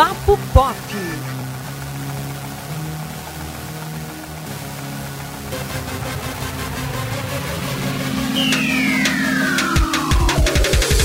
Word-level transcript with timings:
Papo 0.00 0.38
Pop. 0.54 0.76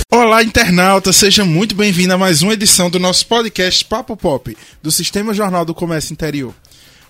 Olá, 0.09 0.41
internauta, 0.41 1.11
seja 1.11 1.43
muito 1.43 1.75
bem-vindo 1.75 2.13
a 2.13 2.17
mais 2.17 2.41
uma 2.41 2.53
edição 2.53 2.89
do 2.89 2.97
nosso 2.97 3.27
podcast 3.27 3.83
Papo 3.83 4.15
Pop, 4.15 4.55
do 4.81 4.89
Sistema 4.89 5.33
Jornal 5.33 5.65
do 5.65 5.75
Comércio 5.75 6.13
Interior. 6.13 6.53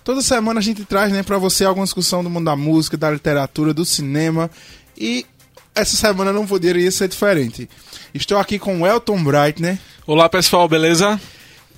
Toda 0.02 0.22
semana 0.22 0.58
a 0.58 0.62
gente 0.64 0.84
traz 0.84 1.12
né, 1.12 1.22
para 1.22 1.38
você 1.38 1.64
alguma 1.64 1.86
discussão 1.86 2.24
do 2.24 2.28
mundo 2.28 2.46
da 2.46 2.56
música, 2.56 2.96
da 2.96 3.12
literatura, 3.12 3.72
do 3.72 3.84
cinema 3.84 4.50
e 4.98 5.24
essa 5.72 5.96
semana 5.96 6.32
não 6.32 6.48
poderia 6.48 6.90
ser 6.90 7.06
diferente. 7.06 7.70
Estou 8.12 8.38
aqui 8.38 8.58
com 8.58 8.80
o 8.80 8.86
Elton 8.88 9.22
Brightner. 9.22 9.78
Olá 10.04 10.28
pessoal, 10.28 10.68
beleza? 10.68 11.20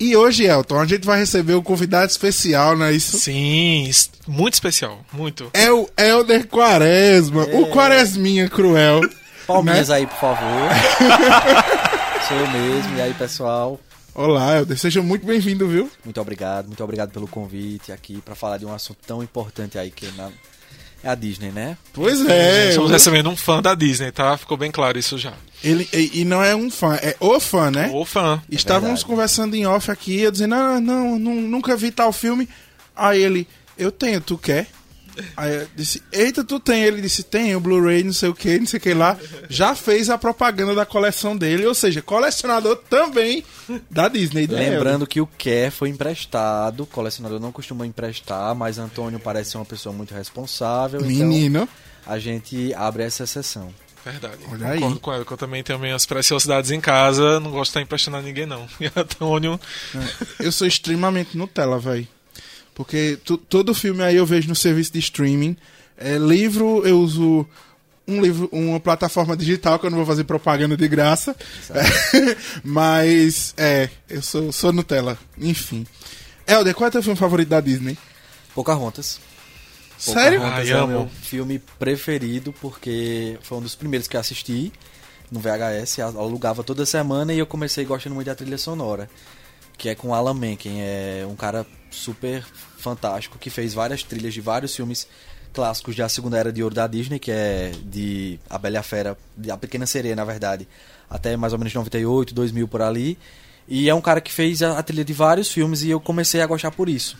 E 0.00 0.16
hoje, 0.16 0.44
Elton, 0.44 0.78
a 0.78 0.86
gente 0.86 1.04
vai 1.04 1.18
receber 1.18 1.54
um 1.54 1.62
convidado 1.62 2.08
especial, 2.08 2.76
não 2.76 2.86
é 2.86 2.92
isso? 2.92 3.18
Sim, 3.18 3.90
muito 4.28 4.54
especial, 4.54 5.04
muito. 5.12 5.50
É 5.52 5.72
o 5.72 5.88
Helder 5.96 6.46
Quaresma, 6.46 7.42
o 7.42 7.66
Quaresminha 7.68 8.48
Cruel. 8.48 9.00
Palminhas 9.44 9.90
aí, 9.90 10.06
por 10.06 10.18
favor. 10.18 10.70
Sou 12.28 12.36
eu 12.36 12.46
mesmo. 12.48 12.96
E 12.96 13.00
aí, 13.00 13.14
pessoal? 13.14 13.80
Olá, 14.14 14.58
Helder, 14.58 14.78
seja 14.78 15.02
muito 15.02 15.26
bem-vindo, 15.26 15.66
viu? 15.66 15.90
Muito 16.04 16.20
obrigado, 16.20 16.66
muito 16.66 16.84
obrigado 16.84 17.10
pelo 17.10 17.26
convite 17.26 17.90
aqui 17.90 18.20
para 18.20 18.36
falar 18.36 18.58
de 18.58 18.66
um 18.66 18.72
assunto 18.72 18.98
tão 19.04 19.20
importante 19.20 19.78
aí 19.78 19.90
que 19.90 20.06
é, 20.06 20.10
na... 20.12 20.30
é 21.02 21.08
a 21.08 21.14
Disney, 21.14 21.50
né? 21.50 21.76
Pois 21.92 22.24
é. 22.26 22.70
Estamos 22.70 22.90
recebendo 22.90 23.28
um 23.28 23.36
fã 23.36 23.62
da 23.62 23.74
Disney, 23.74 24.10
tá? 24.10 24.36
Ficou 24.36 24.56
bem 24.56 24.70
claro 24.70 24.98
isso 24.98 25.16
já. 25.16 25.32
Ele, 25.62 25.88
e, 25.92 26.20
e 26.20 26.24
não 26.24 26.42
é 26.42 26.54
um 26.54 26.70
fã, 26.70 26.94
é 26.96 27.16
o 27.20 27.38
fã, 27.40 27.70
né? 27.70 27.90
O 27.92 28.04
fã. 28.04 28.42
Estávamos 28.50 29.00
verdade. 29.00 29.06
conversando 29.06 29.54
em 29.54 29.66
off 29.66 29.90
aqui, 29.90 30.20
eu 30.20 30.30
dizendo, 30.30 30.54
ah, 30.54 30.80
não, 30.80 31.18
não, 31.18 31.34
nunca 31.34 31.76
vi 31.76 31.90
tal 31.90 32.12
filme. 32.12 32.48
Aí 32.94 33.22
ele, 33.22 33.46
eu 33.76 33.90
tenho, 33.90 34.20
tu 34.20 34.36
quer? 34.36 34.66
Aí 35.36 35.54
eu 35.54 35.68
disse, 35.74 36.02
eita, 36.12 36.44
tu 36.44 36.58
tem? 36.60 36.82
Ele 36.82 37.00
disse, 37.00 37.22
tem, 37.22 37.54
o 37.54 37.60
Blu-ray, 37.60 38.04
não 38.04 38.12
sei 38.12 38.28
o 38.28 38.34
que, 38.34 38.58
não 38.58 38.66
sei 38.66 38.78
o 38.78 38.80
que 38.80 38.94
lá. 38.94 39.16
Já 39.48 39.74
fez 39.74 40.10
a 40.10 40.18
propaganda 40.18 40.74
da 40.74 40.86
coleção 40.86 41.36
dele, 41.36 41.66
ou 41.66 41.74
seja, 41.74 42.02
colecionador 42.02 42.76
também 42.88 43.44
da 43.90 44.08
Disney. 44.08 44.46
né, 44.46 44.70
Lembrando 44.70 45.06
que 45.06 45.20
o 45.20 45.26
Quer 45.26 45.70
foi 45.70 45.88
emprestado, 45.88 46.82
o 46.82 46.86
colecionador 46.86 47.40
não 47.40 47.52
costuma 47.52 47.86
emprestar, 47.86 48.54
mas 48.54 48.78
Antônio 48.78 49.18
parece 49.18 49.52
ser 49.52 49.58
uma 49.58 49.64
pessoa 49.64 49.94
muito 49.94 50.14
responsável. 50.14 51.00
Helder? 51.00 51.16
Menino. 51.16 51.62
Então 51.62 51.88
a 52.08 52.18
gente 52.18 52.72
abre 52.74 53.02
essa 53.02 53.24
exceção. 53.24 53.72
Verdade. 54.04 54.38
Olha 54.50 54.68
aí. 54.68 54.80
Concordo 54.80 55.00
com 55.00 55.12
ela, 55.12 55.24
que 55.24 55.32
eu 55.32 55.36
também 55.36 55.62
tenho 55.62 55.78
minhas 55.78 56.06
preciosidades 56.06 56.70
em 56.70 56.80
casa, 56.80 57.38
não 57.40 57.50
gosto 57.50 57.64
de 57.64 57.70
estar 57.70 57.80
emprestando 57.82 58.16
a 58.16 58.22
ninguém, 58.22 58.46
não. 58.46 58.66
E 58.80 58.86
Antônio. 58.96 59.60
Eu 60.40 60.50
sou 60.50 60.66
extremamente 60.66 61.36
Nutella, 61.36 61.78
velho. 61.78 62.08
Porque 62.78 63.18
todo 63.48 63.74
filme 63.74 64.04
aí 64.04 64.14
eu 64.14 64.24
vejo 64.24 64.48
no 64.48 64.54
serviço 64.54 64.92
de 64.92 65.00
streaming. 65.00 65.56
É, 65.96 66.16
livro, 66.16 66.86
eu 66.86 67.00
uso 67.00 67.44
um 68.06 68.22
livro, 68.22 68.48
uma 68.52 68.78
plataforma 68.78 69.36
digital 69.36 69.80
que 69.80 69.86
eu 69.86 69.90
não 69.90 69.98
vou 69.98 70.06
fazer 70.06 70.22
propaganda 70.22 70.76
de 70.76 70.86
graça. 70.86 71.34
Mas, 72.62 73.52
é, 73.56 73.90
eu 74.08 74.22
sou, 74.22 74.52
sou 74.52 74.72
Nutella. 74.72 75.18
Enfim. 75.36 75.84
Helder, 76.46 76.72
qual 76.72 76.86
é 76.86 76.88
o 76.88 76.92
teu 76.92 77.02
filme 77.02 77.18
favorito 77.18 77.48
da 77.48 77.60
Disney? 77.60 77.98
Pocahontas. 78.54 79.18
Sério? 79.98 80.38
Pocahontas 80.38 80.68
Ai, 80.68 80.72
é 80.72 80.76
o 80.76 80.84
amo. 80.84 80.92
meu 80.92 81.08
filme 81.08 81.58
preferido 81.80 82.54
porque 82.60 83.36
foi 83.42 83.58
um 83.58 83.60
dos 83.60 83.74
primeiros 83.74 84.06
que 84.06 84.16
eu 84.16 84.20
assisti 84.20 84.72
no 85.32 85.40
VHS, 85.40 85.98
alugava 85.98 86.62
toda 86.62 86.86
semana 86.86 87.34
e 87.34 87.40
eu 87.40 87.46
comecei 87.46 87.84
gostando 87.84 88.14
muito 88.14 88.28
da 88.28 88.36
trilha 88.36 88.56
sonora, 88.56 89.10
que 89.78 89.88
é 89.88 89.94
com 89.94 90.12
Alan 90.12 90.34
Menken, 90.34 90.82
é 90.82 91.26
um 91.26 91.36
cara 91.36 91.64
super 91.90 92.44
fantástico 92.76 93.38
que 93.38 93.48
fez 93.48 93.72
várias 93.72 94.02
trilhas 94.02 94.34
de 94.34 94.40
vários 94.40 94.74
filmes 94.74 95.06
clássicos 95.52 95.96
da 95.96 96.08
segunda 96.08 96.36
era 96.36 96.52
de 96.52 96.62
ouro 96.62 96.74
da 96.74 96.86
Disney, 96.86 97.18
que 97.18 97.30
é 97.30 97.72
de 97.84 98.38
A 98.50 98.58
Bela 98.58 98.74
e 98.74 98.78
a 98.78 98.82
Fera, 98.82 99.16
de 99.36 99.50
A 99.50 99.56
Pequena 99.56 99.86
Sereia, 99.86 100.14
na 100.14 100.24
verdade, 100.24 100.68
até 101.08 101.36
mais 101.36 101.52
ou 101.52 101.58
menos 101.58 101.72
98, 101.72 102.34
2000 102.34 102.68
por 102.68 102.82
ali. 102.82 103.16
E 103.66 103.88
é 103.88 103.94
um 103.94 104.00
cara 104.00 104.20
que 104.20 104.32
fez 104.32 104.62
a, 104.62 104.78
a 104.78 104.82
trilha 104.82 105.04
de 105.04 105.12
vários 105.12 105.50
filmes 105.50 105.82
e 105.82 105.90
eu 105.90 106.00
comecei 106.00 106.40
a 106.40 106.46
gostar 106.46 106.70
por 106.70 106.88
isso. 106.88 107.16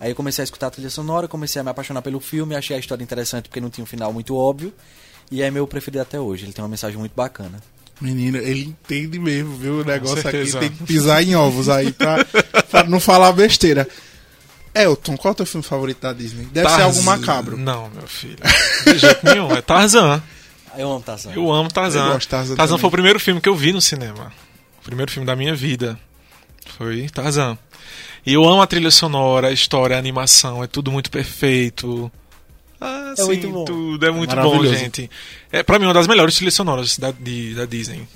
Aí 0.00 0.10
eu 0.10 0.16
comecei 0.16 0.42
a 0.42 0.44
escutar 0.44 0.66
a 0.66 0.70
trilha 0.70 0.90
sonora, 0.90 1.28
comecei 1.28 1.60
a 1.60 1.62
me 1.62 1.70
apaixonar 1.70 2.02
pelo 2.02 2.18
filme, 2.18 2.56
achei 2.56 2.76
a 2.76 2.80
história 2.80 3.02
interessante 3.02 3.48
porque 3.48 3.60
não 3.60 3.70
tinha 3.70 3.84
um 3.84 3.86
final 3.86 4.12
muito 4.12 4.36
óbvio. 4.36 4.72
E 5.30 5.40
é 5.42 5.50
meu 5.50 5.66
preferido 5.66 6.02
até 6.02 6.20
hoje. 6.20 6.44
Ele 6.44 6.52
tem 6.52 6.62
uma 6.62 6.68
mensagem 6.68 6.98
muito 6.98 7.14
bacana. 7.14 7.60
Menina, 8.02 8.38
ele 8.38 8.64
entende 8.64 9.16
mesmo, 9.18 9.56
viu? 9.56 9.80
O 9.80 9.84
negócio 9.84 10.28
aqui 10.28 10.50
tem 10.50 10.70
que 10.70 10.84
pisar 10.84 11.22
em 11.22 11.36
ovos 11.36 11.68
aí 11.68 11.92
pra, 11.92 12.24
pra 12.68 12.82
não 12.84 12.98
falar 12.98 13.30
besteira. 13.32 13.86
Elton, 14.74 15.16
qual 15.16 15.30
é 15.30 15.32
o 15.32 15.36
teu 15.36 15.46
filme 15.46 15.62
favorito 15.62 16.00
da 16.00 16.12
Disney? 16.12 16.46
Deve 16.46 16.68
ser 16.70 16.82
algo 16.82 17.02
macabro. 17.04 17.56
Não, 17.56 17.88
meu 17.90 18.06
filho. 18.08 18.38
De 18.84 18.98
jeito 18.98 19.24
nenhum. 19.24 19.52
É 19.52 19.62
Tarzan. 19.62 20.20
Eu 20.76 20.90
amo 20.90 21.02
Tarzan. 21.02 21.32
Eu 21.32 21.52
amo 21.52 21.68
Tarzan. 21.68 22.06
Eu 22.06 22.12
gosto 22.14 22.28
Tarzan 22.28 22.56
Tarzan 22.56 22.78
foi 22.78 22.88
o 22.88 22.90
primeiro 22.90 23.20
filme 23.20 23.40
que 23.40 23.48
eu 23.48 23.54
vi 23.54 23.72
no 23.72 23.80
cinema. 23.80 24.32
O 24.80 24.82
primeiro 24.82 25.12
filme 25.12 25.26
da 25.26 25.36
minha 25.36 25.54
vida. 25.54 25.98
Foi 26.76 27.08
Tarzan. 27.10 27.56
E 28.26 28.32
eu 28.32 28.44
amo 28.44 28.62
a 28.62 28.66
trilha 28.66 28.90
sonora, 28.90 29.48
a 29.48 29.52
história, 29.52 29.94
a 29.94 29.98
animação, 29.98 30.64
é 30.64 30.66
tudo 30.66 30.90
muito 30.90 31.10
perfeito. 31.10 32.10
Ah, 32.84 33.12
É 33.16 33.20
sim, 33.20 33.26
muito 33.26 33.48
bom. 33.50 33.64
tudo 33.64 34.06
é 34.06 34.10
muito 34.10 34.34
bom, 34.34 34.42
Maravilhoso. 34.54 34.74
gente. 34.76 35.10
É 35.50 35.62
para 35.62 35.78
mim 35.78 35.84
uma 35.86 35.94
das 35.94 36.06
melhores 36.06 36.34
trilhas 36.34 36.54
sonoras 36.54 36.98
da, 36.98 37.10
de- 37.12 37.54
da 37.54 37.64
Disney. 37.64 38.06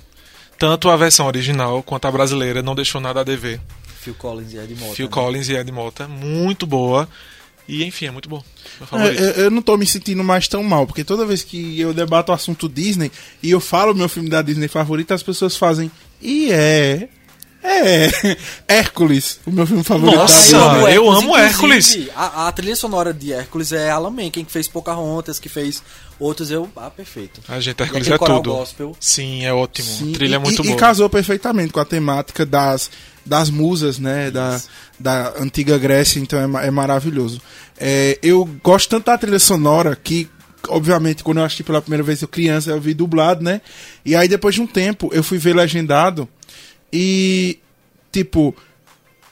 Tanto 0.59 0.89
a 0.89 0.97
versão 0.97 1.27
original 1.27 1.81
quanto 1.83 2.05
a 2.05 2.11
brasileira 2.11 2.61
não 2.61 2.73
deixou 2.75 2.99
nada 2.99 3.21
a 3.21 3.23
dever. 3.23 3.61
Phil 4.01 4.15
Collins 4.15 4.53
e 4.53 4.57
Ed 4.57 4.75
Mota. 4.75 4.93
Phil 4.95 5.05
né? 5.05 5.11
Collins 5.11 5.49
e 5.49 5.53
Ed 5.55 5.71
Mota, 5.71 6.07
muito 6.07 6.65
boa. 6.65 7.07
E 7.67 7.83
enfim, 7.83 8.05
é 8.07 8.11
muito 8.11 8.29
bom. 8.29 8.41
Meu 8.91 9.01
É, 9.01 9.09
eu, 9.11 9.43
eu 9.43 9.51
não 9.51 9.61
tô 9.61 9.75
me 9.77 9.85
sentindo 9.85 10.23
mais 10.23 10.47
tão 10.47 10.63
mal, 10.63 10.87
porque 10.87 11.03
toda 11.03 11.25
vez 11.25 11.43
que 11.43 11.79
eu 11.79 11.93
debato 11.93 12.31
o 12.31 12.35
assunto 12.35 12.69
Disney 12.69 13.11
e 13.43 13.51
eu 13.51 13.59
falo 13.59 13.93
meu 13.93 14.07
filme 14.07 14.29
da 14.29 14.41
Disney 14.41 14.67
favorito, 14.69 15.13
as 15.13 15.21
pessoas 15.21 15.55
fazem. 15.57 15.91
E 16.21 16.49
é. 16.51 17.09
É. 17.67 18.37
Hércules, 18.67 19.39
o 19.45 19.51
meu 19.51 19.67
filme 19.67 19.83
favorito 19.83 20.15
Nossa, 20.15 20.57
da 20.57 20.73
Disney. 20.75 20.95
eu 20.95 21.11
amo 21.11 21.35
Hércules. 21.35 22.07
A, 22.15 22.47
a 22.47 22.51
trilha 22.51 22.75
sonora 22.75 23.13
de 23.13 23.33
Hércules 23.33 23.71
é 23.73 23.89
Alan 23.89 24.11
Menken, 24.11 24.45
que 24.45 24.51
fez 24.51 24.67
Pocahontas, 24.67 25.37
que 25.37 25.49
fez 25.49 25.83
outros. 26.19 26.49
Eu, 26.49 26.69
ah, 26.77 26.89
perfeito. 26.89 27.41
A 27.47 27.59
gente, 27.59 27.81
Hércules 27.81 28.07
é 28.09 28.17
tudo. 28.17 28.51
gospel. 28.51 28.95
Sim, 28.99 29.43
é 29.45 29.53
ótimo. 29.53 29.87
Sim, 29.87 30.11
trilha 30.13 30.35
é 30.35 30.39
e- 30.39 30.41
muito 30.41 30.61
e, 30.61 30.65
boa. 30.65 30.75
E 30.75 30.79
casou 30.79 31.09
perfeitamente 31.09 31.73
com 31.73 31.79
a 31.79 31.85
temática 31.85 32.45
das, 32.45 32.89
das 33.25 33.49
musas, 33.49 33.99
né? 33.99 34.31
Da, 34.31 34.61
da 34.97 35.33
antiga 35.39 35.77
Grécia, 35.77 36.19
então 36.19 36.59
é, 36.59 36.67
é 36.67 36.71
maravilhoso. 36.71 37.41
É, 37.77 38.17
eu 38.23 38.45
gosto 38.63 38.89
tanto 38.89 39.05
da 39.05 39.17
trilha 39.17 39.39
sonora 39.39 39.95
que, 39.95 40.29
obviamente, 40.69 41.23
quando 41.23 41.39
eu 41.39 41.43
assisti 41.43 41.63
pela 41.63 41.81
primeira 41.81 42.03
vez 42.03 42.21
eu 42.21 42.27
criança, 42.27 42.71
eu 42.71 42.79
vi 42.79 42.93
dublado, 42.93 43.43
né? 43.43 43.61
E 44.05 44.15
aí 44.15 44.27
depois 44.27 44.55
de 44.55 44.61
um 44.61 44.67
tempo 44.67 45.09
eu 45.11 45.23
fui 45.23 45.37
ver 45.37 45.55
legendado 45.55 46.27
e, 46.91 47.59
tipo, 48.11 48.55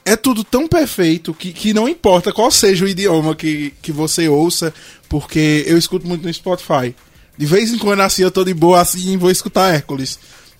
é 0.04 0.16
tudo 0.16 0.44
tão 0.44 0.68
perfeito 0.68 1.34
que, 1.34 1.52
que 1.52 1.74
não 1.74 1.88
importa 1.88 2.32
qual 2.32 2.50
seja 2.50 2.84
o 2.84 2.88
idioma 2.88 3.34
que, 3.34 3.72
que 3.82 3.90
você 3.90 4.28
ouça, 4.28 4.72
porque 5.08 5.64
eu 5.66 5.76
escuto 5.76 6.06
muito 6.06 6.24
no 6.24 6.32
Spotify. 6.32 6.94
De 7.36 7.44
vez 7.44 7.72
em 7.72 7.78
quando 7.78 8.00
assim 8.00 8.22
eu 8.22 8.30
tô 8.30 8.44
de 8.44 8.54
boa 8.54 8.80
assim 8.80 9.16
vou 9.16 9.30
escutar 9.30 9.74
Hércules. 9.74 10.18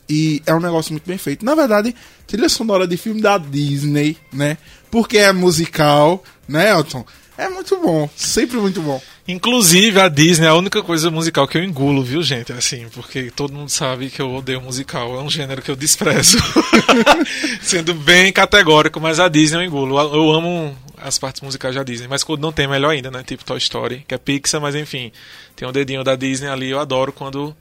E 0.08 0.42
é 0.46 0.54
um 0.54 0.60
negócio 0.60 0.92
muito 0.92 1.06
bem 1.06 1.18
feito. 1.18 1.44
Na 1.44 1.54
verdade, 1.54 1.94
trilha 2.26 2.48
sonora 2.48 2.86
de 2.86 2.96
filme 2.96 3.20
da 3.20 3.38
Disney, 3.38 4.16
né? 4.32 4.56
Porque 4.90 5.18
é 5.18 5.32
musical, 5.32 6.22
né, 6.46 6.70
Elton? 6.70 7.04
É 7.38 7.48
muito 7.48 7.76
bom, 7.78 8.08
sempre 8.16 8.56
muito 8.56 8.80
bom. 8.80 9.00
Inclusive, 9.28 10.00
a 10.00 10.08
Disney 10.08 10.46
é 10.46 10.50
a 10.50 10.54
única 10.54 10.82
coisa 10.82 11.10
musical 11.10 11.48
que 11.48 11.58
eu 11.58 11.64
engulo, 11.64 12.02
viu, 12.02 12.22
gente? 12.22 12.52
Assim, 12.52 12.88
porque 12.90 13.30
todo 13.30 13.52
mundo 13.52 13.68
sabe 13.68 14.08
que 14.08 14.22
eu 14.22 14.32
odeio 14.32 14.62
musical. 14.62 15.18
É 15.18 15.22
um 15.22 15.28
gênero 15.28 15.60
que 15.60 15.70
eu 15.70 15.76
desprezo. 15.76 16.38
Sendo 17.60 17.92
bem 17.92 18.32
categórico, 18.32 19.00
mas 19.00 19.18
a 19.18 19.28
Disney 19.28 19.58
eu 19.58 19.64
engulo. 19.64 19.98
Eu 19.98 20.30
amo 20.32 20.76
as 20.96 21.18
partes 21.18 21.42
musicais 21.42 21.74
da 21.74 21.82
Disney, 21.82 22.06
mas 22.08 22.22
quando 22.22 22.40
não 22.40 22.52
tem, 22.52 22.68
melhor 22.68 22.90
ainda, 22.90 23.10
né? 23.10 23.22
Tipo 23.24 23.44
Toy 23.44 23.58
Story, 23.58 24.04
que 24.06 24.14
é 24.14 24.18
Pixar, 24.18 24.60
mas 24.60 24.74
enfim, 24.74 25.10
tem 25.56 25.66
um 25.66 25.72
dedinho 25.72 26.04
da 26.04 26.14
Disney 26.14 26.48
ali. 26.48 26.70
Eu 26.70 26.78
adoro 26.78 27.12
quando 27.12 27.54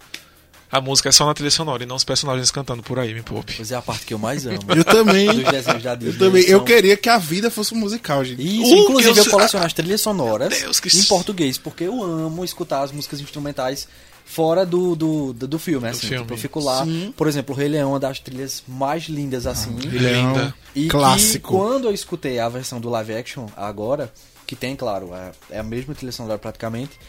a 0.76 0.82
música 0.82 1.10
é 1.10 1.12
só 1.12 1.26
na 1.26 1.34
trilha 1.34 1.52
sonora 1.52 1.84
e 1.84 1.86
não 1.86 1.96
os 1.96 2.04
personagens 2.04 2.52
cantando 2.52 2.84
por 2.84 3.00
aí, 3.00 3.14
me 3.14 3.22
poupe. 3.22 3.54
Pois 3.56 3.72
é 3.72 3.76
a 3.76 3.82
parte 3.82 4.06
que 4.06 4.14
eu 4.14 4.20
mais 4.20 4.46
amo. 4.46 4.60
Eu 4.76 4.84
também. 4.84 5.28
Eu 5.28 6.18
também. 6.18 6.44
Eu 6.46 6.64
queria 6.64 6.96
que 6.98 7.10
a 7.10 7.18
vida 7.18 7.50
fosse 7.50 7.74
um 7.74 7.78
musical, 7.78 8.24
gente. 8.24 8.42
Isso, 8.42 8.74
Uh, 8.74 8.78
inclusive 8.84 9.20
eu- 9.20 9.24
eu 9.26 9.32
coleciono 9.32 9.66
as 9.66 9.74
trilhas 9.74 10.02
sonoras 10.02 10.50
Deus, 10.50 10.80
que 10.80 10.96
em 10.96 11.04
português, 11.04 11.58
porque 11.58 11.84
eu 11.86 12.04
amo 12.04 12.44
escutar 12.44 12.82
as 12.84 12.92
músicas 12.92 13.20
instrumentais 13.22 13.88
fora 14.26 14.66
do, 14.66 14.96
do, 14.96 15.34
do, 15.34 15.48
do 15.48 15.60
filme, 15.60 15.88
assim. 15.88 16.08
filme. 16.08 16.24
Tipo, 16.24 16.34
eu 16.34 16.38
fico 16.38 16.60
lá, 16.60 16.84
Sim. 16.84 17.14
por 17.16 17.28
exemplo, 17.28 17.54
o 17.54 17.58
Rei 17.58 17.68
Leão 17.70 17.90
é 17.90 17.94
uma 17.94 18.00
das 18.00 18.20
trilhas 18.20 18.64
mais 18.68 19.04
lindas, 19.04 19.46
assim. 19.46 19.76
Leão, 19.80 20.30
Linda. 20.34 20.56
E 20.76 20.88
clássico. 20.88 21.48
que 21.52 21.56
quando 21.58 21.86
eu 21.88 21.94
escutei 21.94 22.40
a 22.40 22.50
versão 22.50 22.80
do 22.80 22.90
live 22.90 23.14
action 23.14 23.46
agora, 23.56 24.12
que 24.48 24.56
tem, 24.56 24.76
claro, 24.76 25.12
é, 25.14 25.32
é 25.58 25.60
a 25.60 25.64
mesma 25.64 25.94
trilha 25.94 26.12
sonora 26.12 26.38
praticamente, 26.40 27.00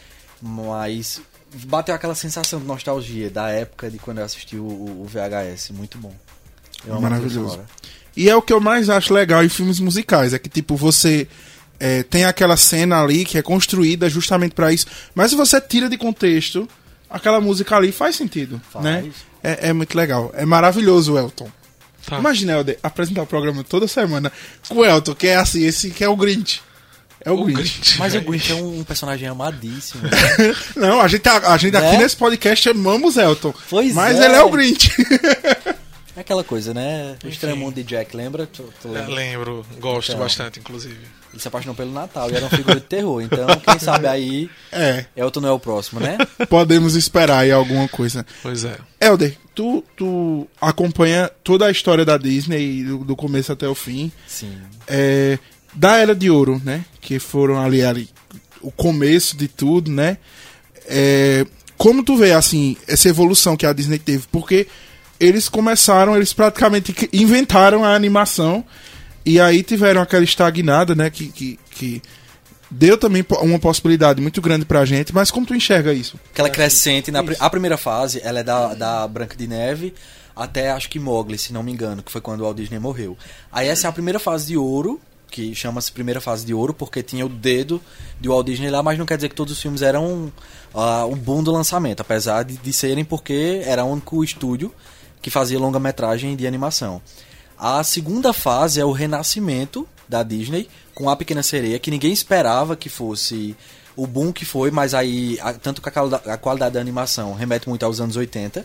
mas 0.41 1.21
bateu 1.65 1.93
aquela 1.95 2.15
sensação 2.15 2.59
de 2.59 2.65
nostalgia 2.65 3.29
da 3.29 3.49
época 3.49 3.89
de 3.89 3.97
quando 3.97 4.19
eu 4.19 4.25
assisti 4.25 4.57
o, 4.57 4.63
o- 4.65 5.05
VHS. 5.07 5.71
Muito 5.71 5.97
bom. 5.97 6.13
Eu 6.85 6.99
Maravilhoso. 7.01 7.59
E 8.15 8.29
é 8.29 8.35
o 8.35 8.41
que 8.41 8.51
eu 8.53 8.59
mais 8.59 8.89
acho 8.89 9.13
legal 9.13 9.43
em 9.43 9.49
filmes 9.49 9.79
musicais, 9.79 10.33
é 10.33 10.39
que 10.39 10.49
tipo 10.49 10.75
você 10.75 11.27
é, 11.79 12.01
tem 12.03 12.25
aquela 12.25 12.57
cena 12.57 13.01
ali 13.01 13.23
que 13.25 13.37
é 13.37 13.41
construída 13.41 14.09
justamente 14.09 14.53
para 14.55 14.73
isso, 14.73 14.87
mas 15.13 15.29
se 15.31 15.37
você 15.37 15.61
tira 15.61 15.87
de 15.87 15.97
contexto, 15.97 16.67
aquela 17.09 17.39
música 17.39 17.75
ali 17.75 17.91
faz 17.91 18.15
sentido, 18.15 18.59
Faz. 18.71 18.83
né? 18.83 19.11
É, 19.43 19.69
é 19.69 19.73
muito 19.73 19.95
legal, 19.95 20.31
é 20.35 20.45
maravilhoso 20.45 21.15
Elton. 21.17 21.49
Tá. 22.07 22.17
Imagina, 22.19 22.53
Helder, 22.53 22.79
apresentar 22.81 23.21
o 23.21 23.27
programa 23.27 23.63
toda 23.63 23.87
semana 23.87 24.31
com 24.69 24.75
o 24.77 24.85
Elton, 24.85 25.13
que 25.13 25.27
é 25.27 25.35
assim, 25.35 25.63
esse 25.63 25.91
que 25.91 26.03
é 26.03 26.09
o 26.09 26.15
Grinch. 26.15 26.61
É 27.27 27.31
o, 27.31 27.41
O 27.41 27.43
Grinch. 27.43 27.61
Grinch. 27.61 27.99
Mas 27.99 28.15
o 28.15 28.21
Grinch 28.21 28.51
é 28.53 28.55
um, 28.55 28.83
personagem 28.85 29.27
amadíssimo. 29.27 30.03
Não, 30.77 31.01
a 31.01 31.07
gente, 31.09 31.27
a, 31.27 31.57
gente 31.57 31.75
aqui 31.75 31.91
Né? 31.91 31.97
nesse 31.97 32.15
podcast 32.15 32.69
amamos 32.69 33.17
Elton. 33.17 33.53
Pois 33.69 33.93
mas 33.93 34.17
é. 34.17 34.25
ele 34.25 34.35
é 34.35 34.41
o 34.41 34.49
Grinch. 34.49 34.89
É 36.15 36.21
aquela 36.21 36.43
coisa, 36.43 36.73
né? 36.73 37.15
O 37.23 37.27
Estranho 37.27 37.57
Mundo 37.57 37.75
de 37.75 37.83
Jack, 37.83 38.15
lembra? 38.15 38.47
Tu, 38.47 38.63
tu 38.81 38.87
É, 38.87 38.91
lembra? 39.01 39.13
lembro, 39.13 39.65
gosto 39.79 40.09
Então. 40.13 40.23
bastante, 40.23 40.59
inclusive. 40.59 40.97
Ele 41.31 41.39
se 41.41 41.47
apaixonou 41.47 41.75
pelo 41.75 41.91
Natal 41.91 42.31
e 42.31 42.35
era 42.35 42.45
uma 42.45 42.49
figura 42.49 42.75
de 42.75 42.81
terror. 42.87 43.21
Então, 43.21 43.45
quem 43.63 43.77
sabe 43.77 44.07
aí, 44.07 44.49
é, 44.71 45.05
Elton 45.15 45.41
não 45.41 45.49
é 45.49 45.51
o 45.51 45.59
próximo, 45.59 45.99
né? 45.99 46.17
podemos 46.49 46.95
esperar 46.95 47.39
aí 47.39 47.51
alguma 47.51 47.87
coisa. 47.87 48.25
Pois 48.41 48.63
é. 48.63 48.77
Helder, 48.99 49.37
tu, 49.53 49.83
tu 49.95 50.47
acompanha 50.59 51.29
toda 51.43 51.67
a 51.67 51.71
história 51.71 52.03
da 52.03 52.17
Disney, 52.17 52.83
do, 52.83 52.99
do 53.03 53.15
começo 53.15 53.51
até 53.51 53.67
o 53.67 53.75
fim. 53.75 54.11
Sim. 54.27 54.57
é, 54.87 55.37
da 55.77 55.97
Era 55.97 56.15
de 56.15 56.29
Ouro, 56.29 56.61
né? 56.65 56.83
Que 56.99 57.19
foram 57.19 57.61
ali, 57.61 57.83
ali 57.83 58.09
o 58.61 58.71
começo 58.71 59.37
de 59.37 59.47
tudo, 59.47 59.91
né? 59.91 60.17
É, 60.87 61.45
como 61.77 62.03
tu 62.03 62.17
vê, 62.17 62.33
assim, 62.33 62.75
essa 62.87 63.07
evolução 63.07 63.55
que 63.55 63.65
a 63.65 63.73
Disney 63.73 63.99
teve? 63.99 64.23
Porque 64.31 64.67
eles 65.19 65.47
começaram, 65.47 66.15
eles 66.15 66.33
praticamente 66.33 66.93
inventaram 67.13 67.83
a 67.83 67.93
animação 67.93 68.65
e 69.23 69.39
aí 69.39 69.61
tiveram 69.61 70.01
aquela 70.01 70.23
estagnada, 70.23 70.95
né? 70.95 71.11
Que, 71.11 71.27
que, 71.27 71.59
que 71.69 72.01
deu 72.71 72.97
também 72.97 73.23
uma 73.41 73.59
possibilidade 73.59 74.19
muito 74.19 74.41
grande 74.41 74.65
pra 74.65 74.83
gente, 74.83 75.13
mas 75.13 75.29
como 75.29 75.45
tu 75.45 75.53
enxerga 75.53 75.93
isso? 75.93 76.19
Aquela 76.31 76.49
crescente, 76.49 77.11
na, 77.11 77.23
a 77.39 77.49
primeira 77.49 77.77
fase, 77.77 78.19
ela 78.23 78.39
é 78.39 78.43
da, 78.43 78.73
da 78.73 79.07
Branca 79.07 79.35
de 79.37 79.47
Neve 79.47 79.93
até 80.37 80.69
acho 80.69 80.87
que 80.89 80.99
Mowgli, 80.99 81.37
se 81.37 81.51
não 81.51 81.63
me 81.63 81.71
engano, 81.71 82.03
que 82.03 82.11
foi 82.11 82.21
quando 82.21 82.41
o 82.41 82.43
Walt 82.43 82.57
Disney 82.57 82.77
morreu. 82.77 83.17
Aí 83.51 83.67
essa 83.67 83.87
é 83.87 83.89
a 83.89 83.93
primeira 83.93 84.19
fase 84.19 84.45
de 84.45 84.55
ouro, 84.55 85.01
que 85.29 85.53
chama-se 85.53 85.91
primeira 85.91 86.19
fase 86.21 86.45
de 86.45 86.53
ouro, 86.53 86.73
porque 86.73 87.03
tinha 87.03 87.25
o 87.25 87.29
dedo 87.29 87.81
de 88.19 88.29
Walt 88.29 88.45
Disney 88.45 88.69
lá, 88.69 88.81
mas 88.81 88.97
não 88.97 89.05
quer 89.05 89.17
dizer 89.17 89.29
que 89.29 89.35
todos 89.35 89.53
os 89.53 89.61
filmes 89.61 89.81
eram 89.81 90.31
ah, 90.73 91.05
o 91.05 91.15
boom 91.15 91.43
do 91.43 91.51
lançamento, 91.51 92.01
apesar 92.01 92.43
de, 92.43 92.57
de 92.57 92.73
serem 92.73 93.03
porque 93.05 93.61
era 93.65 93.83
o 93.83 93.91
único 93.91 94.23
estúdio 94.23 94.73
que 95.21 95.29
fazia 95.29 95.59
longa-metragem 95.59 96.35
de 96.35 96.47
animação. 96.47 97.01
A 97.57 97.83
segunda 97.83 98.31
fase 98.33 98.79
é 98.79 98.85
o 98.85 98.91
renascimento 98.91 99.87
da 100.07 100.23
Disney 100.23 100.69
com 100.93 101.09
a 101.09 101.15
Pequena 101.15 101.43
Sereia, 101.43 101.79
que 101.79 101.91
ninguém 101.91 102.11
esperava 102.13 102.75
que 102.75 102.87
fosse 102.89 103.55
o 103.95 104.05
boom 104.05 104.31
que 104.31 104.45
foi, 104.45 104.69
mas 104.71 104.93
aí, 104.93 105.39
a- 105.41 105.53
tanto 105.53 105.81
que 105.81 105.89
a, 105.89 106.33
a 106.33 106.37
qualidade 106.37 106.75
da 106.75 106.79
animação 106.79 107.33
remete 107.33 107.67
muito 107.67 107.83
aos 107.83 107.99
anos 107.99 108.15
80. 108.15 108.63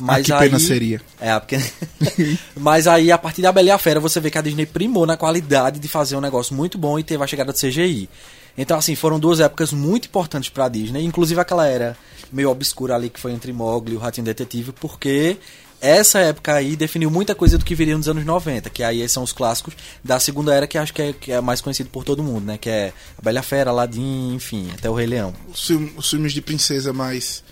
Mas 0.00 0.20
Ah, 0.20 0.24
que 0.24 0.32
aí, 0.32 0.48
pena 0.48 0.58
seria. 0.58 1.00
É, 1.20 1.38
pequena... 1.40 1.64
mas 2.56 2.86
aí, 2.86 3.10
a 3.10 3.18
partir 3.18 3.42
da 3.42 3.52
Bela 3.52 3.68
e 3.68 3.70
a 3.70 3.78
Fera, 3.78 4.00
você 4.00 4.20
vê 4.20 4.30
que 4.30 4.38
a 4.38 4.42
Disney 4.42 4.66
primou 4.66 5.06
na 5.06 5.16
qualidade 5.16 5.78
de 5.78 5.88
fazer 5.88 6.16
um 6.16 6.20
negócio 6.20 6.54
muito 6.54 6.76
bom 6.76 6.98
e 6.98 7.02
teve 7.02 7.22
a 7.22 7.26
chegada 7.26 7.52
do 7.52 7.58
CGI. 7.58 8.08
Então, 8.58 8.78
assim, 8.78 8.94
foram 8.94 9.18
duas 9.18 9.40
épocas 9.40 9.72
muito 9.72 10.06
importantes 10.06 10.48
pra 10.48 10.68
Disney, 10.68 11.04
inclusive 11.04 11.40
aquela 11.40 11.66
era 11.66 11.96
meio 12.32 12.50
obscura 12.50 12.94
ali 12.94 13.10
que 13.10 13.20
foi 13.20 13.32
entre 13.32 13.52
Mogli 13.52 13.94
e 13.94 13.96
o 13.96 14.00
Ratinho 14.00 14.24
Detetive, 14.24 14.72
porque 14.72 15.36
essa 15.80 16.18
época 16.20 16.54
aí 16.54 16.74
definiu 16.74 17.10
muita 17.10 17.34
coisa 17.34 17.58
do 17.58 17.64
que 17.64 17.74
viria 17.74 17.96
nos 17.96 18.08
anos 18.08 18.24
90, 18.24 18.70
que 18.70 18.82
aí 18.82 19.06
são 19.08 19.22
os 19.22 19.32
clássicos 19.32 19.74
da 20.02 20.18
segunda 20.18 20.54
era 20.54 20.66
que 20.66 20.78
acho 20.78 20.92
que 20.92 21.02
é, 21.02 21.12
que 21.12 21.32
é 21.32 21.40
mais 21.40 21.60
conhecido 21.60 21.90
por 21.90 22.02
todo 22.02 22.22
mundo, 22.22 22.46
né? 22.46 22.58
Que 22.58 22.70
é 22.70 22.92
a 23.18 23.22
Bela 23.22 23.40
a 23.40 23.42
Fera, 23.42 23.70
Aladdin, 23.70 24.34
enfim, 24.34 24.70
até 24.72 24.88
o 24.88 24.94
Rei 24.94 25.06
Leão. 25.06 25.34
Os 25.48 26.10
filmes 26.10 26.32
de 26.32 26.40
princesa 26.40 26.92
mais 26.92 27.44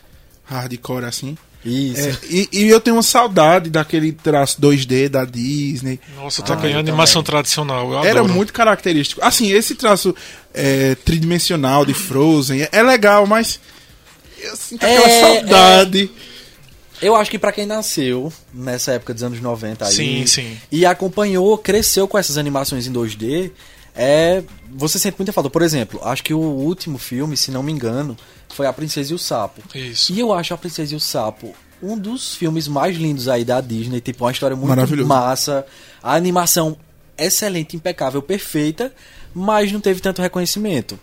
hardcore, 0.44 1.05
assim. 1.05 1.37
Isso. 1.64 2.08
É, 2.08 2.19
e, 2.28 2.49
e 2.52 2.69
eu 2.69 2.81
tenho 2.81 2.96
uma 2.96 3.02
saudade 3.02 3.70
daquele 3.70 4.12
traço 4.12 4.61
2D 4.61 5.08
da 5.08 5.25
Disney. 5.25 5.99
Nossa, 6.16 6.43
tá 6.43 6.52
Ah, 6.52 6.56
ganhando 6.56 6.81
animação 6.88 7.22
também. 7.22 7.32
tradicional. 7.37 7.90
Eu 7.93 8.05
Era 8.05 8.20
adoro. 8.20 8.34
muito 8.34 8.52
característico. 8.52 9.20
Assim, 9.25 9.50
esse 9.50 9.75
traço 9.75 10.14
é, 10.52 10.94
tridimensional 10.96 11.87
de 11.87 11.94
Frozen 11.94 12.62
é, 12.62 12.69
é 12.70 12.82
legal, 12.82 13.26
mas 13.26 13.58
eu 14.40 14.55
sinto 14.56 14.84
aquela 14.84 15.08
É, 15.08 15.20
saudade. 15.20 16.11
Eu 17.02 17.16
acho 17.16 17.31
que 17.31 17.38
pra 17.38 17.50
quem 17.52 17.66
nasceu 17.66 18.32
nessa 18.52 18.93
época 18.93 19.12
dos 19.14 19.22
anos 19.22 19.40
90 19.40 19.84
aí 19.87 19.93
Sim, 19.94 20.26
sim. 20.26 20.56
e 20.70 20.87
acompanhou, 20.87 21.56
cresceu 21.58 22.06
com 22.06 22.16
essas 22.16 22.38
animações 22.38 22.87
em 22.87 22.93
2D, 22.93 23.50
é, 23.96 24.43
você 24.75 24.99
sente 24.99 25.17
muita 25.19 25.32
falta. 25.32 25.49
Por 25.49 25.62
exemplo, 25.62 26.00
acho 26.03 26.23
que 26.23 26.35
o 26.35 26.41
último 26.41 26.99
filme, 26.99 27.37
se 27.37 27.50
não 27.50 27.62
me 27.62 27.73
engano, 27.73 28.17
foi 28.49 28.67
A 28.67 28.73
Princesa 28.73 29.12
e 29.12 29.15
o 29.15 29.19
Sapo. 29.19 29.62
Isso. 29.75 30.12
E 30.12 30.21
eu 30.21 30.32
acho 30.32 30.53
A 30.53 30.59
Princesa 30.59 30.93
e 30.93 30.97
o 30.97 31.00
Sapo 31.00 31.55
um 31.82 31.99
dos 31.99 32.35
filmes 32.35 32.67
mais 32.67 32.97
lindos 32.97 33.29
aí 33.29 33.44
da 33.44 33.61
Disney, 33.61 34.00
tipo 34.00 34.25
uma 34.25 34.32
história 34.32 34.56
muito 34.56 35.06
massa, 35.06 35.67
a 36.03 36.15
animação 36.15 36.76
excelente, 37.17 37.76
impecável, 37.76 38.23
perfeita, 38.23 38.93
mas 39.35 39.71
não 39.71 39.81
teve 39.81 40.00
tanto 40.00 40.23
reconhecimento. 40.23 40.99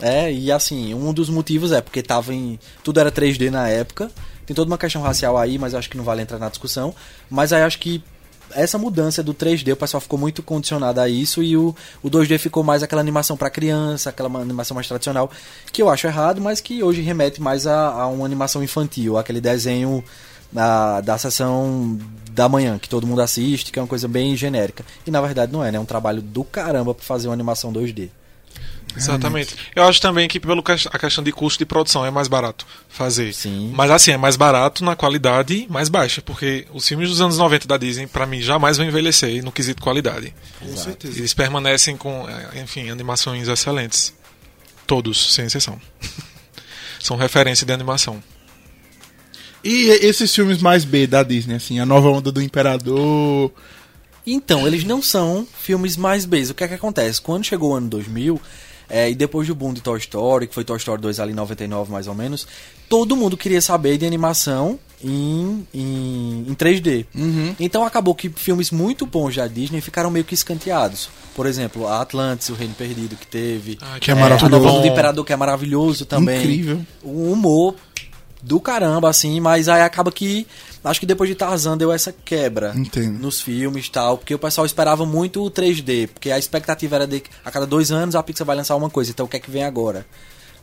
É, 0.00 0.30
e 0.30 0.52
assim, 0.52 0.92
um 0.92 1.12
dos 1.12 1.30
motivos 1.30 1.72
é 1.72 1.80
porque 1.80 2.02
tava 2.02 2.34
em. 2.34 2.58
Tudo 2.84 3.00
era 3.00 3.10
3D 3.10 3.50
na 3.50 3.66
época. 3.68 4.10
Tem 4.44 4.54
toda 4.54 4.70
uma 4.70 4.76
questão 4.76 5.00
racial 5.00 5.38
aí, 5.38 5.58
mas 5.58 5.72
eu 5.72 5.78
acho 5.78 5.88
que 5.88 5.96
não 5.96 6.04
vale 6.04 6.20
entrar 6.20 6.38
na 6.38 6.50
discussão. 6.50 6.94
Mas 7.30 7.52
aí 7.52 7.62
acho 7.62 7.78
que 7.78 8.04
essa 8.52 8.78
mudança 8.78 9.22
do 9.22 9.34
3D, 9.34 9.72
o 9.72 9.76
pessoal 9.76 10.00
ficou 10.00 10.18
muito 10.18 10.42
condicionado 10.42 11.00
a 11.00 11.08
isso 11.08 11.42
e 11.42 11.56
o, 11.56 11.74
o 12.02 12.10
2D 12.10 12.38
ficou 12.38 12.62
mais 12.62 12.82
aquela 12.82 13.00
animação 13.00 13.36
para 13.36 13.50
criança, 13.50 14.10
aquela 14.10 14.28
ma- 14.28 14.40
animação 14.40 14.74
mais 14.74 14.86
tradicional, 14.86 15.30
que 15.72 15.82
eu 15.82 15.88
acho 15.88 16.06
errado, 16.06 16.40
mas 16.40 16.60
que 16.60 16.82
hoje 16.82 17.00
remete 17.02 17.40
mais 17.40 17.66
a, 17.66 17.88
a 17.90 18.06
uma 18.06 18.24
animação 18.24 18.62
infantil, 18.62 19.16
aquele 19.18 19.40
desenho 19.40 20.02
da, 20.52 21.00
da 21.00 21.18
sessão 21.18 21.98
da 22.30 22.48
manhã, 22.48 22.78
que 22.78 22.88
todo 22.88 23.06
mundo 23.06 23.20
assiste, 23.20 23.72
que 23.72 23.78
é 23.78 23.82
uma 23.82 23.88
coisa 23.88 24.06
bem 24.06 24.36
genérica. 24.36 24.84
E 25.06 25.10
na 25.10 25.20
verdade 25.20 25.52
não 25.52 25.64
é, 25.64 25.70
né? 25.72 25.78
É 25.78 25.80
um 25.80 25.84
trabalho 25.84 26.22
do 26.22 26.44
caramba 26.44 26.94
pra 26.94 27.04
fazer 27.04 27.28
uma 27.28 27.34
animação 27.34 27.72
2D. 27.72 28.08
Exatamente. 28.96 29.54
Eu 29.74 29.84
acho 29.84 30.00
também 30.00 30.26
que 30.26 30.40
pelo 30.40 30.62
ques- 30.62 30.86
a 30.90 30.98
questão 30.98 31.22
de 31.22 31.30
custo 31.32 31.58
de 31.58 31.66
produção 31.66 32.04
é 32.04 32.10
mais 32.10 32.28
barato 32.28 32.66
fazer. 32.88 33.32
Sim. 33.34 33.70
Mas 33.74 33.90
assim, 33.90 34.12
é 34.12 34.16
mais 34.16 34.36
barato 34.36 34.82
na 34.84 34.96
qualidade 34.96 35.66
mais 35.70 35.88
baixa, 35.88 36.22
porque 36.22 36.66
os 36.72 36.86
filmes 36.88 37.08
dos 37.10 37.20
anos 37.20 37.36
90 37.38 37.66
da 37.68 37.76
Disney, 37.76 38.06
pra 38.06 38.26
mim, 38.26 38.40
jamais 38.40 38.76
vão 38.78 38.86
envelhecer 38.86 39.44
no 39.44 39.52
quesito 39.52 39.82
qualidade. 39.82 40.32
Com 40.58 40.76
certeza. 40.76 41.18
Eles 41.18 41.34
permanecem 41.34 41.96
com, 41.96 42.26
eh, 42.28 42.60
enfim, 42.62 42.88
animações 42.90 43.48
excelentes. 43.48 44.14
Todos, 44.86 45.34
sem 45.34 45.46
exceção. 45.46 45.80
São 47.00 47.16
referência 47.16 47.66
de 47.66 47.72
animação. 47.72 48.22
E 49.62 49.88
esses 50.04 50.32
filmes 50.34 50.58
mais 50.62 50.84
B 50.84 51.06
da 51.06 51.22
Disney, 51.22 51.56
assim, 51.56 51.78
a 51.80 51.86
nova 51.86 52.08
onda 52.08 52.30
do 52.30 52.40
Imperador. 52.40 53.52
Então, 54.26 54.66
eles 54.66 54.84
não 54.84 55.00
são 55.02 55.46
filmes 55.60 55.96
mais 55.96 56.24
Bs. 56.24 56.50
O 56.50 56.54
que 56.54 56.64
é 56.64 56.68
que 56.68 56.74
acontece? 56.74 57.20
Quando 57.20 57.44
chegou 57.44 57.70
o 57.72 57.74
ano 57.74 57.88
2000, 57.88 58.40
é, 58.88 59.10
e 59.10 59.14
depois 59.14 59.46
do 59.48 59.54
boom 59.54 59.72
de 59.72 59.80
Toy 59.80 59.98
Story, 59.98 60.46
que 60.46 60.54
foi 60.54 60.64
Toy 60.64 60.76
Story 60.76 61.00
2 61.02 61.20
ali 61.20 61.32
em 61.32 61.34
99 61.36 61.90
mais 61.92 62.06
ou 62.06 62.14
menos, 62.14 62.46
todo 62.88 63.16
mundo 63.16 63.36
queria 63.36 63.60
saber 63.60 63.98
de 63.98 64.06
animação 64.06 64.78
em, 65.02 65.66
em, 65.74 66.44
em 66.48 66.54
3D. 66.54 67.06
Então 67.60 67.84
acabou 67.84 68.14
que 68.14 68.28
filmes 68.30 68.70
muito 68.70 69.04
bons 69.06 69.36
da 69.36 69.46
Disney 69.46 69.80
ficaram 69.80 70.10
meio 70.10 70.24
que 70.24 70.34
escanteados. 70.34 71.08
Por 71.34 71.46
exemplo, 71.46 71.86
a 71.86 72.00
Atlantis, 72.00 72.48
o 72.48 72.54
Reino 72.54 72.74
Perdido 72.74 73.14
que 73.16 73.26
teve. 73.26 73.76
Ah, 73.82 73.98
Que 74.00 74.10
é 74.10 74.14
a 74.14 74.16
maravilhoso. 74.16 74.50
Nova 74.50 74.70
Onda 74.70 74.80
do 74.82 74.86
Imperador, 74.88 75.24
que 75.24 75.32
é 75.32 75.36
maravilhoso 75.36 76.06
também. 76.06 76.38
Incrível. 76.40 76.80
O 77.02 77.30
humor 77.30 77.74
do 78.42 78.60
caramba, 78.60 79.10
assim, 79.10 79.40
mas 79.40 79.68
aí 79.68 79.82
acaba 79.82 80.10
que. 80.12 80.46
Acho 80.86 81.00
que 81.00 81.06
depois 81.06 81.28
de 81.28 81.34
Tarzan 81.34 81.76
deu 81.76 81.92
essa 81.92 82.12
quebra 82.12 82.72
Entendo. 82.76 83.18
nos 83.18 83.40
filmes 83.40 83.86
e 83.86 83.90
tal, 83.90 84.16
porque 84.18 84.32
o 84.32 84.38
pessoal 84.38 84.64
esperava 84.64 85.04
muito 85.04 85.44
o 85.44 85.50
3D, 85.50 86.06
porque 86.06 86.30
a 86.30 86.38
expectativa 86.38 86.94
era 86.94 87.06
de 87.08 87.18
que 87.18 87.30
a 87.44 87.50
cada 87.50 87.66
dois 87.66 87.90
anos 87.90 88.14
a 88.14 88.22
Pixar 88.22 88.46
vai 88.46 88.54
lançar 88.54 88.76
uma 88.76 88.88
coisa, 88.88 89.10
então 89.10 89.26
o 89.26 89.28
que 89.28 89.36
é 89.36 89.40
que 89.40 89.50
vem 89.50 89.64
agora? 89.64 90.06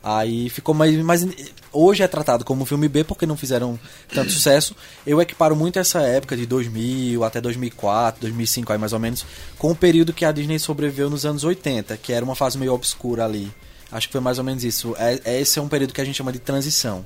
Aí 0.02 0.48
ficou 0.48 0.74
mais. 0.74 0.94
Mas 1.02 1.26
hoje 1.70 2.02
é 2.02 2.08
tratado 2.08 2.42
como 2.42 2.62
um 2.62 2.66
filme 2.66 2.88
B 2.88 3.04
porque 3.04 3.26
não 3.26 3.36
fizeram 3.36 3.78
tanto 4.14 4.30
sucesso. 4.32 4.74
Eu 5.06 5.20
equiparo 5.20 5.54
muito 5.54 5.78
essa 5.78 6.00
época 6.00 6.36
de 6.36 6.44
2000 6.46 7.22
até 7.22 7.40
2004, 7.40 8.20
2005 8.22 8.72
aí 8.72 8.78
mais 8.78 8.92
ou 8.94 8.98
menos, 8.98 9.26
com 9.58 9.70
o 9.70 9.76
período 9.76 10.12
que 10.12 10.24
a 10.24 10.32
Disney 10.32 10.58
sobreviveu 10.58 11.08
nos 11.10 11.26
anos 11.26 11.44
80, 11.44 11.96
que 11.98 12.12
era 12.12 12.24
uma 12.24 12.34
fase 12.34 12.58
meio 12.58 12.72
obscura 12.74 13.24
ali. 13.26 13.50
Acho 13.92 14.08
que 14.08 14.12
foi 14.12 14.20
mais 14.20 14.38
ou 14.38 14.44
menos 14.44 14.64
isso. 14.64 14.94
É, 14.98 15.20
é- 15.24 15.40
esse 15.40 15.58
é 15.58 15.62
um 15.62 15.68
período 15.68 15.92
que 15.92 16.00
a 16.00 16.04
gente 16.04 16.16
chama 16.16 16.32
de 16.32 16.38
transição. 16.38 17.04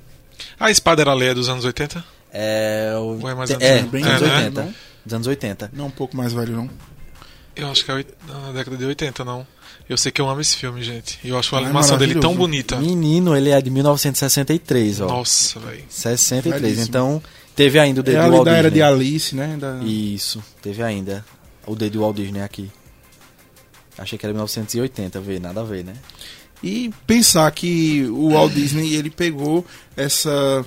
A 0.58 0.70
espada 0.70 1.02
era 1.02 1.14
lei 1.14 1.34
dos 1.34 1.48
anos 1.48 1.64
80? 1.64 2.17
É, 2.32 2.92
o, 2.96 3.18
Ou 3.20 3.28
é 3.28 3.34
mais 3.34 3.50
é, 3.50 3.54
dos 3.54 3.62
É, 3.62 3.78
anos 3.78 3.92
né? 3.92 4.44
80. 4.44 4.74
Dos 5.04 5.14
anos 5.14 5.26
80. 5.26 5.70
Não 5.72 5.86
um 5.86 5.90
pouco 5.90 6.16
mais 6.16 6.32
velho, 6.32 6.56
não. 6.56 6.70
Eu 7.56 7.68
acho 7.70 7.84
que 7.84 7.90
é 7.90 8.04
na 8.28 8.52
década 8.52 8.76
de 8.76 8.84
80, 8.84 9.24
não. 9.24 9.46
Eu 9.88 9.96
sei 9.96 10.12
que 10.12 10.20
eu 10.20 10.28
amo 10.28 10.40
esse 10.40 10.56
filme, 10.56 10.82
gente. 10.82 11.18
E 11.24 11.30
eu 11.30 11.38
acho 11.38 11.54
a 11.56 11.58
Ah, 11.58 11.62
é 11.62 11.64
animação 11.64 11.96
dele 11.96 12.20
tão 12.20 12.36
bonita. 12.36 12.76
Menino, 12.76 13.34
ele 13.34 13.50
é 13.50 13.60
de 13.60 13.70
1963, 13.70 15.00
ó. 15.00 15.06
Nossa, 15.08 15.58
velho. 15.58 15.82
63. 15.88 16.60
Belíssimo. 16.62 16.86
Então, 16.86 17.22
teve 17.56 17.78
ainda 17.78 18.00
o 18.00 18.02
É 18.02 18.04
dedo 18.04 18.20
ali 18.20 18.30
Walt 18.30 18.44
da 18.44 18.52
era 18.52 18.70
de. 18.70 18.82
Alice, 18.82 19.34
né? 19.34 19.56
Da... 19.58 19.78
Isso, 19.82 20.42
teve 20.60 20.82
ainda. 20.82 21.24
o 21.66 21.74
D 21.74 21.88
de 21.90 21.98
Walt 21.98 22.16
Disney 22.16 22.42
aqui. 22.42 22.70
Achei 23.96 24.16
que 24.18 24.24
era 24.24 24.32
1980, 24.32 25.20
vê, 25.20 25.40
nada 25.40 25.60
a 25.62 25.64
ver, 25.64 25.84
né? 25.84 25.94
E 26.62 26.92
pensar 27.06 27.50
que 27.50 28.04
o 28.10 28.32
Walt 28.32 28.52
Disney 28.52 28.94
ele 28.94 29.10
pegou 29.10 29.64
essa. 29.96 30.64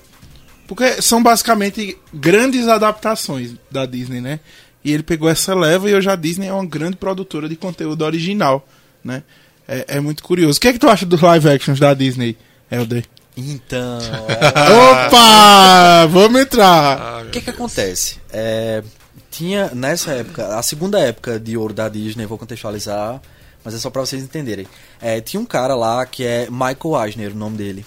Porque 0.72 1.02
são 1.02 1.22
basicamente 1.22 1.98
grandes 2.14 2.66
adaptações 2.70 3.56
da 3.70 3.86
Disney, 3.86 4.22
né? 4.22 4.40
E 4.82 4.94
ele 4.94 5.04
pegou 5.04 5.28
essa 5.28 5.54
leva 5.54 5.90
e 5.90 5.94
hoje 5.94 6.10
a 6.10 6.16
Disney 6.16 6.48
é 6.48 6.54
uma 6.54 6.66
grande 6.66 6.96
produtora 6.96 7.50
de 7.50 7.58
conteúdo 7.58 8.06
original, 8.06 8.66
né? 9.04 9.22
É, 9.68 9.98
é 9.98 10.00
muito 10.00 10.24
curioso. 10.24 10.58
O 10.58 10.62
que 10.62 10.70
é 10.70 10.72
que 10.72 10.80
tu 10.80 10.88
acha 10.88 11.06
dos 11.06 11.20
live 11.20 11.50
actions 11.50 11.78
da 11.78 11.94
Disney, 11.94 12.38
Helder? 12.72 13.04
Então, 13.36 14.00
Opa! 15.08 16.08
Vamos 16.10 16.40
entrar! 16.40 16.98
Ah, 17.02 17.24
o 17.28 17.30
que 17.32 17.42
que 17.42 17.50
acontece? 17.50 18.22
É, 18.32 18.82
tinha 19.30 19.72
nessa 19.76 20.12
época, 20.12 20.58
a 20.58 20.64
segunda 20.64 21.02
época 21.02 21.38
de 21.38 21.58
ouro 21.58 21.74
da 21.74 21.90
Disney, 21.90 22.26
vou 22.26 22.38
contextualizar, 22.38 23.22
mas 23.62 23.74
é 23.74 23.78
só 23.78 23.90
pra 23.90 24.00
vocês 24.06 24.24
entenderem. 24.24 24.66
É, 25.02 25.20
tinha 25.20 25.42
um 25.42 25.46
cara 25.46 25.76
lá 25.76 26.06
que 26.06 26.24
é 26.24 26.48
Michael 26.50 27.06
Eisner, 27.06 27.34
o 27.34 27.36
nome 27.36 27.58
dele. 27.58 27.86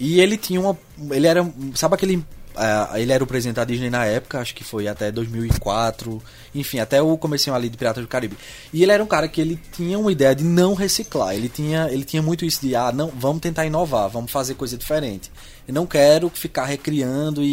E 0.00 0.18
ele 0.20 0.36
tinha 0.38 0.60
uma. 0.60 0.76
Ele 1.10 1.26
era. 1.26 1.46
Sabe 1.74 1.94
aquele. 1.94 2.24
é, 2.56 3.00
ele 3.02 3.12
era 3.12 3.22
o 3.22 3.26
presidente 3.26 3.56
da 3.56 3.64
Disney 3.64 3.90
na 3.90 4.04
época, 4.06 4.40
acho 4.40 4.54
que 4.54 4.64
foi 4.64 4.88
até 4.88 5.12
2004, 5.12 6.20
enfim, 6.54 6.78
até 6.80 7.00
o 7.02 7.16
comecinho 7.18 7.54
ali 7.54 7.68
de 7.68 7.76
Piratas 7.76 8.02
do 8.02 8.08
Caribe. 8.08 8.36
E 8.72 8.82
ele 8.82 8.92
era 8.92 9.04
um 9.04 9.06
cara 9.06 9.28
que 9.28 9.40
ele 9.40 9.60
tinha 9.76 9.98
uma 9.98 10.10
ideia 10.10 10.34
de 10.34 10.42
não 10.42 10.74
reciclar. 10.74 11.34
Ele 11.34 11.48
tinha, 11.48 11.88
ele 11.90 12.04
tinha 12.04 12.22
muito 12.22 12.44
isso 12.44 12.60
de, 12.66 12.74
ah, 12.74 12.90
não, 12.92 13.08
vamos 13.08 13.40
tentar 13.40 13.66
inovar, 13.66 14.08
vamos 14.08 14.32
fazer 14.32 14.54
coisa 14.54 14.76
diferente. 14.76 15.30
Eu 15.68 15.74
não 15.74 15.86
quero 15.86 16.28
ficar 16.30 16.64
recriando 16.64 17.42
e, 17.42 17.46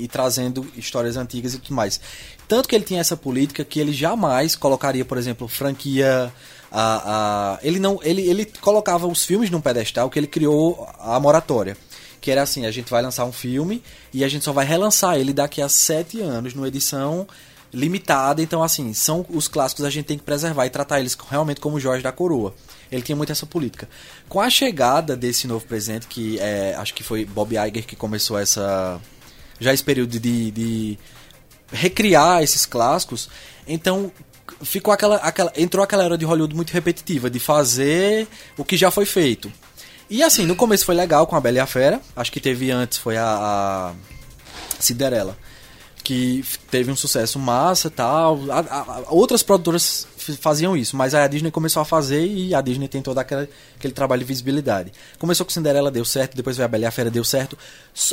e- 0.00 0.04
e 0.04 0.08
trazendo 0.08 0.66
histórias 0.76 1.16
antigas 1.16 1.52
e 1.54 1.58
tudo 1.58 1.74
mais. 1.74 2.00
Tanto 2.48 2.68
que 2.68 2.74
ele 2.74 2.84
tinha 2.84 3.00
essa 3.00 3.16
política 3.16 3.64
que 3.64 3.78
ele 3.80 3.92
jamais 3.92 4.54
colocaria, 4.56 5.04
por 5.04 5.18
exemplo, 5.18 5.46
franquia. 5.48 6.32
Ele 7.62 7.78
não 7.78 7.98
ele, 8.02 8.22
ele 8.22 8.44
colocava 8.60 9.06
os 9.06 9.24
filmes 9.24 9.50
num 9.50 9.60
pedestal 9.60 10.08
que 10.08 10.18
ele 10.18 10.26
criou 10.26 10.88
a 10.98 11.18
moratória. 11.18 11.76
Que 12.20 12.30
era 12.30 12.42
assim, 12.42 12.66
a 12.66 12.70
gente 12.70 12.90
vai 12.90 13.02
lançar 13.02 13.24
um 13.24 13.32
filme 13.32 13.82
e 14.12 14.24
a 14.24 14.28
gente 14.28 14.44
só 14.44 14.52
vai 14.52 14.66
relançar 14.66 15.16
ele 15.16 15.32
daqui 15.32 15.62
a 15.62 15.68
sete 15.68 16.20
anos, 16.20 16.52
numa 16.52 16.68
edição 16.68 17.26
limitada. 17.72 18.42
Então, 18.42 18.62
assim, 18.62 18.92
são 18.92 19.24
os 19.30 19.48
clássicos 19.48 19.84
a 19.84 19.90
gente 19.90 20.04
tem 20.04 20.18
que 20.18 20.24
preservar 20.24 20.66
e 20.66 20.70
tratar 20.70 21.00
eles 21.00 21.16
realmente 21.28 21.60
como 21.60 21.80
Jorge 21.80 22.02
da 22.02 22.12
Coroa. 22.12 22.54
Ele 22.90 23.02
tinha 23.02 23.16
muito 23.16 23.32
essa 23.32 23.46
política. 23.46 23.88
Com 24.28 24.40
a 24.40 24.50
chegada 24.50 25.16
desse 25.16 25.46
novo 25.46 25.64
presidente, 25.64 26.06
que 26.08 26.38
é, 26.40 26.74
acho 26.76 26.92
que 26.92 27.02
foi 27.02 27.24
Bob 27.24 27.54
Iger 27.54 27.86
que 27.86 27.96
começou 27.96 28.38
essa 28.38 29.00
já 29.58 29.72
esse 29.72 29.84
período 29.84 30.18
de, 30.18 30.50
de 30.50 30.98
recriar 31.70 32.42
esses 32.42 32.64
clássicos, 32.64 33.28
então 33.68 34.10
ficou 34.62 34.92
aquela, 34.92 35.16
aquela 35.16 35.52
entrou 35.56 35.82
aquela 35.82 36.04
era 36.04 36.16
de 36.18 36.24
Hollywood 36.24 36.54
muito 36.54 36.70
repetitiva 36.72 37.28
de 37.30 37.38
fazer 37.40 38.26
o 38.56 38.64
que 38.64 38.76
já 38.76 38.90
foi 38.90 39.06
feito. 39.06 39.50
E 40.08 40.22
assim, 40.22 40.44
no 40.46 40.56
começo 40.56 40.84
foi 40.84 40.94
legal 40.94 41.26
com 41.26 41.36
a 41.36 41.40
Bela 41.40 41.58
e 41.58 41.60
a 41.60 41.66
Fera, 41.66 42.00
acho 42.16 42.32
que 42.32 42.40
teve 42.40 42.70
antes 42.70 42.98
foi 42.98 43.16
a, 43.16 43.24
a 43.24 43.92
Cinderela, 44.78 45.36
que 46.02 46.44
teve 46.70 46.90
um 46.90 46.96
sucesso 46.96 47.38
massa 47.38 47.88
e 47.88 47.90
tal. 47.90 48.38
A- 48.50 48.58
a- 48.58 49.02
outras 49.10 49.42
produtoras 49.42 50.06
faziam 50.40 50.76
isso, 50.76 50.96
mas 50.96 51.14
aí 51.14 51.22
a 51.22 51.28
Disney 51.28 51.50
começou 51.50 51.80
a 51.80 51.84
fazer 51.84 52.26
e 52.26 52.54
a 52.54 52.60
Disney 52.60 52.88
tentou 52.88 53.14
dar 53.14 53.20
aquela, 53.20 53.48
aquele 53.76 53.92
trabalho 53.94 54.20
de 54.20 54.26
visibilidade. 54.26 54.92
Começou 55.18 55.46
com 55.46 55.52
Cinderela, 55.52 55.90
deu 55.90 56.04
certo, 56.04 56.36
depois 56.36 56.56
veio 56.56 56.64
a 56.64 56.68
Bela 56.68 56.84
e 56.84 56.86
a 56.86 56.90
Fera, 56.90 57.10
deu 57.10 57.22
certo. 57.24 57.56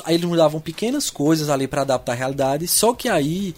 Aí 0.05 0.15
eles 0.15 0.25
mudavam 0.29 0.59
pequenas 0.59 1.09
coisas 1.09 1.49
ali 1.49 1.67
para 1.67 1.81
adaptar 1.81 2.11
a 2.11 2.15
realidade, 2.15 2.67
só 2.67 2.93
que 2.93 3.09
aí 3.09 3.55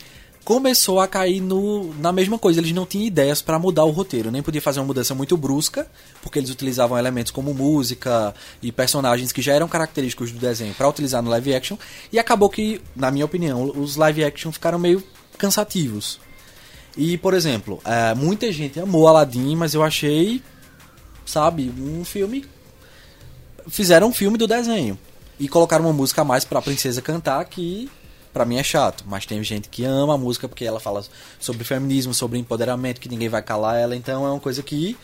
começou 0.50 1.00
a 1.00 1.08
cair 1.08 1.42
no, 1.42 1.94
na 2.00 2.12
mesma 2.12 2.40
coisa. 2.40 2.60
Eles 2.60 2.72
não 2.72 2.84
tinham 2.84 3.06
ideias 3.06 3.40
para 3.40 3.60
mudar 3.60 3.86
o 3.86 3.92
roteiro, 3.92 4.32
nem 4.32 4.42
podia 4.42 4.60
fazer 4.60 4.80
uma 4.80 4.88
mudança 4.88 5.14
muito 5.14 5.38
brusca, 5.38 5.86
porque 6.24 6.40
eles 6.40 6.50
utilizavam 6.50 6.98
elementos 6.98 7.32
como 7.32 7.54
música 7.54 8.34
e 8.60 8.72
personagens 8.72 9.32
que 9.32 9.44
já 9.44 9.54
eram 9.54 9.68
característicos 9.68 10.32
do 10.32 10.40
desenho 10.40 10.74
para 10.74 10.90
utilizar 10.90 11.22
no 11.22 11.30
live 11.30 11.54
action. 11.54 11.78
E 12.12 12.18
acabou 12.18 12.50
que, 12.50 12.82
na 12.96 13.12
minha 13.12 13.26
opinião, 13.26 13.64
os 13.64 13.96
live 13.96 14.24
action 14.24 14.52
ficaram 14.52 14.80
meio 14.80 15.04
cansativos. 15.38 16.20
E, 16.98 17.16
por 17.16 17.36
exemplo, 17.36 17.80
eh, 17.86 18.16
muita 18.16 18.52
gente 18.52 18.80
amou 18.80 19.08
Aladdin, 19.08 19.56
mas 19.56 19.76
eu 19.76 19.84
achei, 19.84 20.42
sabe, 21.28 21.72
um 21.78 22.04
filme. 22.04 22.44
Fizeram 23.68 24.08
um 24.08 24.14
filme 24.14 24.36
do 24.36 24.48
desenho. 24.48 24.98
E 25.40 25.48
colocaram 25.48 25.86
uma 25.86 25.94
música 25.94 26.24
a 26.24 26.26
mais 26.26 26.44
pra 26.44 26.60
princesa 26.60 27.04
cantar 27.04 27.46
que 27.46 27.88
pra 28.34 28.46
mim 28.46 28.58
é 28.58 28.64
chato. 28.64 29.04
Mas 29.08 29.26
tem 29.26 29.44
gente 29.44 29.70
que 29.70 29.84
ama 29.84 30.16
a 30.16 30.18
música 30.18 30.48
porque 30.48 30.66
ela 30.66 30.80
fala 30.80 31.04
sobre 31.40 31.64
feminismo, 31.64 32.14
sobre 32.14 32.38
empoderamento, 32.38 33.00
que 33.00 33.10
ninguém 33.10 33.30
vai 33.30 33.42
calar 33.42 33.78
ela. 33.78 33.96
Então 33.96 34.26
é 34.26 34.30
uma 34.30 34.40
coisa 34.40 34.64
que 34.64 34.98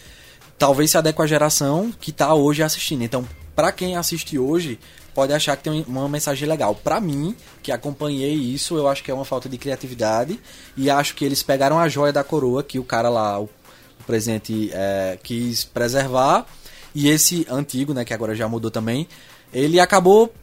talvez 0.57 0.91
se 0.91 0.97
adeque 0.97 1.21
à 1.21 1.27
geração 1.27 1.91
que 1.99 2.11
tá 2.11 2.33
hoje 2.33 2.63
assistindo. 2.63 3.03
Então, 3.03 3.27
pra 3.55 3.71
quem 3.71 3.95
assiste 3.95 4.37
hoje, 4.37 4.79
pode 5.13 5.33
achar 5.33 5.55
que 5.55 5.63
tem 5.63 5.83
uma 5.87 6.09
mensagem 6.09 6.47
legal. 6.47 6.75
Pra 6.75 6.99
mim, 6.99 7.35
que 7.63 7.71
acompanhei 7.71 8.33
isso, 8.33 8.75
eu 8.77 8.87
acho 8.87 9.03
que 9.03 9.09
é 9.09 9.13
uma 9.13 9.25
falta 9.25 9.47
de 9.47 9.57
criatividade. 9.57 10.39
E 10.75 10.89
acho 10.89 11.15
que 11.15 11.23
eles 11.23 11.41
pegaram 11.41 11.79
a 11.79 11.87
joia 11.87 12.13
da 12.13 12.23
coroa 12.23 12.63
que 12.63 12.77
o 12.77 12.83
cara 12.83 13.09
lá, 13.09 13.39
o, 13.39 13.45
o 13.45 14.03
presidente, 14.05 14.69
é, 14.73 15.17
quis 15.23 15.63
preservar. 15.63 16.45
E 16.93 17.09
esse 17.09 17.45
antigo, 17.49 17.93
né, 17.93 18.05
que 18.05 18.13
agora 18.13 18.35
já 18.35 18.47
mudou 18.47 18.71
também, 18.71 19.07
ele 19.53 19.79
acabou 19.79 20.33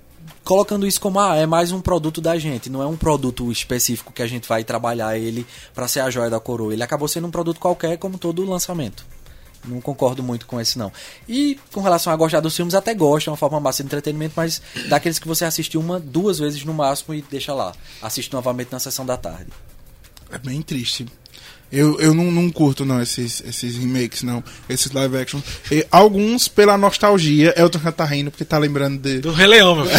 colocando 0.45 0.87
isso 0.87 1.01
como 1.01 1.21
ah, 1.21 1.37
é 1.37 1.47
mais 1.47 1.73
um 1.73 1.81
produto 1.81 2.21
da 2.21 2.39
gente, 2.39 2.69
não 2.69 2.83
é 2.83 2.87
um 2.87 2.97
produto 2.97 3.51
específico 3.51 4.13
que 4.13 4.23
a 4.23 4.27
gente 4.27 4.49
vai 4.49 4.65
trabalhar 4.65 5.17
ele 5.17 5.47
pra 5.75 5.89
ser 5.89 6.01
a 6.01 6.11
joia 6.11 6.31
da 6.31 6.41
coroa. 6.41 6.73
Ele 6.73 6.83
acabou 6.83 7.09
sendo 7.09 7.27
um 7.27 7.31
produto 7.31 7.61
qualquer, 7.61 7.97
como 7.99 8.19
todo 8.19 8.45
lançamento. 8.45 9.05
Não 9.65 9.81
concordo 9.81 10.23
muito 10.23 10.47
com 10.47 10.61
esse 10.61 10.77
não. 10.77 10.93
E 11.29 11.59
com 11.73 11.81
relação 11.81 12.13
a 12.13 12.17
gostar 12.17 12.41
dos 12.41 12.57
filmes, 12.57 12.75
até 12.75 12.95
gosto, 12.95 13.29
é 13.29 13.31
uma 13.31 13.37
forma 13.37 13.61
massa 13.61 13.83
de 13.83 13.87
entretenimento, 13.87 14.35
mas 14.37 14.61
daqueles 14.89 15.19
que 15.19 15.29
você 15.29 15.45
assiste 15.45 15.79
uma, 15.79 16.01
duas 16.01 16.39
vezes 16.39 16.65
no 16.65 16.75
máximo 16.75 17.15
e 17.15 17.23
deixa 17.23 17.55
lá. 17.55 17.73
Assiste 18.01 18.33
novamente 18.33 18.73
na 18.73 18.81
sessão 18.81 19.07
da 19.07 19.17
tarde. 19.17 19.51
É 20.31 20.39
bem 20.39 20.63
triste. 20.63 21.07
Eu, 21.73 21.99
eu 21.99 22.13
não, 22.13 22.31
não 22.31 22.51
curto, 22.51 22.85
não, 22.85 23.01
esses, 23.01 23.43
esses 23.47 23.79
remakes, 23.79 24.23
não. 24.23 24.45
Esses 24.69 24.93
live 24.93 25.17
action. 25.17 25.41
E 25.71 25.87
alguns 25.91 26.47
pela 26.47 26.77
nostalgia. 26.77 27.55
Elton 27.57 27.79
já 27.79 27.91
tá 27.91 28.05
rindo 28.05 28.31
porque 28.31 28.45
tá 28.45 28.59
lembrando 28.59 29.01
de. 29.01 29.21
Do 29.21 29.33
Rei 29.33 29.47
Leão, 29.47 29.77
meu 29.77 29.87
filho. 29.87 29.99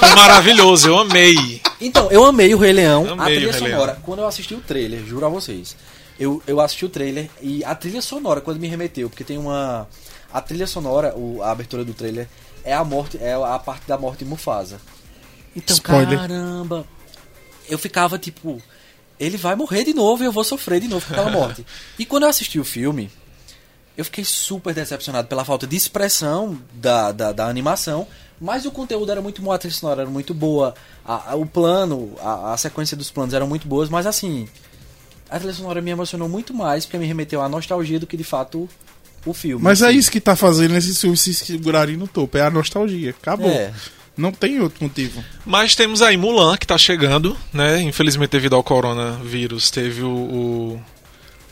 Foi 0.00 0.08
maravilhoso, 0.16 0.88
eu 0.88 0.98
amei. 0.98 1.60
Então, 1.80 2.10
eu 2.10 2.24
amei 2.24 2.52
o 2.52 2.58
Rei 2.58 2.72
Leão, 2.72 3.06
Amei 3.12 3.36
a 3.36 3.38
trilha 3.38 3.52
sonora. 3.52 3.92
Leão. 3.92 4.02
Quando 4.02 4.18
eu 4.20 4.26
assisti 4.26 4.54
o 4.54 4.60
trailer, 4.60 5.04
juro 5.06 5.24
a 5.24 5.28
vocês. 5.28 5.76
Eu, 6.18 6.42
eu 6.48 6.60
assisti 6.60 6.84
o 6.84 6.88
trailer 6.88 7.30
e 7.40 7.64
a 7.64 7.74
trilha 7.76 8.02
sonora, 8.02 8.40
quando 8.40 8.58
me 8.58 8.66
remeteu, 8.66 9.08
porque 9.08 9.22
tem 9.22 9.38
uma. 9.38 9.86
A 10.32 10.40
trilha 10.40 10.66
sonora, 10.66 11.14
o, 11.16 11.42
a 11.42 11.52
abertura 11.52 11.84
do 11.84 11.94
trailer, 11.94 12.28
é 12.64 12.74
a 12.74 12.82
morte, 12.82 13.18
é 13.20 13.34
a 13.34 13.58
parte 13.60 13.86
da 13.86 13.96
morte 13.96 14.20
de 14.20 14.24
Mufasa. 14.24 14.80
Então, 15.54 15.74
Spoiler. 15.74 16.18
caramba. 16.18 16.84
Eu 17.68 17.78
ficava 17.78 18.18
tipo. 18.18 18.60
Ele 19.18 19.36
vai 19.36 19.54
morrer 19.54 19.84
de 19.84 19.94
novo 19.94 20.22
e 20.22 20.26
eu 20.26 20.32
vou 20.32 20.44
sofrer 20.44 20.80
de 20.80 20.88
novo 20.88 21.06
com 21.06 21.12
aquela 21.12 21.30
morte. 21.30 21.64
E 21.98 22.04
quando 22.04 22.24
eu 22.24 22.28
assisti 22.28 22.58
o 22.58 22.64
filme, 22.64 23.10
eu 23.96 24.04
fiquei 24.04 24.24
super 24.24 24.74
decepcionado 24.74 25.28
pela 25.28 25.44
falta 25.44 25.66
de 25.66 25.76
expressão 25.76 26.58
da, 26.74 27.12
da, 27.12 27.32
da 27.32 27.46
animação, 27.46 28.06
mas 28.40 28.66
o 28.66 28.70
conteúdo 28.72 29.12
era 29.12 29.22
muito 29.22 29.40
bom, 29.40 29.52
a 29.52 29.58
trilha 29.58 29.74
sonora 29.74 30.02
era 30.02 30.10
muito 30.10 30.34
boa, 30.34 30.74
a, 31.04 31.32
a- 31.32 31.36
o 31.36 31.46
plano, 31.46 32.12
a, 32.20 32.52
a 32.52 32.56
sequência 32.56 32.96
dos 32.96 33.10
planos 33.10 33.32
eram 33.34 33.46
muito 33.46 33.68
boas, 33.68 33.88
mas 33.88 34.04
assim, 34.06 34.48
a 35.30 35.38
trilha 35.38 35.54
sonora 35.54 35.80
me 35.80 35.92
emocionou 35.92 36.28
muito 36.28 36.52
mais 36.52 36.84
porque 36.84 36.98
me 36.98 37.06
remeteu 37.06 37.40
à 37.40 37.48
nostalgia 37.48 38.00
do 38.00 38.06
que 38.08 38.16
de 38.16 38.24
fato 38.24 38.68
o 39.24 39.32
filme. 39.32 39.62
Mas 39.62 39.80
é 39.80 39.88
Assim, 39.88 39.96
isso 39.98 40.10
que 40.10 40.20
tá 40.20 40.34
fazendo 40.36 40.74
esses 40.76 41.00
filmes 41.00 41.20
se 41.20 41.32
segurarem 41.32 41.96
no 41.96 42.06
topo. 42.08 42.36
É 42.36 42.42
a 42.42 42.50
nostalgia. 42.50 43.10
Acabou. 43.10 43.48
É. 43.48 43.72
Não 44.16 44.30
tem 44.32 44.60
outro 44.60 44.84
motivo. 44.84 45.24
Mas 45.44 45.74
temos 45.74 46.00
aí 46.00 46.16
Mulan, 46.16 46.56
que 46.56 46.66
tá 46.66 46.78
chegando, 46.78 47.36
né? 47.52 47.80
Infelizmente, 47.82 48.30
devido 48.30 48.54
ao 48.54 48.62
coronavírus, 48.62 49.70
teve 49.70 50.02
o, 50.02 50.08
o- 50.08 50.82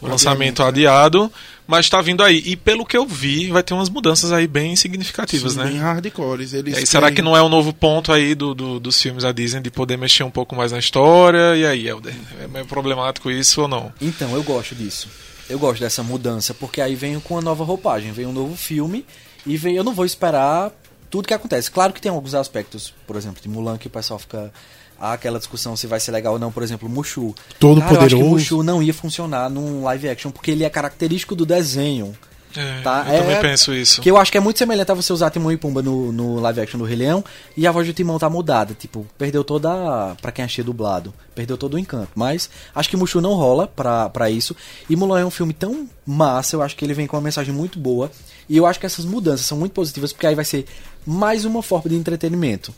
o 0.00 0.06
lançamento 0.08 0.62
né? 0.62 0.68
adiado. 0.68 1.30
Mas 1.66 1.88
tá 1.88 2.02
vindo 2.02 2.22
aí. 2.24 2.42
E 2.44 2.56
pelo 2.56 2.84
que 2.84 2.96
eu 2.96 3.06
vi, 3.06 3.48
vai 3.50 3.62
ter 3.62 3.72
umas 3.72 3.88
mudanças 3.88 4.32
aí 4.32 4.46
bem 4.48 4.74
significativas, 4.76 5.52
Sim, 5.52 5.58
né? 5.60 5.64
Bem 5.66 5.78
hardcores. 5.78 6.52
Eles 6.52 6.74
E 6.74 6.78
aí, 6.80 6.86
será 6.86 7.10
que 7.10 7.22
não 7.22 7.36
é 7.36 7.42
um 7.42 7.48
novo 7.48 7.72
ponto 7.72 8.12
aí 8.12 8.34
do, 8.34 8.52
do- 8.54 8.80
dos 8.80 9.00
filmes 9.00 9.22
da 9.22 9.30
Disney 9.32 9.60
de 9.62 9.70
poder 9.70 9.96
mexer 9.96 10.24
um 10.24 10.30
pouco 10.30 10.54
mais 10.56 10.72
na 10.72 10.78
história? 10.78 11.56
E 11.56 11.64
aí, 11.64 11.86
Helder? 11.88 12.14
É 12.42 12.48
meio 12.48 12.66
problemático 12.66 13.30
isso 13.30 13.62
ou 13.62 13.68
não? 13.68 13.92
Então, 14.00 14.34
eu 14.34 14.42
gosto 14.42 14.74
disso. 14.74 15.08
Eu 15.48 15.58
gosto 15.58 15.80
dessa 15.80 16.02
mudança, 16.02 16.52
porque 16.52 16.80
aí 16.80 16.94
vem 16.96 17.18
com 17.20 17.34
uma 17.34 17.40
nova 17.42 17.62
roupagem, 17.64 18.10
vem 18.12 18.26
um 18.26 18.32
novo 18.32 18.56
filme 18.56 19.04
e 19.46 19.56
vem, 19.56 19.76
eu 19.76 19.84
não 19.84 19.92
vou 19.94 20.04
esperar 20.04 20.70
tudo 21.12 21.28
que 21.28 21.34
acontece. 21.34 21.70
Claro 21.70 21.92
que 21.92 22.00
tem 22.00 22.10
alguns 22.10 22.34
aspectos, 22.34 22.92
por 23.06 23.16
exemplo, 23.16 23.42
de 23.42 23.46
Mulan 23.46 23.76
que 23.76 23.86
o 23.86 23.90
pessoal 23.90 24.18
fica 24.18 24.50
há 24.98 25.12
aquela 25.12 25.38
discussão 25.38 25.76
se 25.76 25.86
vai 25.86 26.00
ser 26.00 26.10
legal 26.10 26.32
ou 26.32 26.38
não, 26.38 26.50
por 26.50 26.62
exemplo, 26.62 26.88
Mushu. 26.88 27.34
Todo 27.60 27.82
Cara, 27.82 27.92
eu 27.92 28.00
acho 28.00 28.08
que 28.08 28.14
poderoso. 28.14 28.34
Mushu 28.34 28.62
não 28.62 28.82
ia 28.82 28.94
funcionar 28.94 29.50
num 29.50 29.84
live 29.84 30.08
action 30.08 30.30
porque 30.30 30.50
ele 30.50 30.64
é 30.64 30.70
característico 30.70 31.36
do 31.36 31.44
desenho. 31.44 32.16
É, 32.56 32.80
Tá, 32.82 33.04
eu 33.08 33.14
é- 33.14 33.18
também 33.20 33.40
penso 33.40 33.72
isso. 33.74 34.00
Que 34.00 34.10
eu 34.10 34.16
acho 34.16 34.30
que 34.30 34.36
é 34.38 34.40
muito 34.40 34.58
semelhante 34.58 34.90
a 34.90 34.94
você 34.94 35.12
usar 35.12 35.30
Timão 35.30 35.50
e 35.52 35.56
Pumba 35.56 35.82
no, 35.82 36.12
no 36.12 36.38
live 36.40 36.60
action 36.60 36.78
do 36.78 36.84
Rei 36.84 36.96
Leão 36.96 37.24
e 37.56 37.66
a 37.66 37.72
voz 37.72 37.86
do 37.86 37.92
Timão 37.92 38.18
tá 38.18 38.28
mudada. 38.28 38.74
Tipo, 38.78 39.06
perdeu 39.16 39.42
toda. 39.42 39.70
a- 39.70 40.14
Pra 40.20 40.30
quem 40.32 40.44
achei 40.44 40.62
dublado, 40.64 41.12
perdeu 41.34 41.56
todo 41.56 41.74
o 41.74 41.78
encanto. 41.78 42.10
Mas 42.14 42.48
acho 42.74 42.88
que 42.88 42.96
Mushu 42.96 43.20
não 43.20 43.34
rola 43.34 43.66
pra, 43.66 44.08
pra 44.10 44.30
isso. 44.30 44.54
E 44.88 44.94
Mulan 44.96 45.20
é 45.20 45.24
um 45.24 45.30
filme 45.30 45.52
tão 45.52 45.88
massa, 46.06 46.56
eu 46.56 46.62
acho 46.62 46.76
que 46.76 46.84
ele 46.84 46.94
vem 46.94 47.06
com 47.06 47.16
uma 47.16 47.22
mensagem 47.22 47.54
muito 47.54 47.78
boa. 47.78 48.10
E 48.48 48.56
eu 48.56 48.66
acho 48.66 48.78
que 48.80 48.86
essas 48.86 49.04
mudanças 49.04 49.46
são 49.46 49.56
muito 49.56 49.72
positivas, 49.72 50.12
porque 50.12 50.26
aí 50.26 50.34
vai 50.34 50.44
ser 50.44 50.66
mais 51.06 51.44
uma 51.44 51.62
forma 51.62 51.88
de 51.88 51.96
entretenimento. 51.96 52.74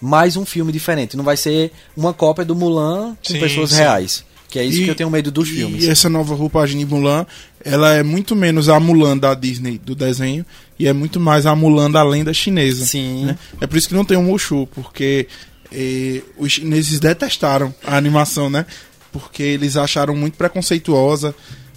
Mais 0.00 0.36
um 0.36 0.44
filme 0.46 0.70
diferente. 0.72 1.16
Não 1.16 1.24
vai 1.24 1.36
ser 1.36 1.72
uma 1.96 2.12
cópia 2.14 2.44
do 2.44 2.54
Mulan 2.54 3.16
com 3.26 3.32
Sim, 3.32 3.40
pessoas 3.40 3.70
sim. 3.70 3.76
reais. 3.78 4.24
Que 4.48 4.58
é 4.58 4.64
isso 4.64 4.80
E- 4.80 4.84
que 4.84 4.90
eu 4.90 4.94
tenho 4.94 5.10
medo 5.10 5.30
dos 5.30 5.46
e 5.48 5.56
filmes. 5.56 5.86
essa 5.86 6.08
nova 6.08 6.34
roupagem 6.34 6.78
de 6.78 6.86
Mulan, 6.86 7.26
ela 7.64 7.94
é 7.94 8.02
muito 8.02 8.36
menos 8.36 8.68
a 8.68 8.78
Mulan 8.78 9.16
da 9.16 9.34
Disney 9.34 9.78
do 9.78 9.94
desenho 9.94 10.44
e 10.78 10.86
é 10.86 10.92
muito 10.92 11.18
mais 11.18 11.46
a 11.46 11.54
Mulan 11.54 11.90
da 11.90 12.02
lenda 12.02 12.32
chinesa. 12.32 12.84
Sim. 12.84 13.26
né? 13.26 13.38
É 13.60 13.66
por 13.66 13.76
isso 13.76 13.88
que 13.88 13.94
não 13.94 14.04
tem 14.04 14.16
o 14.16 14.22
Mushu, 14.22 14.66
porque 14.68 15.26
eh, 15.72 16.22
os 16.36 16.52
chineses 16.52 17.00
detestaram 17.00 17.74
a 17.84 17.96
animação, 17.96 18.48
né? 18.48 18.64
Porque 19.12 19.42
eles 19.42 19.76
acharam 19.76 20.14
muito 20.14 20.36
preconceituosa, 20.36 21.34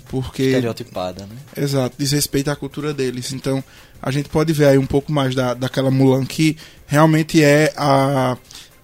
porque 0.08 0.44
Estereotipada, 0.44 1.26
né? 1.26 1.36
Exato, 1.56 1.96
diz 1.98 2.12
respeito 2.12 2.52
à 2.52 2.56
cultura 2.56 2.94
deles. 2.94 3.32
Então, 3.32 3.64
a 4.02 4.12
gente 4.12 4.28
pode 4.30 4.52
ver 4.52 4.66
aí 4.66 4.78
um 4.78 4.86
pouco 4.86 5.12
mais 5.12 5.34
da, 5.34 5.54
daquela 5.54 5.90
Mulan 5.90 6.26
que 6.26 6.58
realmente 6.86 7.42
é 7.42 7.74
a, 7.78 8.38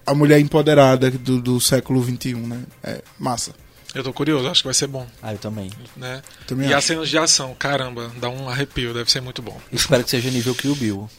a 0.06 0.14
mulher 0.14 0.40
empoderada 0.40 1.10
do, 1.10 1.40
do 1.40 1.60
século 1.60 2.02
XXI, 2.02 2.34
né? 2.34 2.62
É 2.82 3.02
massa. 3.18 3.52
Eu 3.98 4.04
tô 4.04 4.12
curioso, 4.12 4.46
acho 4.48 4.62
que 4.62 4.66
vai 4.68 4.74
ser 4.74 4.86
bom. 4.86 5.06
Ah, 5.22 5.32
eu 5.32 5.38
também. 5.38 5.70
Né? 5.96 6.22
Também 6.46 6.68
E 6.68 6.72
as 6.72 6.78
acho. 6.78 6.86
cenas 6.88 7.08
de 7.08 7.18
ação, 7.18 7.54
caramba, 7.58 8.10
dá 8.20 8.28
um 8.28 8.48
arrepio, 8.48 8.94
deve 8.94 9.10
ser 9.10 9.20
muito 9.20 9.42
bom. 9.42 9.60
Espero 9.72 10.04
que 10.04 10.10
seja 10.10 10.30
nível 10.30 10.54
Kill 10.54 10.74
Bill. 10.76 11.10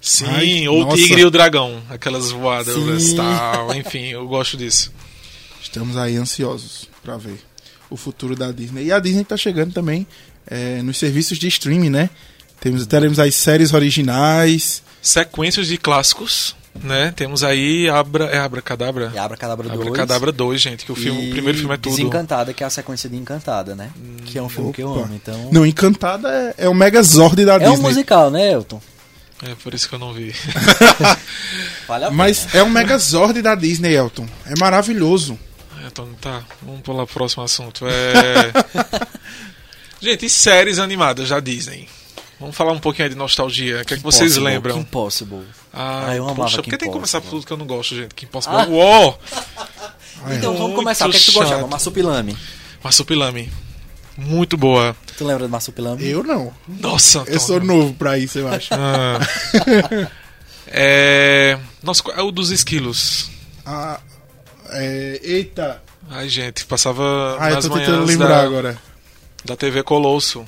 Sim, 0.00 0.26
Ai, 0.26 0.68
ou 0.68 0.80
o 0.80 0.84
nossa. 0.84 0.96
tigre 0.96 1.20
e 1.20 1.24
o 1.24 1.30
dragão, 1.30 1.80
aquelas 1.88 2.30
voadas 2.30 2.74
Sim. 2.74 3.12
e 3.12 3.16
tal, 3.16 3.74
enfim, 3.74 4.06
eu 4.08 4.26
gosto 4.26 4.56
disso. 4.56 4.92
Estamos 5.62 5.96
aí 5.96 6.16
ansiosos 6.16 6.88
pra 7.04 7.16
ver 7.16 7.38
o 7.88 7.96
futuro 7.96 8.34
da 8.34 8.50
Disney. 8.50 8.86
E 8.86 8.92
a 8.92 8.98
Disney 8.98 9.24
tá 9.24 9.36
chegando 9.36 9.72
também 9.72 10.06
é, 10.46 10.82
nos 10.82 10.98
serviços 10.98 11.38
de 11.38 11.46
streaming, 11.46 11.90
né? 11.90 12.10
Temos, 12.60 12.84
teremos 12.86 13.18
as 13.20 13.34
séries 13.34 13.72
originais. 13.72 14.82
Sequências 15.00 15.66
de 15.68 15.76
clássicos, 15.78 16.56
né? 16.80 17.12
Temos 17.14 17.42
aí 17.44 17.88
Abra, 17.88 18.26
é 18.26 18.38
Abracadabra? 18.38 19.12
E 19.14 19.18
Abracadabra 19.18 19.68
2. 19.68 19.80
Abracadabra 19.80 20.32
2, 20.32 20.60
gente, 20.60 20.84
que 20.84 20.92
o 20.92 20.94
filme, 20.94 21.26
e 21.26 21.28
o 21.28 21.32
primeiro 21.32 21.58
filme 21.58 21.74
é 21.74 21.76
tudo. 21.76 21.96
Desencantada, 21.96 22.52
que 22.52 22.62
é 22.62 22.66
a 22.66 22.70
sequência 22.70 23.08
de 23.08 23.16
Encantada, 23.16 23.74
né? 23.74 23.90
que 24.24 24.38
é 24.38 24.42
um 24.42 24.48
filme 24.48 24.72
que 24.72 24.82
eu 24.82 24.90
Opa. 24.90 25.04
amo, 25.04 25.14
então... 25.14 25.50
Não, 25.52 25.66
Encantada 25.66 26.28
é, 26.56 26.64
é 26.64 26.68
o 26.68 26.74
Megazord 26.74 27.44
da 27.44 27.54
é 27.54 27.68
um 27.68 27.72
Disney. 27.72 27.88
musical, 27.88 28.30
né, 28.30 28.52
Elton? 28.52 28.80
É 29.42 29.54
por 29.56 29.74
isso 29.74 29.88
que 29.88 29.94
eu 29.94 29.98
não 29.98 30.12
vi. 30.12 30.32
Vale 31.88 32.04
a 32.04 32.08
pena. 32.08 32.16
Mas 32.16 32.54
é 32.54 32.62
um 32.62 32.70
Megazord 32.70 33.42
da 33.42 33.56
Disney, 33.56 33.92
Elton. 33.92 34.26
É 34.46 34.54
maravilhoso. 34.58 35.38
Então 35.84 36.08
tá, 36.20 36.44
vamos 36.62 36.80
pular 36.82 37.04
pro 37.06 37.14
próximo 37.14 37.42
assunto. 37.42 37.84
É... 37.88 38.52
gente, 40.00 40.26
e 40.26 40.30
séries 40.30 40.78
animadas 40.78 41.28
da 41.28 41.40
Disney? 41.40 41.88
Vamos 42.42 42.56
falar 42.56 42.72
um 42.72 42.78
pouquinho 42.80 43.04
aí 43.06 43.10
de 43.10 43.16
nostalgia. 43.16 43.82
O 43.82 43.84
que 43.84 43.94
é 43.94 43.96
que 43.96 44.02
vocês 44.02 44.32
Impossible, 44.32 44.52
lembram? 44.52 44.74
Kim 44.74 44.82
Possible. 44.82 45.42
Ah, 45.72 46.06
Ah, 46.08 46.16
eu 46.16 46.24
amava 46.24 46.42
poxa, 46.42 46.56
Kim 46.56 46.62
porque 46.64 46.76
tem 46.76 46.88
que 46.88 46.92
começar 46.92 47.20
por 47.20 47.30
tudo 47.30 47.46
que 47.46 47.52
eu 47.52 47.56
não 47.56 47.66
gosto, 47.66 47.94
gente. 47.94 48.12
Kim 48.16 48.26
Possible. 48.26 48.56
Ah. 48.58 48.66
Uou! 48.68 49.18
É. 50.28 50.34
Então, 50.34 50.56
vamos 50.56 50.74
começar. 50.74 51.06
O 51.08 51.10
que 51.12 51.16
é 51.16 51.20
que 51.20 51.26
tu 51.26 51.32
gostava? 51.32 51.60
chato. 51.60 51.70
Marsupilame. 51.70 52.36
Marsupilame. 52.82 53.52
Muito 54.16 54.56
boa. 54.56 54.94
Tu 55.16 55.24
lembra 55.24 55.44
de 55.46 55.50
Marsupilame? 55.52 56.04
Eu 56.04 56.22
não. 56.24 56.52
Nossa, 56.68 57.22
Eu 57.28 57.38
sou 57.38 57.56
Antônio. 57.58 57.76
novo 57.76 57.94
pra 57.94 58.18
isso, 58.18 58.38
eu 58.40 58.48
acho. 58.48 58.68
Ah. 58.74 59.20
é... 60.66 61.58
Nossa, 61.82 62.02
qual 62.02 62.16
é 62.16 62.22
o 62.22 62.30
dos 62.32 62.50
esquilos. 62.50 63.30
Ah, 63.64 64.00
é, 64.70 65.20
eita. 65.22 65.82
Ai, 66.10 66.28
gente, 66.28 66.64
passava 66.66 67.36
Ah, 67.38 67.52
eu 67.52 67.60
tô 67.60 67.70
tentando 67.70 68.04
lembrar 68.04 68.28
da, 68.28 68.42
agora. 68.42 68.78
da 69.44 69.56
TV 69.56 69.82
Colosso. 69.82 70.44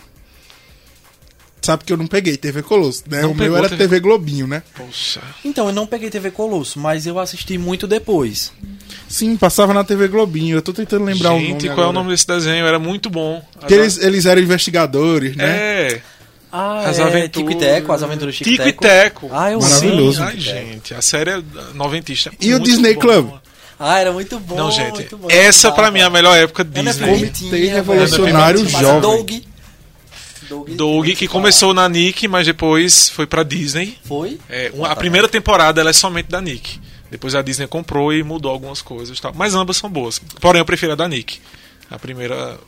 Sabe 1.65 1.83
que 1.85 1.93
eu 1.93 1.97
não 1.97 2.07
peguei 2.07 2.37
TV 2.37 2.63
Colosso, 2.63 3.05
né? 3.09 3.23
Não 3.23 3.31
o 3.33 3.35
meu 3.35 3.57
era 3.57 3.69
TV 3.71 3.85
TV 3.85 4.01
Globinho, 4.01 4.47
né? 4.47 4.63
Poxa. 4.77 5.23
Então, 5.43 5.67
eu 5.69 5.73
não 5.73 5.87
peguei 5.87 6.11
TV 6.11 6.31
Colosso, 6.31 6.79
mas 6.79 7.07
eu 7.07 7.19
assisti 7.19 7.57
muito 7.57 7.87
depois. 7.87 8.53
Sim, 9.09 9.35
passava 9.37 9.73
na 9.73 9.83
TV 9.83 10.09
Globinho. 10.09 10.57
Eu 10.59 10.63
tô 10.63 10.75
tentando 10.75 11.07
lembrar 11.07 11.31
o 11.31 11.35
nome. 11.37 11.47
gente, 11.47 11.61
qual 11.67 11.71
é 11.71 11.73
agora. 11.73 11.89
o 11.89 11.93
nome 11.93 12.11
desse 12.11 12.27
desenho? 12.27 12.67
Era 12.67 12.79
muito 12.79 13.09
bom. 13.09 13.43
Que 13.67 13.73
eles, 13.73 13.97
eles 13.97 14.27
eram 14.27 14.43
investigadores, 14.43 15.35
né? 15.37 15.45
É, 15.47 16.01
Ah, 16.53 16.89
As 16.89 16.99
é 16.99 17.03
aventuras- 17.03 17.31
Tico 17.33 17.51
e 17.51 17.55
Teco, 17.57 17.93
as 17.93 18.03
aventuras 18.03 18.37
Tico, 18.37 18.49
Tico 18.51 18.69
e 18.69 18.73
Teco. 18.75 19.31
Ah, 19.33 19.51
eu 19.51 19.61
Maravilhoso. 19.61 20.23
Ai, 20.23 20.39
gente, 20.39 20.95
a 20.95 21.03
série 21.03 21.31
é 21.31 21.43
noventista. 21.75 22.31
E 22.41 22.55
o 22.55 22.61
Disney 22.61 22.95
bom. 22.95 23.01
Club? 23.01 23.31
Ah, 23.79 23.99
era 23.99 24.13
muito 24.13 24.39
bom. 24.39 24.55
Não, 24.55 24.71
gente, 24.71 24.93
muito 24.93 25.17
bom. 25.17 25.29
essa 25.31 25.73
pra 25.73 25.91
mim 25.91 25.99
é 25.99 26.05
a 26.05 26.11
melhor 26.11 26.37
época 26.37 26.63
Ana 26.63 26.93
Disney. 26.93 27.09
Comitê. 27.09 27.67
Revolucionário 27.67 28.61
Ana 28.61 28.69
Jovem. 28.69 29.43
Doug. 30.55 30.71
Doug. 30.71 31.07
Que 31.17 31.27
começou 31.29 31.73
na 31.75 31.89
Nick, 31.89 32.27
mas 32.29 32.47
depois 32.47 33.09
foi 33.09 33.27
pra 33.27 33.43
Disney. 33.43 33.99
Foi? 34.05 34.39
É, 34.49 34.55
uma- 34.55 34.67
a 34.67 34.69
Exatamente. 34.69 34.99
primeira 34.99 35.29
temporada 35.29 35.81
ela 35.81 35.91
é 35.91 35.93
somente 35.93 36.29
da 36.29 36.41
Nick. 36.41 36.81
Depois 37.11 37.35
a 37.35 37.43
Disney 37.43 37.67
comprou 37.67 38.13
e 38.13 38.23
mudou 38.23 38.51
algumas 38.51 38.83
coisas 38.83 39.19
e 39.19 39.21
tal. 39.23 39.33
Mas 39.35 39.55
ambas 39.55 39.77
são 39.77 39.89
boas. 39.91 40.19
Porém, 40.41 40.59
eu 40.61 40.65
prefiro 40.65 40.93
a 40.93 40.97
da 40.97 41.07
Nick. 41.09 41.39
A 41.91 41.99
primeira 41.99 42.59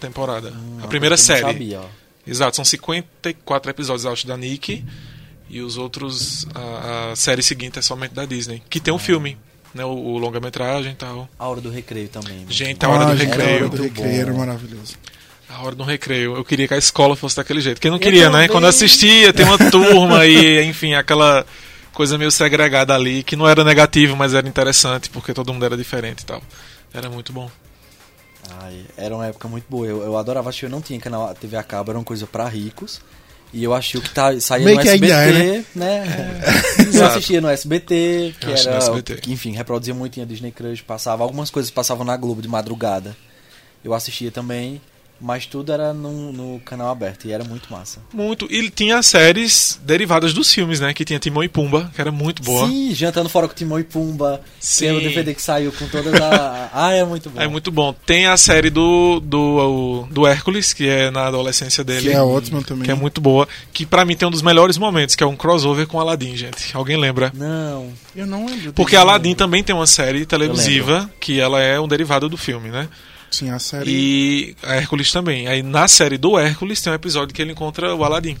temporada. 0.00 0.52
a 0.82 0.86
primeira 0.86 1.16
série. 1.16 1.40
Sabia, 1.40 1.80
ó. 1.80 1.86
Exato, 2.26 2.56
são 2.56 2.64
54 2.64 3.70
episódios, 3.70 4.04
acho, 4.06 4.26
da 4.26 4.36
Nick. 4.36 4.84
E 5.48 5.60
os 5.60 5.76
outros, 5.76 6.46
a, 6.54 7.12
a 7.12 7.16
série 7.16 7.42
seguinte 7.42 7.78
é 7.78 7.82
somente 7.82 8.12
da 8.14 8.24
Disney. 8.24 8.62
Que 8.68 8.80
tem 8.80 8.92
um 8.92 8.98
filme, 8.98 9.36
né? 9.74 9.84
O, 9.84 9.90
o 9.90 10.18
longa-metragem 10.18 10.92
e 10.92 10.94
tal. 10.96 11.28
A 11.38 11.46
hora 11.48 11.60
do 11.60 11.70
recreio 11.70 12.08
também. 12.08 12.44
Gente, 12.48 12.84
a 12.84 12.88
hora 12.88 13.04
do 13.06 13.12
Ah, 13.12 13.16
gente, 13.16 13.28
recreio. 13.28 13.50
A 13.50 13.56
hora 13.56 13.68
do 13.68 13.82
recreio 13.82 14.20
era 14.22 14.32
maravilhoso. 14.34 14.96
A 15.54 15.62
hora 15.64 15.74
do 15.74 15.84
recreio. 15.84 16.36
Eu 16.36 16.44
queria 16.44 16.66
que 16.66 16.74
a 16.74 16.78
escola 16.78 17.14
fosse 17.14 17.36
daquele 17.36 17.60
jeito. 17.60 17.80
Quem 17.80 17.90
não 17.90 17.96
Eu 17.98 18.02
queria, 18.02 18.28
né? 18.30 18.48
Quando 18.48 18.66
assistia, 18.66 19.32
tem 19.32 19.46
uma 19.46 19.58
turma 19.70 20.26
e, 20.26 20.64
enfim, 20.64 20.94
aquela 20.94 21.46
coisa 21.92 22.18
meio 22.18 22.30
segregada 22.30 22.94
ali, 22.94 23.22
que 23.22 23.36
não 23.36 23.48
era 23.48 23.62
negativo, 23.62 24.16
mas 24.16 24.34
era 24.34 24.48
interessante, 24.48 25.08
porque 25.08 25.32
todo 25.32 25.52
mundo 25.52 25.64
era 25.64 25.76
diferente 25.76 26.22
e 26.22 26.26
tal. 26.26 26.42
Era 26.92 27.08
muito 27.08 27.32
bom. 27.32 27.48
Ai, 28.60 28.84
era 28.96 29.14
uma 29.14 29.26
época 29.26 29.48
muito 29.48 29.64
boa. 29.68 29.86
Eu, 29.86 30.02
eu 30.02 30.18
adorava 30.18 30.48
assistir. 30.48 30.66
Eu 30.66 30.70
não 30.70 30.82
tinha 30.82 30.98
canal 31.00 31.32
TV 31.34 31.56
a 31.56 31.62
cabo, 31.62 31.90
era 31.90 31.98
uma 31.98 32.04
coisa 32.04 32.26
pra 32.26 32.48
ricos. 32.48 33.00
E 33.52 33.62
eu 33.62 33.72
achei 33.72 34.00
o 34.00 34.02
que 34.02 34.10
tá, 34.10 34.38
saía 34.40 34.64
Meio 34.64 34.76
no 34.78 34.82
que 34.82 34.88
SBT, 34.88 35.12
ainda 35.12 35.38
é, 35.38 35.64
né? 35.76 36.40
Eu 36.76 36.84
Exato. 36.86 37.12
assistia 37.12 37.40
no 37.40 37.48
SBT, 37.48 38.34
que 38.40 38.46
Eu 38.46 38.50
era. 38.56 38.76
SBT. 38.78 39.14
Que, 39.18 39.32
enfim, 39.32 39.52
reproduzia 39.52 39.94
muito 39.94 40.18
em 40.18 40.26
Disney 40.26 40.50
Crush, 40.50 40.82
passava. 40.82 41.22
Algumas 41.22 41.50
coisas 41.50 41.70
passavam 41.70 42.04
na 42.04 42.16
Globo 42.16 42.42
de 42.42 42.48
madrugada. 42.48 43.16
Eu 43.84 43.94
assistia 43.94 44.32
também, 44.32 44.80
mas 45.20 45.46
tudo 45.46 45.72
era 45.72 45.92
no, 45.92 46.32
no 46.32 46.60
canal 46.60 46.90
aberto 46.90 47.26
e 47.26 47.32
era 47.32 47.44
muito 47.44 47.72
massa. 47.72 48.00
Muito. 48.12 48.46
E 48.50 48.68
tinha 48.70 49.02
séries 49.02 49.80
derivadas 49.82 50.34
dos 50.34 50.52
filmes, 50.52 50.80
né? 50.80 50.92
Que 50.92 51.04
tinha 51.04 51.18
Timão 51.18 51.42
e 51.42 51.48
Pumba, 51.48 51.90
que 51.94 52.00
era 52.00 52.10
muito 52.10 52.42
boa. 52.42 52.68
Sim, 52.68 52.94
jantando 52.94 53.28
fora 53.28 53.48
com 53.48 53.54
Timão 53.54 53.78
e 53.78 53.84
Pumba. 53.84 54.40
Sim. 54.58 54.86
Tem 54.86 54.96
o 54.96 55.00
DVD 55.00 55.34
que 55.34 55.42
saiu 55.42 55.72
com 55.72 55.86
todas 55.88 56.14
a. 56.14 56.70
ah, 56.74 56.92
é 56.92 57.04
muito 57.04 57.30
bom. 57.30 57.40
É 57.40 57.46
muito 57.46 57.70
bom. 57.70 57.94
Tem 58.04 58.26
a 58.26 58.36
série 58.36 58.70
do, 58.70 59.20
do, 59.20 60.06
do 60.10 60.26
Hércules, 60.26 60.72
que 60.72 60.88
é 60.88 61.10
na 61.10 61.26
adolescência 61.26 61.84
dele. 61.84 62.10
Que 62.10 62.16
é 62.16 62.20
ótimo 62.20 62.62
também. 62.62 62.84
que 62.84 62.90
é 62.90 62.94
muito 62.94 63.20
boa. 63.20 63.48
Que 63.72 63.86
pra 63.86 64.04
mim 64.04 64.16
tem 64.16 64.26
um 64.26 64.30
dos 64.30 64.42
melhores 64.42 64.76
momentos, 64.76 65.14
que 65.14 65.22
é 65.22 65.26
um 65.26 65.36
crossover 65.36 65.86
com 65.86 66.00
Aladdin, 66.00 66.36
gente. 66.36 66.76
Alguém 66.76 66.96
lembra? 66.96 67.32
Não. 67.34 67.92
Eu 68.14 68.26
não 68.26 68.46
lembro. 68.46 68.72
Porque 68.72 68.96
Aladdin 68.96 69.34
também 69.34 69.62
tem 69.62 69.74
uma 69.74 69.86
série 69.86 70.26
televisiva 70.26 71.10
que 71.20 71.40
ela 71.40 71.60
é 71.60 71.78
um 71.80 71.88
derivado 71.88 72.28
do 72.28 72.36
filme, 72.36 72.68
né? 72.68 72.88
Sim, 73.30 73.50
a 73.50 73.58
série. 73.58 73.90
E 73.90 74.56
a 74.62 74.74
Hércules 74.76 75.10
também. 75.12 75.46
Aí 75.48 75.62
na 75.62 75.88
série 75.88 76.16
do 76.18 76.38
Hércules 76.38 76.80
tem 76.80 76.92
um 76.92 76.96
episódio 76.96 77.34
que 77.34 77.42
ele 77.42 77.52
encontra 77.52 77.94
o 77.94 78.04
Aladdin. 78.04 78.36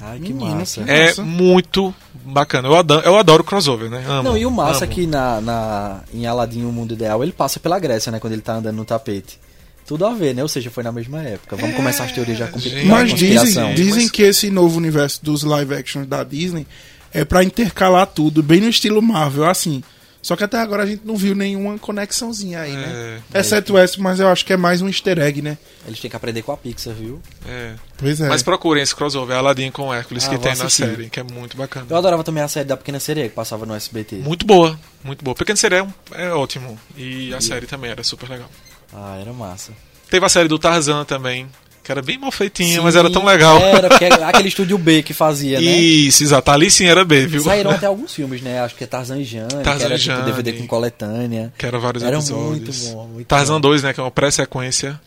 Ai, 0.00 0.18
que 0.18 0.32
Menino, 0.32 0.56
massa. 0.56 0.84
que- 0.84 0.90
É 0.90 1.06
Nossa. 1.08 1.22
muito 1.22 1.94
bacana. 2.24 2.68
Eu 2.68 2.76
adoro, 2.76 3.06
eu 3.06 3.16
adoro 3.18 3.42
crossover, 3.42 3.88
né? 3.90 4.04
Amo, 4.06 4.30
Não, 4.30 4.36
e 4.38 4.44
o 4.44 4.50
massa 4.50 4.84
é 4.84 4.86
amo. 4.86 4.94
que 4.94 5.06
na, 5.06 5.40
na, 5.40 6.00
em 6.12 6.26
Aladdin, 6.26 6.64
o 6.64 6.72
mundo 6.72 6.92
ideal, 6.94 7.22
ele 7.22 7.32
passa 7.32 7.58
pela 7.58 7.78
Grécia, 7.78 8.12
né? 8.12 8.20
Quando 8.20 8.34
ele 8.34 8.42
tá 8.42 8.54
andando 8.56 8.76
no 8.76 8.84
tapete. 8.84 9.38
Tudo 9.86 10.04
a 10.04 10.12
ver, 10.12 10.34
né? 10.34 10.42
Ou 10.42 10.48
seja, 10.48 10.70
foi 10.70 10.82
na 10.82 10.92
mesma 10.92 11.22
época. 11.22 11.56
Vamos 11.56 11.76
começar 11.76 12.04
as 12.04 12.12
teorias 12.12 12.36
já 12.38 12.46
com 12.48 12.58
gente. 12.58 12.84
Mas 12.86 13.14
dizem, 13.14 13.74
dizem 13.74 14.02
Mas- 14.02 14.10
que 14.10 14.22
esse 14.22 14.50
novo 14.50 14.76
universo 14.76 15.24
dos 15.24 15.42
live 15.44 15.74
actions 15.74 16.06
da 16.06 16.22
Disney 16.24 16.66
é 17.14 17.24
pra 17.24 17.42
intercalar 17.42 18.06
tudo, 18.08 18.42
bem 18.42 18.60
no 18.60 18.68
estilo 18.68 19.00
Marvel, 19.00 19.44
assim. 19.48 19.82
Só 20.26 20.34
que 20.34 20.42
até 20.42 20.58
agora 20.58 20.82
a 20.82 20.86
gente 20.86 21.02
não 21.04 21.14
viu 21.16 21.36
nenhuma 21.36 21.78
conexãozinha 21.78 22.58
aí, 22.62 22.72
né? 22.72 23.22
É, 23.32 23.38
Exceto 23.38 23.78
essa, 23.78 23.94
mas 24.02 24.18
eu 24.18 24.26
acho 24.26 24.44
que 24.44 24.52
é 24.52 24.56
mais 24.56 24.82
um 24.82 24.88
easter 24.88 25.20
egg, 25.20 25.40
né? 25.40 25.56
Eles 25.86 26.00
têm 26.00 26.10
que 26.10 26.16
aprender 26.16 26.42
com 26.42 26.50
a 26.50 26.56
Pixar, 26.56 26.94
viu? 26.94 27.22
é. 27.48 27.74
Pois 27.96 28.20
é. 28.20 28.28
Mas 28.28 28.42
procurem 28.42 28.82
esse 28.82 28.92
crossover, 28.92 29.36
Aladdin 29.36 29.70
com 29.70 29.94
Hércules, 29.94 30.24
Ah, 30.26 30.30
que 30.30 30.38
tem 30.38 30.56
na 30.56 30.64
assistir. 30.64 30.84
série, 30.84 31.08
que 31.10 31.20
é 31.20 31.22
muito 31.22 31.56
bacana. 31.56 31.86
Eu 31.88 31.96
adorava 31.96 32.24
também 32.24 32.42
a 32.42 32.48
série 32.48 32.66
da 32.66 32.76
Pequena 32.76 32.98
Sereia, 32.98 33.28
que 33.28 33.36
passava 33.36 33.64
no 33.64 33.72
SBT. 33.72 34.16
Muito 34.16 34.44
boa, 34.44 34.76
muito 35.04 35.24
boa. 35.24 35.32
Pequeno 35.36 35.56
Sereia 35.56 35.86
é 36.10 36.24
é 36.24 36.32
ótimo. 36.32 36.76
E 36.96 37.32
a 37.32 37.40
série 37.40 37.66
também 37.66 37.92
era 37.92 38.02
super 38.02 38.28
legal. 38.28 38.50
Ah, 38.92 39.18
era 39.20 39.32
massa. 39.32 39.70
Teve 40.10 40.26
a 40.26 40.28
série 40.28 40.48
do 40.48 40.58
Tarzan 40.58 41.04
também, 41.04 41.46
Que 41.86 41.92
era 41.92 42.02
bem 42.02 42.18
mal 42.18 42.32
feitinha, 42.32 42.82
mas 42.82 42.96
era 42.96 43.08
tão 43.08 43.24
legal. 43.24 43.58
Era, 43.60 43.88
porque 43.88 44.04
era 44.06 44.26
aquele 44.28 44.48
estúdio 44.48 44.76
B 44.76 45.04
que 45.04 45.14
fazia, 45.14 45.60
né? 45.60 45.64
Isso, 45.64 46.24
exato. 46.24 46.50
Ali 46.50 46.68
sim 46.68 46.84
era 46.86 47.04
B, 47.04 47.28
viu? 47.28 47.40
Saíram 47.44 47.70
até 47.70 47.86
alguns 47.86 48.12
filmes, 48.12 48.42
né? 48.42 48.58
Acho 48.58 48.74
que 48.74 48.82
é 48.82 48.88
Tarzan 48.88 49.18
e 49.20 49.24
Jane, 49.24 49.46
que 49.46 49.62
Tarzan 49.62 49.84
era 49.84 49.94
e 49.94 49.98
tipo 50.00 50.12
Jane. 50.16 50.26
DVD 50.32 50.52
com 50.54 50.66
coletânea. 50.66 51.52
Que 51.56 51.64
era 51.64 51.78
vários 51.78 52.02
Era 52.02 52.16
episódios. 52.16 52.48
muito 52.48 52.72
bom, 52.96 53.06
muito 53.06 53.26
Tarzan 53.28 53.54
bom. 53.54 53.60
2, 53.60 53.84
né? 53.84 53.92
Que 53.94 54.00
é 54.00 54.02
uma 54.02 54.10
pré-sequência. 54.10 55.00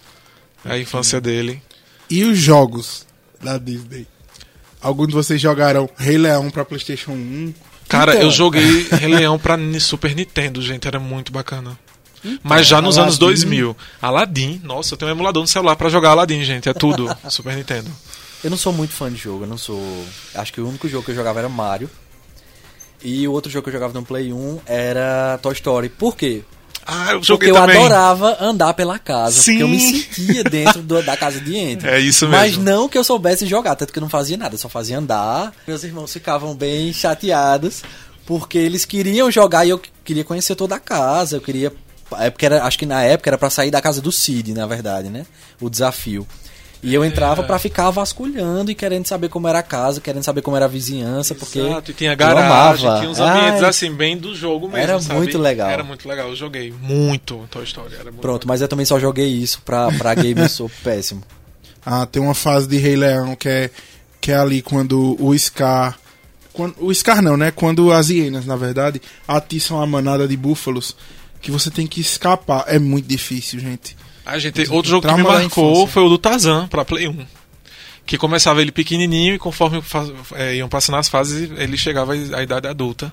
A 0.63 0.78
infância 0.78 1.20
dele. 1.20 1.62
E 2.10 2.24
os 2.24 2.38
jogos 2.38 3.06
da 3.44 3.58
Disney? 3.58 4.08
Alguns 4.82 5.10
de 5.10 5.13
vocês 5.15 5.42
jogaram 5.42 5.89
Rei 5.98 6.18
Leão 6.18 6.50
pra 6.50 6.63
PlayStation 6.63 7.12
1? 7.12 7.54
Cara, 7.89 8.13
Então. 8.13 8.24
eu 8.24 8.32
joguei 8.32 8.88
Rei 8.89 9.08
Leão 9.10 9.38
pra 9.38 9.58
Super 9.82 10.15
Nintendo, 10.15 10.62
gente. 10.62 10.88
Era 10.88 10.98
muito 11.00 11.30
bacana. 11.30 11.78
Mas 12.44 12.68
já 12.68 12.82
nos 12.82 12.98
anos 12.98 13.16
Aladdin. 13.22 13.26
2000. 13.46 13.78
Aladdin. 14.02 14.62
Nossa, 14.64 14.94
eu 14.94 14.98
tenho 14.98 15.10
um 15.12 15.16
emulador 15.16 15.42
no 15.42 15.48
celular 15.48 15.76
pra 15.76 15.90
jogar 15.90 16.12
Aladdin, 16.12 16.44
gente. 16.44 16.68
É 16.70 16.74
tudo. 16.74 17.16
Super 17.30 17.56
Nintendo. 17.56 17.90
Eu 18.44 18.50
não 18.50 18.58
sou 18.58 18.72
muito 18.72 18.94
fã 18.94 19.12
de 19.12 19.18
jogo, 19.18 19.44
eu 19.44 19.48
não 19.48 19.58
sou. 19.58 19.82
Acho 20.36 20.54
que 20.54 20.62
o 20.62 20.68
único 20.68 20.88
jogo 20.88 21.04
que 21.06 21.12
eu 21.12 21.16
jogava 21.16 21.40
era 21.40 21.50
Mario. 21.50 21.90
E 23.04 23.28
o 23.28 23.32
outro 23.32 23.50
jogo 23.52 23.64
que 23.64 23.70
eu 23.70 23.74
jogava 23.74 23.94
no 23.94 24.06
Play 24.06 24.34
1 24.34 24.60
era 24.66 25.38
Toy 25.42 25.54
Story. 25.54 25.90
Por 25.90 26.16
quê? 26.16 26.42
Ah, 26.86 27.12
eu 27.12 27.20
Porque 27.20 27.26
joguei 27.28 27.50
eu 27.52 27.54
também. 27.54 27.78
adorava 27.78 28.38
andar 28.42 28.74
pela 28.74 28.98
casa. 28.98 29.40
Sim. 29.40 29.52
Porque 29.60 29.64
eu 29.64 29.68
me 29.68 29.80
sentia 29.80 30.44
dentro 30.44 30.82
do- 30.82 31.04
da 31.04 31.16
casa 31.16 31.40
de 31.40 31.52
Andy. 31.60 31.88
É 31.88 32.00
isso 32.00 32.28
Mas 32.28 32.52
mesmo. 32.58 32.64
não 32.64 32.90
que 32.90 32.98
eu 32.98 33.04
soubesse 33.04 33.46
jogar, 33.46 33.76
tanto 33.76 33.94
que 33.94 34.00
eu 34.00 34.02
não 34.02 34.10
fazia 34.10 34.36
nada, 34.38 34.56
eu 34.56 34.60
só 34.60 34.68
fazia 34.68 34.98
andar. 34.98 35.54
Meus 35.68 35.84
irmãos 35.84 36.12
ficavam 36.12 36.56
bem 36.56 36.92
chateados, 36.92 37.84
porque 38.26 38.58
eles 38.58 38.86
queriam 38.86 39.30
jogar 39.30 39.66
e 39.66 39.70
eu 39.70 39.80
queria 40.04 40.24
conhecer 40.24 40.56
toda 40.56 40.76
a 40.76 40.80
casa, 40.80 41.38
eu 41.38 41.42
queria. 41.42 41.72
É 42.17 42.30
porque 42.30 42.45
era, 42.45 42.63
acho 42.63 42.78
que 42.80 42.86
na 42.86 43.04
época 43.04 43.30
era 43.30 43.38
pra 43.38 43.50
sair 43.50 43.72
da 43.72 43.82
casa 43.82 44.02
do 44.02 44.12
Cid, 44.12 44.54
na 44.54 44.65
verdade, 44.65 45.10
né? 45.10 45.26
O 45.62 45.69
desafio. 45.69 46.28
E 46.82 46.93
eu 46.93 47.04
entrava 47.04 47.41
É. 47.41 47.45
pra 47.45 47.60
ficar 47.60 47.89
vasculhando 47.89 48.72
e 48.72 48.76
querendo 48.76 49.06
saber 49.06 49.28
como 49.28 49.50
era 49.50 49.60
a 49.60 49.63
casa, 49.63 50.00
querendo 50.00 50.24
saber 50.24 50.41
como 50.41 50.56
era 50.56 50.63
a 50.63 50.67
vizinhança, 50.69 51.36
porque. 51.36 51.60
Exato, 51.60 51.91
e 51.91 51.93
tinha 51.93 52.13
eu 52.13 52.17
garagem, 52.17 52.45
amava. 52.88 53.00
tinha 53.00 53.10
uns 53.12 53.19
ambientes 53.19 53.63
Ai, 53.63 53.69
assim, 53.69 53.91
bem 53.93 54.17
do 54.17 54.34
jogo 54.34 54.67
mesmo. 54.67 54.78
Era 54.78 55.00
sabe? 55.02 55.15
muito 55.19 55.38
legal. 55.38 55.69
Era 55.69 55.84
muito 55.84 56.08
legal, 56.08 56.30
eu 56.30 56.36
joguei 56.38 56.74
muito 56.82 57.45
Toy 57.52 57.65
Story. 57.65 57.95
Era 57.95 58.06
muito 58.06 58.22
Pronto, 58.22 58.48
mas 58.48 58.62
eu 58.62 58.67
também 58.69 58.86
só 58.86 58.98
joguei 58.98 59.28
isso 59.28 59.62
pra, 59.65 59.91
pra 59.91 60.15
game, 60.15 60.39
eu 60.39 60.48
sou 60.48 60.72
péssimo. 60.82 61.22
Ah, 61.86 62.06
tem 62.06 62.22
uma 62.22 62.34
fase 62.34 62.65
de 62.67 62.78
Rei 62.78 62.95
Leão 62.95 63.36
que 63.36 63.50
é, 63.50 63.69
que 64.22 64.32
é 64.32 64.38
ali 64.38 64.62
quando 64.62 65.17
o 65.22 65.38
Scar. 65.38 66.00
Quando, 66.54 66.76
o 66.80 66.93
Scar 66.95 67.22
não, 67.22 67.36
né? 67.36 67.52
Quando 67.52 67.91
as 67.91 68.10
hienas, 68.10 68.45
na 68.45 68.56
verdade, 68.56 69.02
atiçam 69.28 69.82
a 69.82 69.86
manada 69.86 70.26
de 70.28 70.38
búfalos. 70.38 70.95
Que 71.41 71.52
você 71.52 71.69
tem 71.71 71.88
que 71.88 72.02
escapar. 72.02 72.65
É 72.67 72.78
muito 72.80 73.08
difícil, 73.08 73.60
gente. 73.60 73.95
Ah, 74.25 74.38
gente, 74.38 74.69
outro 74.69 74.91
jogo 74.91 75.08
que 75.08 75.13
me 75.13 75.23
marcou 75.23 75.88
foi 75.88 76.04
o 76.04 76.10
do 76.10 76.17
Tarzan 76.17 76.67
pra 76.67 76.86
Play 76.86 77.08
1. 77.08 77.25
Que 78.06 78.17
começava 78.17 78.62
ele 78.62 78.71
pequenininho 78.71 79.36
e 79.36 79.39
conforme 79.39 79.82
é, 80.34 80.56
iam 80.56 80.67
passando 80.67 80.97
as 80.97 81.08
fases, 81.08 81.49
ele 81.58 81.78
chegava 81.78 82.13
à 82.13 82.43
idade 82.43 82.67
adulta. 82.67 83.12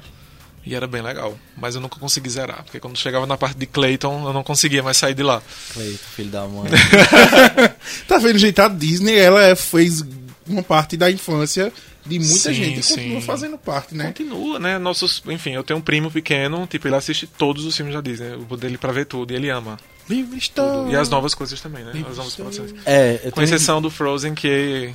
E 0.64 0.74
era 0.74 0.86
bem 0.88 1.00
legal. 1.00 1.38
Mas 1.56 1.76
eu 1.76 1.80
nunca 1.80 1.98
consegui 2.00 2.28
zerar. 2.28 2.64
Porque 2.64 2.80
quando 2.80 2.98
chegava 2.98 3.24
na 3.24 3.36
parte 3.36 3.56
de 3.56 3.66
Clayton, 3.66 4.26
eu 4.26 4.32
não 4.32 4.42
conseguia 4.42 4.82
mais 4.82 4.96
sair 4.96 5.14
de 5.14 5.22
lá. 5.22 5.40
Cleito, 5.72 6.00
filho 6.16 6.30
da 6.30 6.44
mãe. 6.46 6.70
Tá 8.08 8.18
vendo, 8.18 8.38
gente? 8.38 8.60
A 8.60 8.68
Disney, 8.68 9.16
ela 9.16 9.42
é- 9.44 9.54
fez 9.54 10.02
uma 10.46 10.62
parte 10.62 10.96
da 10.96 11.10
infância 11.10 11.72
de 12.06 12.18
muita 12.18 12.34
Sim, 12.34 12.54
gente. 12.54 12.80
E 12.80 12.82
sim. 12.82 12.94
continua 12.94 13.20
fazendo 13.20 13.58
parte, 13.58 13.94
né? 13.94 14.06
Continua, 14.06 14.58
né? 14.58 14.78
Nossos, 14.78 15.22
enfim, 15.28 15.50
eu 15.52 15.62
tenho 15.64 15.78
um 15.78 15.82
primo 15.82 16.10
pequeno, 16.10 16.66
tipo, 16.66 16.86
ele 16.88 16.96
assiste 16.96 17.26
todos 17.26 17.64
os 17.64 17.76
filmes 17.76 17.94
da 17.94 18.00
Disney. 18.00 18.32
Eu 18.32 18.40
vou 18.42 18.56
dele 18.56 18.78
pra 18.78 18.92
ver 18.92 19.04
tudo. 19.06 19.32
E 19.32 19.36
ele 19.36 19.50
ama. 19.50 19.76
Tudo. 20.06 20.40
Star! 20.40 20.88
E 20.88 20.94
as 20.96 21.08
novas 21.08 21.34
coisas 21.34 21.60
também, 21.60 21.84
né? 21.84 21.92
As 22.08 22.16
novas 22.16 22.34
produções. 22.36 22.72
É, 22.84 23.20
eu 23.24 23.32
Com 23.32 23.42
exceção 23.42 23.82
do 23.82 23.90
Frozen, 23.90 24.34
que 24.34 24.94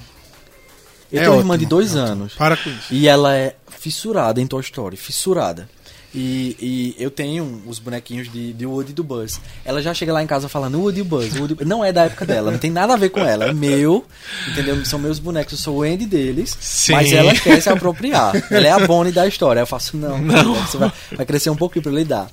eu 1.12 1.20
É 1.20 1.24
tenho 1.24 1.34
uma 1.34 1.40
irmã 1.42 1.58
de 1.58 1.66
dois 1.66 1.94
é 1.96 2.00
ótimo. 2.00 2.12
anos. 2.14 2.34
Para 2.36 2.56
com 2.56 2.70
isso. 2.70 2.94
E 2.94 3.08
ela 3.08 3.36
é 3.36 3.56
fissurada 3.70 4.40
em 4.40 4.48
Toy 4.48 4.62
Story, 4.62 4.96
fissurada. 4.96 5.70
E, 6.14 6.58
e 6.60 6.96
eu 7.00 7.10
tenho 7.10 7.62
os 7.66 7.80
bonequinhos 7.80 8.32
de, 8.32 8.52
de 8.52 8.66
Woody 8.66 8.92
e 8.92 8.94
do 8.94 9.04
Buzz. 9.04 9.40
Ela 9.64 9.82
já 9.82 9.94
chega 9.94 10.12
lá 10.12 10.22
em 10.22 10.28
casa 10.28 10.50
falando 10.50 10.80
Woody 10.80 11.00
e 11.00 11.02
o 11.02 11.06
Buzz. 11.06 11.36
Woody... 11.36 11.64
Não 11.66 11.84
é 11.84 11.94
da 11.94 12.06
época 12.06 12.26
dela, 12.26 12.52
não 12.52 12.60
tem 12.60 12.70
nada 12.70 12.94
a 12.94 12.98
ver 12.98 13.10
com 13.10 13.22
ela. 13.22 13.46
É 13.46 13.54
meu, 13.54 14.06
entendeu? 14.50 14.84
São 14.86 15.00
meus 15.00 15.20
bonecos, 15.20 15.54
eu 15.54 15.60
sou 15.60 15.78
o 15.78 15.84
Andy 15.84 16.06
deles. 16.06 16.58
Sim. 16.60 16.94
Mas 16.94 17.14
ela 17.14 17.34
quer 17.34 17.62
se 17.62 17.70
apropriar. 17.70 18.34
Ela 18.52 18.68
é 18.68 18.72
a 18.72 18.86
Bonnie 18.86 19.12
da 19.12 19.26
história. 19.26 19.62
Eu 19.62 19.68
faço, 19.68 19.96
não, 19.96 20.18
não. 20.18 20.54
Você 20.56 20.78
vai, 20.78 20.92
vai 21.16 21.26
crescer 21.26 21.50
um 21.50 21.56
pouquinho 21.56 21.84
pra 21.84 21.92
lidar. 21.92 22.30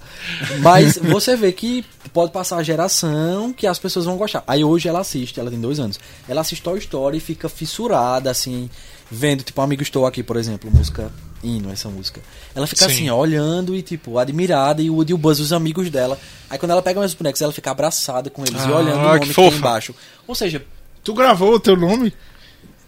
Mas 0.61 0.99
você 0.99 1.37
vê 1.37 1.53
que 1.53 1.85
pode 2.13 2.33
passar 2.33 2.57
a 2.57 2.63
geração 2.63 3.53
que 3.53 3.67
as 3.67 3.79
pessoas 3.79 4.05
vão 4.05 4.17
gostar. 4.17 4.43
Aí 4.47 4.65
hoje 4.65 4.89
ela 4.89 5.01
assiste, 5.01 5.39
ela 5.39 5.51
tem 5.51 5.61
dois 5.61 5.79
anos. 5.79 6.01
Ela 6.29 6.41
assiste 6.41 6.63
Toy 6.63 6.79
Story 6.79 7.19
e 7.19 7.21
fica 7.21 7.49
fissurada, 7.49 8.31
assim, 8.31 8.69
vendo, 9.11 9.43
tipo, 9.45 9.61
Amigo 9.61 9.83
Estou 9.83 10.07
Aqui, 10.07 10.23
por 10.23 10.37
exemplo, 10.37 10.71
música 10.71 11.11
hino, 11.43 11.71
essa 11.71 11.89
música. 11.89 12.21
Ela 12.55 12.67
fica 12.67 12.87
Sim. 12.87 12.93
assim, 12.93 13.11
ó, 13.11 13.17
olhando 13.17 13.75
e, 13.75 13.83
tipo, 13.83 14.19
admirada, 14.19 14.83
e 14.83 14.91
o 14.91 14.95
Woody 14.95 15.13
e 15.13 15.15
o 15.15 15.19
Buzz, 15.19 15.39
os 15.41 15.53
amigos 15.53 15.91
dela. 15.91 16.19
Aí 16.51 16.59
quando 16.59 16.71
ela 16.73 16.83
pega 16.83 16.99
meus 17.01 17.15
bonecos, 17.15 17.41
ela 17.43 17.53
fica 17.53 17.71
abraçada 17.71 18.31
com 18.31 18.43
eles 18.45 18.63
e 18.63 18.67
Ah, 18.67 18.77
olhando 18.77 18.99
o 18.99 19.01
que 19.01 19.07
nome 19.07 19.21
que 19.21 19.27
tem 19.27 19.35
fofa. 19.35 19.57
embaixo. 19.57 19.95
Ou 20.27 20.35
seja, 20.35 20.65
Tu 21.05 21.15
gravou 21.15 21.55
o 21.55 21.61
teu 21.61 21.77
nome? 21.77 22.13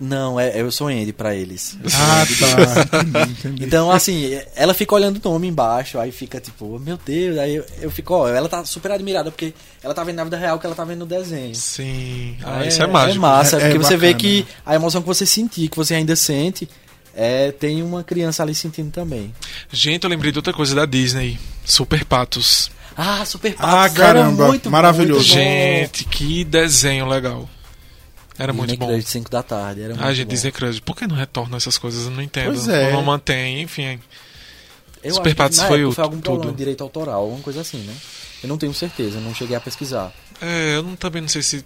não, 0.02 0.40
é, 0.40 0.58
eu 0.58 0.72
sou 0.72 0.88
Andy 0.88 1.12
pra 1.12 1.34
eles. 1.34 1.76
Eu 1.84 1.90
sou 1.90 2.00
Ah, 2.00 2.22
Andy. 2.22 2.36
tá. 2.36 2.96
Entendi, 3.04 3.32
entendi. 3.32 3.64
Então, 3.64 3.90
assim, 3.90 4.40
ela 4.56 4.72
fica 4.72 4.94
olhando 4.94 5.20
o 5.22 5.28
nome 5.30 5.46
embaixo, 5.46 5.98
aí 5.98 6.10
fica 6.10 6.40
tipo, 6.40 6.78
meu 6.78 6.98
Deus, 7.04 7.36
aí 7.38 7.56
eu, 7.56 7.64
eu 7.82 7.90
fico, 7.90 8.14
ó, 8.14 8.26
ela 8.28 8.48
tá 8.48 8.64
super 8.64 8.90
admirada, 8.92 9.30
porque 9.30 9.52
ela 9.82 9.92
tá 9.92 10.02
vendo 10.02 10.16
na 10.16 10.24
vida 10.24 10.38
real 10.38 10.58
que 10.58 10.64
ela 10.64 10.74
tá 10.74 10.84
vendo 10.84 11.00
no 11.00 11.06
desenho. 11.06 11.54
sim. 11.54 12.36
Ah, 12.42 12.60
Aí 12.60 12.68
isso 12.68 12.82
é 12.82 12.86
mágico. 12.86 13.16
É 13.16 13.20
massa, 13.20 13.56
É- 13.56 13.60
é 13.60 13.64
porque 13.70 13.78
você 13.78 13.96
vê 13.96 14.14
que 14.14 14.46
a 14.64 14.74
emoção 14.74 15.02
que 15.02 15.06
você 15.06 15.26
sentir, 15.26 15.68
que 15.68 15.76
você 15.76 15.94
ainda 15.94 16.16
sente, 16.16 16.66
é, 17.14 17.52
tem 17.52 17.82
uma 17.82 18.02
criança 18.04 18.42
ali 18.42 18.54
sentindo 18.54 18.90
também. 18.90 19.34
Gente, 19.72 20.04
eu 20.04 20.10
lembrei 20.10 20.32
de 20.32 20.38
outra 20.38 20.52
coisa 20.52 20.74
da 20.74 20.86
Disney. 20.86 21.38
Super 21.64 22.04
Patos. 22.04 22.70
Ah, 22.96 23.24
Super 23.24 23.54
Ah, 23.58 23.62
Patos, 23.62 23.96
era 23.98 24.06
caramba, 24.06 24.46
muito 24.48 24.70
maravilhoso. 24.70 25.20
muito. 25.20 25.32
Gente, 25.34 26.04
que 26.04 26.44
desenho 26.44 27.06
legal. 27.06 27.48
Era 28.38 28.52
muito 28.52 28.70
Disney 28.70 28.86
bom. 28.86 28.92
Crush, 28.94 29.06
5 29.08 29.30
da 29.30 29.42
tarde, 29.42 29.82
era 29.82 29.94
muito 29.94 30.04
Ah, 30.06 30.12
gente, 30.14 30.26
bom. 30.26 30.30
Disney 30.32 30.52
Crush. 30.52 30.80
Por 30.80 30.96
que 30.96 31.06
não 31.06 31.14
retornam 31.16 31.56
essas 31.56 31.76
coisas? 31.78 32.04
Eu 32.06 32.10
não 32.10 32.22
entendo. 32.22 32.46
Pois 32.46 32.68
é. 32.68 32.86
Ou 32.88 32.92
Não 32.94 33.02
mantém, 33.04 33.60
enfim. 33.62 33.98
Eu 35.02 35.14
Super 35.14 35.34
Patos 35.34 35.60
foi 35.62 35.84
o- 35.84 35.92
foi 35.92 36.04
algum 36.04 36.20
problema 36.20 36.44
tudo. 36.46 36.52
de 36.52 36.58
direito 36.58 36.82
autoral, 36.82 37.22
alguma 37.22 37.40
coisa 37.42 37.60
assim, 37.62 37.78
né? 37.78 37.94
Eu 38.42 38.48
não 38.48 38.58
tenho 38.58 38.72
certeza, 38.74 39.18
não 39.20 39.34
cheguei 39.34 39.56
a 39.56 39.60
pesquisar. 39.60 40.12
É, 40.40 40.76
eu 40.76 40.82
não, 40.82 40.96
também 40.96 41.22
não 41.22 41.28
sei 41.28 41.42
se 41.42 41.64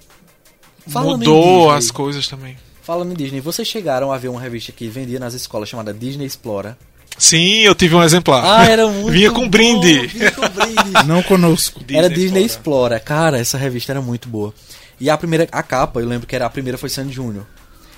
Falando 0.89 1.19
mudou 1.19 1.71
as 1.73 1.91
coisas 1.91 2.29
também. 2.29 2.57
Falando 2.85 3.13
em 3.13 3.15
Disney, 3.15 3.41
vocês 3.41 3.67
chegaram 3.67 4.13
a 4.13 4.19
ver 4.19 4.29
uma 4.29 4.41
revista 4.41 4.71
que 4.71 4.89
vendia 4.89 5.19
nas 5.19 5.33
escolas 5.33 5.71
chamada 5.71 5.93
Disney 5.93 6.27
Explora? 6.27 6.77
Sim, 7.17 7.61
eu 7.61 7.75
tive 7.75 7.95
um 7.95 8.03
exemplar. 8.03 8.45
Ah, 8.45 8.67
era 8.69 8.87
muito 8.93 9.11
Vinha 9.11 9.31
com 9.31 9.43
bom, 9.43 9.49
brinde. 9.49 10.07
Vinha 10.07 10.31
com 10.31 10.49
brinde. 10.49 10.93
Não 11.09 11.23
conosco. 11.23 11.81
era 11.89 12.11
Disney 12.11 12.45
Explora. 12.45 13.01
Cara, 13.01 13.39
essa 13.39 13.57
revista 13.57 13.93
era 13.93 14.03
muito 14.03 14.29
boa. 14.29 14.53
E 15.01 15.09
a 15.09 15.17
primeira, 15.17 15.49
a 15.51 15.63
capa, 15.63 16.01
eu 16.01 16.07
lembro 16.07 16.27
que 16.27 16.37
era 16.37 16.45
a 16.45 16.51
primeira 16.51 16.77
foi 16.77 16.91
Sandy 16.91 17.15
Júnior. 17.15 17.47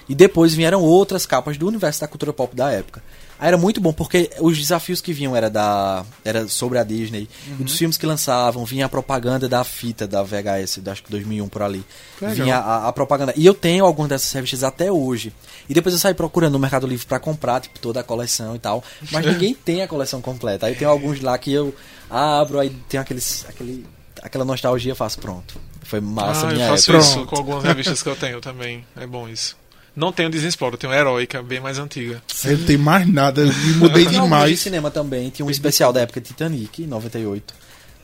E 0.08 0.14
depois 0.14 0.54
vieram 0.54 0.80
outras 0.82 1.26
capas 1.26 1.56
do 1.58 1.66
universo 1.66 2.00
da 2.00 2.06
cultura 2.06 2.32
pop 2.32 2.54
da 2.54 2.70
época. 2.70 3.02
Aí 3.38 3.48
era 3.48 3.56
muito 3.56 3.80
bom 3.80 3.92
porque 3.92 4.30
os 4.40 4.56
desafios 4.56 5.00
que 5.00 5.12
vinham 5.12 5.36
era 5.36 5.50
da 5.50 6.04
era 6.24 6.48
sobre 6.48 6.78
a 6.78 6.84
Disney. 6.84 7.28
E 7.58 7.62
dos 7.62 7.76
filmes 7.76 7.96
que 7.96 8.06
lançavam, 8.06 8.64
vinha 8.64 8.86
a 8.86 8.88
propaganda 8.88 9.48
da 9.48 9.62
fita 9.62 10.06
da 10.06 10.22
VHS, 10.22 10.78
da, 10.78 10.92
acho 10.92 11.02
que 11.02 11.10
2001 11.10 11.48
por 11.48 11.62
ali. 11.62 11.84
Legal. 12.20 12.34
Vinha 12.34 12.56
a, 12.58 12.88
a 12.88 12.92
propaganda. 12.92 13.32
E 13.36 13.44
eu 13.44 13.54
tenho 13.54 13.84
algumas 13.84 14.08
dessas 14.08 14.32
revistas 14.32 14.64
até 14.64 14.90
hoje. 14.90 15.32
E 15.68 15.74
depois 15.74 15.94
eu 15.94 15.98
saí 15.98 16.14
procurando 16.14 16.54
no 16.54 16.58
Mercado 16.58 16.86
Livre 16.86 17.06
pra 17.06 17.18
comprar, 17.18 17.60
tipo, 17.60 17.78
toda 17.78 18.00
a 18.00 18.02
coleção 18.02 18.56
e 18.56 18.58
tal. 18.58 18.82
Mas 19.12 19.24
ninguém 19.26 19.54
tem 19.54 19.82
a 19.82 19.88
coleção 19.88 20.20
completa. 20.22 20.66
Aí 20.66 20.74
tem 20.74 20.86
alguns 20.88 21.20
lá 21.20 21.36
que 21.36 21.52
eu 21.52 21.74
abro, 22.08 22.58
aí 22.58 22.70
tem 22.88 22.98
aqueles, 22.98 23.44
aquele, 23.48 23.86
aquela 24.22 24.44
nostalgia, 24.44 24.94
faço 24.94 25.18
pronto. 25.18 25.60
Foi 25.82 26.00
massa 26.00 26.46
ah, 26.46 26.48
a 26.48 26.52
eu 26.52 26.56
minha 26.56 26.68
faço 26.68 26.90
época. 26.90 27.04
isso 27.04 27.12
Pronto. 27.14 27.28
com 27.28 27.36
algumas 27.36 27.64
revistas 27.64 28.02
que 28.02 28.08
eu 28.08 28.16
tenho 28.16 28.40
também. 28.40 28.84
É 28.96 29.06
bom 29.06 29.28
isso. 29.28 29.56
Não 29.96 30.12
tenho 30.12 30.28
Disney 30.28 30.48
Explorer, 30.48 30.74
eu 30.74 30.78
tenho 30.78 30.92
Heroica, 30.92 31.42
bem 31.42 31.58
mais 31.58 31.78
antiga. 31.78 32.22
Eu 32.44 32.58
não 32.58 32.66
tenho 32.66 32.78
mais 32.78 33.08
nada, 33.08 33.40
eu 33.40 33.46
me 33.46 33.72
mudei 33.76 34.04
de 34.04 34.10
demais. 34.12 34.60
cinema 34.60 34.90
também, 34.90 35.30
tinha 35.30 35.46
um 35.46 35.50
especial 35.50 35.90
da 35.90 36.02
época 36.02 36.20
Titanic, 36.20 36.82
em 36.82 36.86
98. 36.86 37.54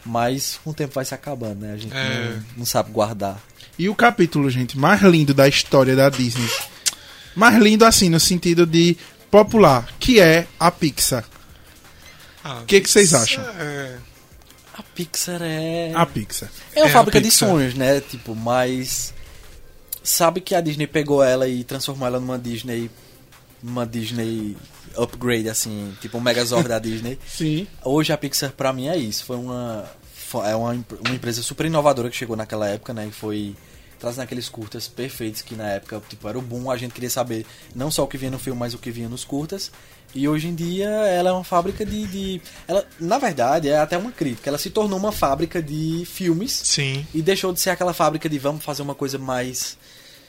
Mas 0.05 0.59
com 0.65 0.71
o 0.71 0.75
tempo 0.75 0.95
vai 0.95 1.05
se 1.05 1.15
acabando, 1.15 1.61
né? 1.61 1.75
A 1.75 1.77
gente 1.77 1.95
É. 1.95 2.31
não, 2.31 2.43
não 2.59 2.65
sabe 2.65 2.91
guardar. 2.91 3.39
E 3.79 3.89
o 3.89 3.95
capítulo, 3.95 4.49
gente, 4.51 4.77
mais 4.79 5.03
lindo 5.03 5.35
da 5.35 5.47
história 5.47 5.95
da 5.95 6.09
Disney. 6.09 6.49
Mais 7.37 7.57
lindo 7.63 7.85
assim, 7.85 8.09
no 8.09 8.19
sentido 8.19 8.67
de 8.67 8.97
popular, 9.31 9.87
que 10.01 10.19
é 10.19 10.47
a 10.59 10.71
Pixar. 10.71 11.25
O 12.45 12.65
que 12.65 12.81
que 12.81 12.89
vocês 12.91 13.15
acham? 13.15 13.45
É... 13.59 13.97
A 14.75 14.83
Pixar 14.83 15.41
é. 15.43 15.93
A 15.95 16.07
Pixar. 16.07 16.49
É 16.75 16.81
uma 16.81 16.87
É, 16.87 16.91
a 16.91 16.93
fábrica 16.93 17.21
de 17.21 17.31
sonhos, 17.31 17.75
né? 17.75 18.01
Tipo, 18.01 18.35
mas. 18.35 19.13
Sabe 20.03 20.41
que 20.41 20.55
a 20.55 20.61
Disney 20.61 20.87
pegou 20.87 21.23
ela 21.23 21.49
e 21.49 21.65
transformou 21.65 22.07
ela 22.07 22.19
numa 22.19 22.39
Disney. 22.39 22.91
Numa 23.63 23.87
Disney 23.87 24.57
upgrade, 24.97 25.49
assim, 25.49 25.97
tipo 26.01 26.19
um 26.19 26.21
Megazord 26.21 26.69
da 26.69 26.79
Disney. 26.79 27.19
Sim. 27.27 27.67
Hoje 27.85 28.13
a 28.13 28.19
Pixar 28.19 28.53
pra 28.53 28.73
mim 28.73 28.89
é 28.89 28.97
isso. 28.97 29.25
Foi 29.25 29.37
uma. 29.37 29.89
É 30.47 30.57
uma, 30.57 30.71
uma 30.71 31.15
empresa 31.15 31.43
super 31.43 31.67
inovadora 31.67 32.09
que 32.09 32.17
chegou 32.17 32.35
naquela 32.37 32.67
época, 32.67 32.95
né? 32.95 33.07
E 33.07 33.13
foi. 33.13 33.55
trazendo 34.01 34.25
aqueles 34.25 34.49
curtas 34.49 34.89
perfeitos 34.89 35.43
que 35.43 35.55
na 35.55 35.69
época, 35.69 36.03
tipo, 36.09 36.27
era 36.27 36.39
o 36.39 36.43
boom, 36.43 36.71
a 36.71 36.77
gente 36.77 36.93
queria 36.93 37.11
saber 37.11 37.45
não 37.75 37.91
só 37.91 38.03
o 38.03 38.09
que 38.09 38.17
vinha 38.17 38.31
no 38.31 38.39
filme, 38.39 38.59
mas 38.59 38.73
o 38.75 38.79
que 38.79 38.91
vinha 38.91 39.09
nos 39.09 39.25
curtas. 39.25 39.71
E 40.15 40.29
hoje 40.29 40.49
em 40.49 40.55
dia 40.55 40.89
ela 40.89 41.31
é 41.31 41.33
uma 41.33 41.45
fábrica 41.45 41.87
de, 41.87 42.07
de 42.07 42.41
ela, 42.69 42.87
na 43.01 43.19
verdade, 43.19 43.69
é 43.69 43.79
até 43.79 43.97
uma 43.97 44.13
crítica, 44.13 44.51
ela 44.51 44.59
se 44.59 44.71
tornou 44.71 44.99
uma 44.99 45.13
fábrica 45.13 45.63
de 45.63 46.05
filmes 46.07 46.53
Sim. 46.53 47.07
e 47.15 47.23
deixou 47.23 47.53
de 47.53 47.61
ser 47.61 47.71
aquela 47.71 47.95
fábrica 47.95 48.29
de 48.29 48.39
vamos 48.39 48.65
fazer 48.65 48.83
uma 48.83 48.95
coisa 48.95 49.19
mais 49.19 49.77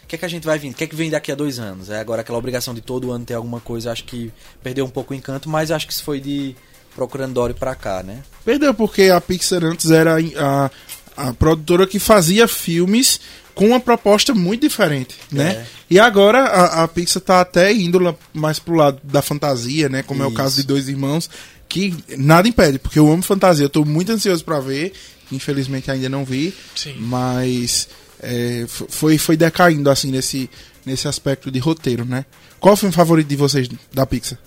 o 0.04 0.08
que 0.08 0.16
é 0.16 0.20
que 0.20 0.26
a 0.26 0.30
gente 0.30 0.46
vai 0.46 0.60
vir? 0.60 0.72
O 0.72 0.74
que 0.74 0.84
é 0.84 0.88
que 0.88 0.96
vem 0.96 1.10
daqui 1.10 1.32
a 1.32 1.36
dois 1.36 1.60
anos? 1.60 1.90
É 1.90 2.00
agora 2.00 2.22
aquela 2.22 2.38
obrigação 2.38 2.74
de 2.74 2.82
todo 2.82 3.12
ano 3.12 3.26
ter 3.26 3.36
alguma 3.36 3.60
coisa, 3.60 3.92
acho 3.92 4.04
que 4.04 4.32
perdeu 4.62 4.86
um 4.86 4.90
pouco 4.90 5.14
o 5.14 5.16
encanto, 5.16 5.50
mas 5.50 5.72
acho 5.72 5.88
que 5.88 5.94
isso 5.94 6.04
foi 6.04 6.20
de 6.20 6.56
Procurando 6.94 7.34
Dory 7.34 7.54
pra 7.54 7.74
cá, 7.74 8.04
né? 8.04 8.22
Perdeu 8.46 8.74
porque 8.74 9.04
a 9.04 9.20
Pixar 9.20 9.64
antes 9.64 9.90
era 9.90 10.18
a, 10.38 10.72
a 11.16 11.34
produtora 11.34 11.88
que 11.88 12.00
fazia 12.00 12.48
filmes 12.48 13.20
com 13.54 13.68
uma 13.68 13.80
proposta 13.80 14.34
muito 14.34 14.62
diferente, 14.62 15.16
né? 15.32 15.52
É. 15.52 15.66
E 15.90 16.00
agora 16.00 16.40
a, 16.40 16.84
a 16.84 16.88
Pixar 16.88 17.22
tá 17.22 17.42
até 17.42 17.72
indo 17.74 18.00
lá 18.00 18.16
mais 18.34 18.60
pro 18.60 18.76
lado 18.76 19.00
da 19.04 19.22
fantasia, 19.22 19.90
né? 19.90 20.04
Como 20.04 20.24
é 20.24 20.26
o 20.26 20.30
Isso. 20.30 20.38
caso 20.38 20.56
de 20.56 20.64
Dois 20.64 20.88
Irmãos, 20.88 21.30
que 21.70 21.96
nada 22.18 22.48
impede, 22.48 22.80
porque 22.80 23.00
eu 23.00 23.12
amo 23.12 23.22
fantasia, 23.22 23.66
eu 23.66 23.70
tô 23.70 23.86
muito 23.86 24.12
ansioso 24.12 24.44
pra 24.44 24.60
ver, 24.60 24.94
infelizmente 25.32 25.90
ainda 25.92 26.10
não 26.10 26.26
vi, 26.26 26.54
Sim. 26.76 26.96
mas 27.00 27.88
é, 28.20 28.66
foi, 28.68 29.18
foi 29.18 29.38
decaindo 29.38 29.90
assim 29.90 30.12
nesse, 30.12 30.50
nesse 30.86 31.08
aspecto 31.08 31.52
de 31.52 31.60
roteiro, 31.60 32.06
né? 32.06 32.26
Qual 32.60 32.74
o 32.74 32.78
filme 32.78 32.94
favorito 32.94 33.28
de 33.28 33.36
vocês 33.36 33.70
da 33.92 34.06
Pixar? 34.06 34.40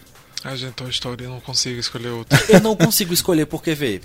A 0.43 0.55
gente, 0.55 0.75
Toy 0.75 0.91
Story, 0.91 1.25
eu 1.25 1.31
não 1.31 1.41
consigo 1.41 1.79
escolher 1.79 2.09
outro. 2.09 2.39
Eu 2.49 2.61
não 2.61 2.77
consigo 2.77 3.13
escolher 3.13 3.47
porque, 3.47 3.75
vê, 3.75 4.01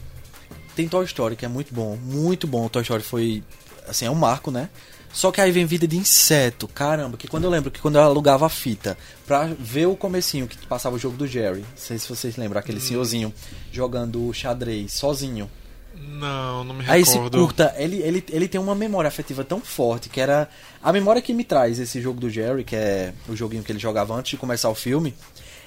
tem 0.76 0.88
Toy 0.88 1.06
Story 1.06 1.36
que 1.36 1.46
é 1.46 1.48
muito 1.48 1.74
bom, 1.74 1.96
muito 1.98 2.48
bom. 2.48 2.66
O 2.66 2.70
Toy 2.70 2.82
Story 2.82 3.04
foi, 3.04 3.44
assim, 3.88 4.06
é 4.06 4.12
um 4.12 4.16
marco, 4.16 4.50
né? 4.50 4.70
Só 5.13 5.32
que 5.32 5.41
aí 5.41 5.52
vem 5.52 5.65
Vida 5.65 5.88
de 5.88 5.97
Inseto, 5.97 6.67
caramba, 6.67 7.17
que 7.17 7.28
quando 7.28 7.43
eu 7.43 7.50
lembro 7.50 7.69
que 7.69 7.82
quando 7.82 7.97
eu 7.97 8.02
alugava 8.02 8.45
a 8.45 8.50
fita 8.50 8.97
pra 9.28 9.50
ver 9.60 9.86
o 9.88 9.95
comecinho 9.95 10.47
que 10.47 10.58
passava 10.65 10.95
o 10.95 11.00
jogo 11.00 11.17
do 11.17 11.28
Jerry, 11.28 11.60
não 11.60 11.65
sei 11.76 11.97
se 12.00 12.08
vocês 12.08 12.38
lembram, 12.38 12.60
aquele 12.60 12.80
senhorzinho 12.80 13.34
jogando 13.71 14.32
xadrez 14.34 14.93
sozinho. 14.93 15.50
Não, 15.93 16.63
não 16.63 16.74
me 16.74 16.86
Aí 16.88 17.02
esse 17.02 17.13
recordo. 17.15 17.38
curta, 17.38 17.76
ele, 17.78 17.97
ele, 17.97 18.24
ele 18.30 18.47
tem 18.47 18.60
uma 18.60 18.74
memória 18.74 19.10
afetiva 19.10 19.43
tão 19.43 19.60
forte 19.60 20.08
que 20.08 20.21
era 20.21 20.47
a 20.82 20.91
memória 20.93 21.21
que 21.21 21.34
me 21.34 21.43
traz 21.43 21.78
esse 21.80 22.02
jogo 22.02 22.19
do 22.19 22.30
Jerry, 22.30 22.63
que 22.63 22.76
é 22.76 23.13
o 23.28 23.36
joguinho 23.36 23.62
que 23.63 23.71
ele 23.71 23.80
jogava 23.80 24.15
antes 24.15 24.32
de 24.32 24.38
começar 24.38 24.69
o 24.69 24.76
filme, 24.76 25.13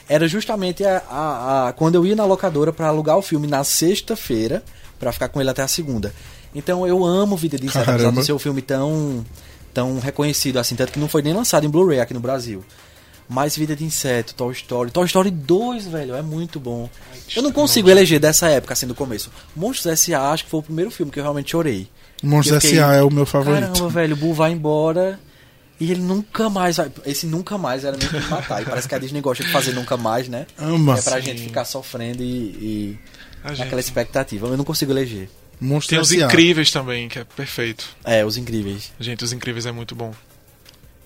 era 0.08 0.26
justamente 0.26 0.82
a, 0.84 1.02
a, 1.08 1.68
a- 1.68 1.72
quando 1.74 1.96
eu 1.96 2.06
ia 2.06 2.16
na 2.16 2.24
locadora 2.24 2.72
pra 2.72 2.88
alugar 2.88 3.18
o 3.18 3.22
filme 3.22 3.46
na 3.46 3.62
sexta-feira 3.62 4.64
pra 4.98 5.12
ficar 5.12 5.28
com 5.28 5.40
ele 5.40 5.50
até 5.50 5.62
a 5.62 5.68
segunda. 5.68 6.14
Então 6.54 6.86
eu 6.86 7.04
amo 7.04 7.36
Vida 7.36 7.58
de 7.58 7.66
Inseto, 7.66 7.90
apesar 7.90 8.22
ser 8.22 8.32
um 8.32 8.38
filme 8.38 8.62
tão 8.62 9.24
tão 9.72 9.98
reconhecido 9.98 10.58
assim, 10.58 10.76
tanto 10.76 10.92
que 10.92 10.98
não 11.00 11.08
foi 11.08 11.20
nem 11.20 11.32
lançado 11.32 11.66
em 11.66 11.68
Blu-ray 11.68 11.98
aqui 12.00 12.14
no 12.14 12.20
Brasil. 12.20 12.64
Mas 13.28 13.56
Vida 13.56 13.74
de 13.74 13.84
Inseto, 13.84 14.34
Toy 14.34 14.52
Story, 14.52 14.90
Toy 14.90 15.06
Story 15.06 15.30
2, 15.30 15.86
velho, 15.88 16.14
é 16.14 16.22
muito 16.22 16.60
bom. 16.60 16.88
Eu 17.34 17.42
não 17.42 17.50
consigo 17.50 17.88
eleger 17.90 18.20
dessa 18.20 18.48
época, 18.48 18.74
assim, 18.74 18.86
do 18.86 18.94
começo. 18.94 19.30
Monstros 19.56 19.92
S.A. 19.92 20.30
acho 20.30 20.44
que 20.44 20.50
foi 20.50 20.60
o 20.60 20.62
primeiro 20.62 20.90
filme 20.90 21.10
que 21.10 21.18
eu 21.18 21.22
realmente 21.24 21.50
chorei. 21.50 21.88
Monstros 22.22 22.62
fiquei, 22.62 22.78
S.A. 22.78 22.94
é 22.94 23.02
o 23.02 23.10
meu 23.10 23.24
favorito. 23.24 23.62
Caramba, 23.72 23.88
velho, 23.88 24.14
o 24.14 24.16
Boo 24.16 24.34
vai 24.34 24.52
embora 24.52 25.18
e 25.80 25.90
ele 25.90 26.02
nunca 26.02 26.50
mais 26.50 26.76
vai. 26.76 26.92
Esse 27.06 27.26
nunca 27.26 27.56
mais 27.56 27.82
era 27.84 27.96
mesmo 27.96 28.20
de 28.20 28.28
matar. 28.28 28.62
E 28.62 28.66
parece 28.66 28.86
que 28.86 28.94
a 28.94 28.98
Disney 28.98 29.22
gosta 29.22 29.42
de 29.42 29.50
fazer 29.50 29.72
nunca 29.72 29.96
mais, 29.96 30.28
né? 30.28 30.46
Ama. 30.58 30.98
É 30.98 31.02
pra 31.02 31.16
Sim. 31.16 31.22
gente 31.22 31.42
ficar 31.44 31.64
sofrendo 31.64 32.22
e, 32.22 32.26
e 32.26 32.98
gente- 33.48 33.62
aquela 33.62 33.80
expectativa. 33.80 34.46
Eu 34.48 34.56
não 34.58 34.64
consigo 34.64 34.92
eleger. 34.92 35.30
Monstros 35.64 35.88
Tem 35.88 35.98
os 35.98 36.12
incríveis 36.12 36.70
também, 36.70 37.08
que 37.08 37.18
é 37.18 37.24
perfeito. 37.24 37.86
É, 38.04 38.24
Os 38.24 38.36
Incríveis. 38.36 38.92
Gente, 39.00 39.24
os 39.24 39.32
incríveis 39.32 39.66
é 39.66 39.72
muito 39.72 39.94
bom. 39.94 40.12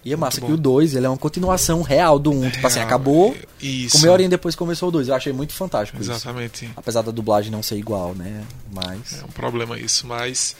E 0.05 0.13
é 0.13 0.17
massa 0.17 0.41
Muito 0.41 0.47
que 0.55 0.55
o 0.55 0.57
bom. 0.57 0.75
2, 0.75 0.95
ele 0.95 1.07
é 1.07 1.09
uma 1.09 1.19
continuação 1.19 1.83
real 1.83 2.19
do 2.19 2.31
1. 2.31 2.45
Um. 2.45 2.51
Tipo 2.51 2.67
assim, 2.67 2.81
acabou, 2.81 3.37
Isso. 3.61 3.97
com 3.97 4.03
meia 4.03 4.13
horinha 4.13 4.29
depois 4.29 4.55
começou 4.55 4.89
o 4.89 4.93
2. 4.93 5.09
Eu 5.09 5.15
achei 5.15 5.33
muito 5.33 5.53
fantástico 5.53 6.01
isso. 6.01 6.11
Exatamente. 6.11 6.71
Apesar 6.77 7.03
da 7.03 7.11
dublagem 7.11 7.51
não 7.51 7.63
ser 7.63 7.77
igual, 7.77 8.15
né? 8.15 8.43
Mas... 8.73 9.21
É 9.21 9.25
um 9.25 9.29
problema 9.29 9.79
isso, 9.79 10.07
mas 10.07 10.55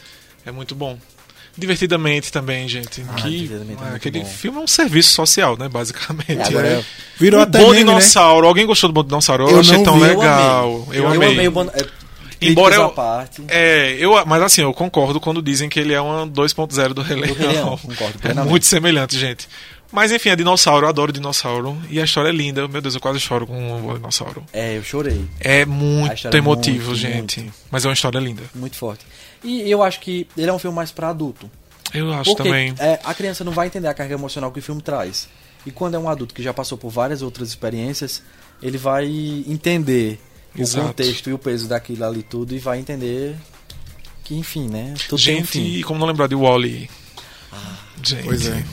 é 0.45 0.51
muito 0.51 0.75
bom. 0.75 0.97
Divertidamente 1.57 2.31
também, 2.31 2.67
gente. 2.69 3.03
Ah, 3.09 3.13
que 3.15 3.29
Divertidamente 3.39 3.83
é 3.83 3.93
é, 3.93 3.95
aquele 3.95 4.19
bom. 4.19 4.25
filme 4.25 4.57
é 4.59 4.61
um 4.61 4.67
serviço 4.67 5.13
social, 5.13 5.57
né? 5.57 5.67
Basicamente. 5.67 6.37
É, 6.37 6.43
agora 6.45 6.67
É. 6.67 6.83
Virou 7.17 7.39
o 7.39 7.43
até 7.43 7.57
Bom 7.59 7.71
meme, 7.71 7.83
né? 7.85 7.91
Dinossauro. 7.91 8.45
Alguém 8.47 8.65
gostou 8.65 8.89
do 8.89 8.93
Bom 8.93 9.03
Dinossauro? 9.03 9.43
Eu, 9.45 9.49
Eu 9.51 9.59
achei 9.61 9.77
não 9.77 9.83
tão 9.83 9.95
vi, 9.99 10.01
eu 10.09 10.19
legal. 10.19 10.87
Eu, 10.89 10.93
Eu 10.93 11.07
amei. 11.07 11.31
amei 11.33 11.47
o... 11.47 11.51
Bon... 11.51 11.67
Embora 12.41 12.75
eu- 12.75 12.89
parte. 12.89 13.43
É, 13.47 13.95
eu, 13.99 14.25
mas 14.25 14.41
assim, 14.41 14.61
eu 14.61 14.73
concordo 14.73 15.19
quando 15.19 15.41
dizem 15.41 15.67
que 15.69 15.79
ele 15.79 15.93
é 15.93 16.01
uma 16.01 16.25
2.0 16.27 16.93
do 16.93 17.01
Rei 17.01 17.17
Do 17.21 17.33
Rei 17.33 17.47
Leão. 17.47 17.53
Leão, 17.65 17.77
concordo 17.77 18.19
É 18.23 18.33
muito 18.43 18.65
semelhante, 18.65 19.17
gente. 19.17 19.47
Mas 19.91 20.11
enfim, 20.11 20.29
é 20.29 20.35
dinossauro, 20.35 20.85
eu 20.85 20.89
adoro 20.89 21.11
dinossauro. 21.11 21.75
E 21.89 21.99
a 21.99 22.03
história 22.05 22.29
é 22.29 22.31
linda. 22.31 22.67
Meu 22.67 22.79
Deus, 22.81 22.93
eu 22.93 23.01
quase 23.01 23.19
choro 23.19 23.47
com 23.47 23.87
o 23.87 23.93
dinossauro. 23.95 24.43
É, 24.53 24.77
eu 24.77 24.83
chorei. 24.83 25.25
É 25.39 25.65
muito 25.65 26.27
é 26.27 26.37
emotivo, 26.37 26.89
muito, 26.89 26.95
gente. 26.99 27.51
Mas 27.71 27.85
é 27.85 27.87
uma 27.87 27.93
história 27.93 28.19
linda. 28.19 28.43
Muito 28.53 28.75
forte. 28.75 29.03
E 29.43 29.69
eu 29.69 29.81
acho 29.81 29.99
que 29.99 30.27
ele 30.37 30.49
é 30.49 30.53
um 30.53 30.59
filme 30.59 30.75
mais 30.75 30.91
pra 30.91 31.09
adulto. 31.09 31.49
Eu 31.91 32.13
acho 32.13 32.35
Porque 32.35 32.43
também. 32.43 32.75
é, 32.77 32.99
a 33.03 33.13
criança 33.15 33.43
não 33.43 33.51
vai 33.51 33.65
entender 33.65 33.87
a 33.87 33.93
carga 33.95 34.13
emocional 34.13 34.51
que 34.51 34.59
o 34.59 34.61
filme 34.61 34.79
traz. 34.81 35.27
E 35.65 35.71
quando 35.71 35.95
é 35.95 35.99
um 35.99 36.07
adulto 36.07 36.35
que 36.35 36.43
já 36.43 36.53
passou 36.53 36.77
por 36.77 36.89
várias 36.91 37.23
outras 37.23 37.49
experiências, 37.49 38.21
ele 38.61 38.77
vai 38.77 39.07
entender 39.47 40.19
Exato. 40.55 40.83
o 40.85 40.87
contexto 40.87 41.29
e 41.29 41.33
o 41.33 41.37
peso 41.37 41.67
daquilo 41.67 42.03
ali 42.05 42.23
tudo 42.23 42.55
e 42.55 42.59
vai 42.59 42.79
entender 42.79 43.35
que, 44.23 44.35
enfim, 44.35 44.67
né? 44.67 44.93
Tudo 45.07 45.15
um 45.15 45.23
Gente, 45.23 45.47
fim. 45.47 45.65
e 45.65 45.83
como 45.83 45.99
não 45.99 46.07
lembrar 46.07 46.27
de 46.27 46.35
Wally? 46.35 46.89
Gente. 48.03 48.23
Pois 48.23 48.47
é. 48.47 48.63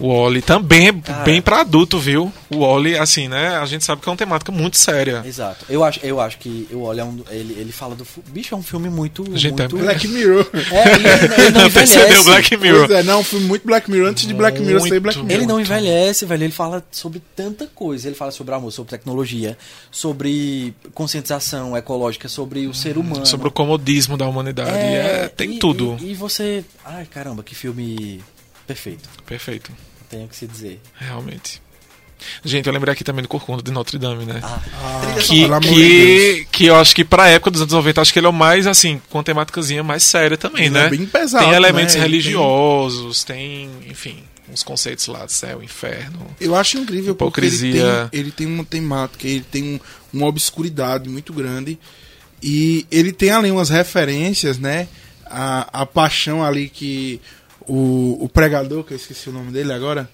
O 0.00 0.08
Wally 0.22 0.42
também 0.42 0.88
é 0.88 0.92
Cara. 0.92 1.24
bem 1.24 1.40
pra 1.40 1.60
adulto, 1.60 1.98
viu? 1.98 2.32
O 2.50 2.58
Wally, 2.60 2.98
assim, 2.98 3.28
né? 3.28 3.56
A 3.56 3.64
gente 3.66 3.84
sabe 3.84 4.02
que 4.02 4.08
é 4.08 4.10
uma 4.12 4.16
temática 4.18 4.50
muito 4.50 4.76
séria. 4.76 5.22
Exato. 5.24 5.64
Eu 5.68 5.84
acho, 5.84 6.00
eu 6.02 6.20
acho 6.20 6.38
que 6.38 6.66
eu 6.70 6.82
olho 6.82 7.00
é 7.00 7.04
um, 7.04 7.22
ele, 7.30 7.54
ele 7.58 7.72
fala 7.72 7.94
do 7.94 8.04
bicho 8.28 8.54
é 8.54 8.58
um 8.58 8.62
filme 8.62 8.88
muito 8.90 9.24
Gente, 9.36 9.60
é 9.62 9.68
muito 9.68 9.78
Black 9.78 10.08
Mirror. 10.08 10.46
É, 10.72 10.92
ele, 10.94 11.08
ele 11.42 11.50
não 11.58 11.70
Percebeu 11.74 12.04
envelhece. 12.06 12.24
Black 12.24 12.56
Mirror? 12.56 12.86
Pois 12.88 12.98
é, 12.98 13.02
não, 13.04 13.22
foi 13.24 13.40
muito 13.40 13.66
Black 13.66 13.90
Mirror 13.90 14.08
antes 14.10 14.26
de 14.26 14.34
Black 14.34 14.60
Mirror 14.60 14.80
ser 14.82 14.88
Muito. 14.90 15.02
Black 15.02 15.18
Mirror. 15.18 15.32
Ele 15.32 15.46
não 15.46 15.60
envelhece, 15.60 16.26
velho. 16.26 16.44
Ele 16.44 16.52
fala 16.52 16.84
sobre 16.90 17.22
tanta 17.36 17.66
coisa. 17.74 18.08
Ele 18.08 18.16
fala 18.16 18.30
sobre 18.30 18.54
amor, 18.54 18.70
sobre 18.72 18.90
tecnologia, 18.90 19.56
sobre 19.90 20.74
conscientização 20.92 21.76
ecológica, 21.76 22.28
sobre 22.28 22.66
o 22.66 22.74
ser 22.74 22.98
humano. 22.98 23.24
Sobre 23.26 23.48
o 23.48 23.50
comodismo 23.50 24.16
da 24.16 24.26
humanidade. 24.26 24.70
É, 24.70 25.28
tem 25.28 25.54
e- 25.54 25.58
tudo. 25.58 25.96
E, 26.00 26.10
e 26.10 26.14
você. 26.14 26.64
Ai, 26.84 27.06
caramba, 27.06 27.42
que 27.42 27.54
filme 27.54 28.20
perfeito. 28.66 29.08
Perfeito. 29.26 29.70
Tenho 30.08 30.28
que 30.28 30.36
se 30.36 30.46
dizer. 30.46 30.80
Realmente. 30.96 31.62
Gente, 32.44 32.66
eu 32.66 32.72
lembrei 32.72 32.92
aqui 32.92 33.04
também 33.04 33.22
do 33.22 33.28
Corcunda 33.28 33.62
de 33.62 33.70
Notre 33.70 33.98
Dame, 33.98 34.24
né? 34.24 34.40
Ah, 34.42 34.60
Ah, 34.82 35.14
que, 35.20 35.46
de 35.46 35.68
que, 35.68 36.46
que 36.50 36.66
eu 36.66 36.76
acho 36.76 36.94
que 36.94 37.04
pra 37.04 37.28
época 37.28 37.50
dos 37.50 37.60
anos 37.60 37.72
90, 37.74 38.00
acho 38.00 38.12
que 38.12 38.18
ele 38.18 38.26
é 38.26 38.30
o 38.30 38.32
mais, 38.32 38.66
assim, 38.66 39.00
com 39.10 39.18
uma 39.18 39.24
temáticazinha 39.24 39.82
mais 39.82 40.02
séria 40.04 40.36
também, 40.36 40.66
Ele 40.66 40.74
né? 40.74 40.86
é 40.86 40.90
bem 40.90 41.04
pesado, 41.04 41.44
tem 41.44 41.54
elementos 41.54 41.94
né? 41.96 42.00
Religiosos, 42.00 43.24
tem... 43.24 43.68
enfim, 43.86 44.22
uns 44.50 44.62
conceitos 44.62 45.06
lá 45.06 45.26
céu, 45.28 45.62
inferno. 45.62 46.26
Eu 46.40 46.54
acho 46.54 46.78
incrível 46.78 47.14
porque 47.14 47.40
ele 47.40 47.46
Hipocrisia. 47.48 48.08
tem, 48.10 48.20
ele 48.20 48.30
tem 48.30 48.46
uma 48.46 48.64
temática, 48.64 49.26
ele 49.26 49.44
tem 49.50 49.62
um- 49.74 49.80
uma 50.12 50.26
obscuridade 50.26 51.08
muito 51.10 51.32
grande 51.32 51.78
e 52.42 52.86
ele 52.90 53.12
tem 53.12 53.30
ali 53.30 53.50
umas 53.50 53.68
referências, 53.68 54.56
né? 54.58 54.88
A, 55.26 55.82
a 55.82 55.86
paixão 55.86 56.42
ali 56.44 56.68
que 56.68 57.20
o, 57.68 58.18
o 58.24 58.28
pregador, 58.28 58.84
que 58.84 58.92
eu 58.92 58.96
esqueci 58.96 59.28
o 59.28 59.32
nome 59.32 59.50
dele 59.52 59.72
agora, 59.72 60.08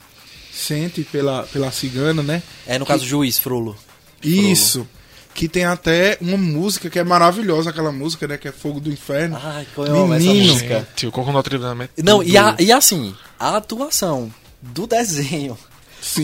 sente 0.53 1.03
pela, 1.05 1.43
pela 1.45 1.71
cigana, 1.71 2.23
né? 2.23 2.43
é 2.67 2.79
no 2.79 2.87
caso 2.87 3.05
Juiz 3.05 3.39
Frollo. 3.39 3.77
Isso. 4.23 4.87
Que 5.33 5.49
tem 5.49 5.65
até 5.65 6.19
uma 6.21 6.37
música 6.37 6.91
que 6.91 6.99
é 6.99 7.05
maravilhosa, 7.05 7.71
aquela 7.71 7.93
música, 7.93 8.27
né? 8.27 8.37
Que 8.37 8.49
é 8.49 8.53
Fogo 8.53 8.81
do 8.81 8.91
Inferno. 8.91 9.39
Ai, 9.41 9.67
como 9.75 9.87
eu 9.87 10.03
amo 10.03 10.15
essa 10.15 10.27
Menino. 10.27 10.53
música. 10.53 10.79
Gente, 10.91 11.07
o 11.07 11.11
de 11.25 11.33
Notre 11.33 11.57
Dame 11.59 11.85
é 11.97 12.03
Não, 12.03 12.23
e, 12.23 12.37
a- 12.37 12.57
e 12.59 12.73
assim, 12.73 13.15
a 13.39 13.57
atuação 13.57 14.31
do 14.61 14.87
desenho. 14.89 15.57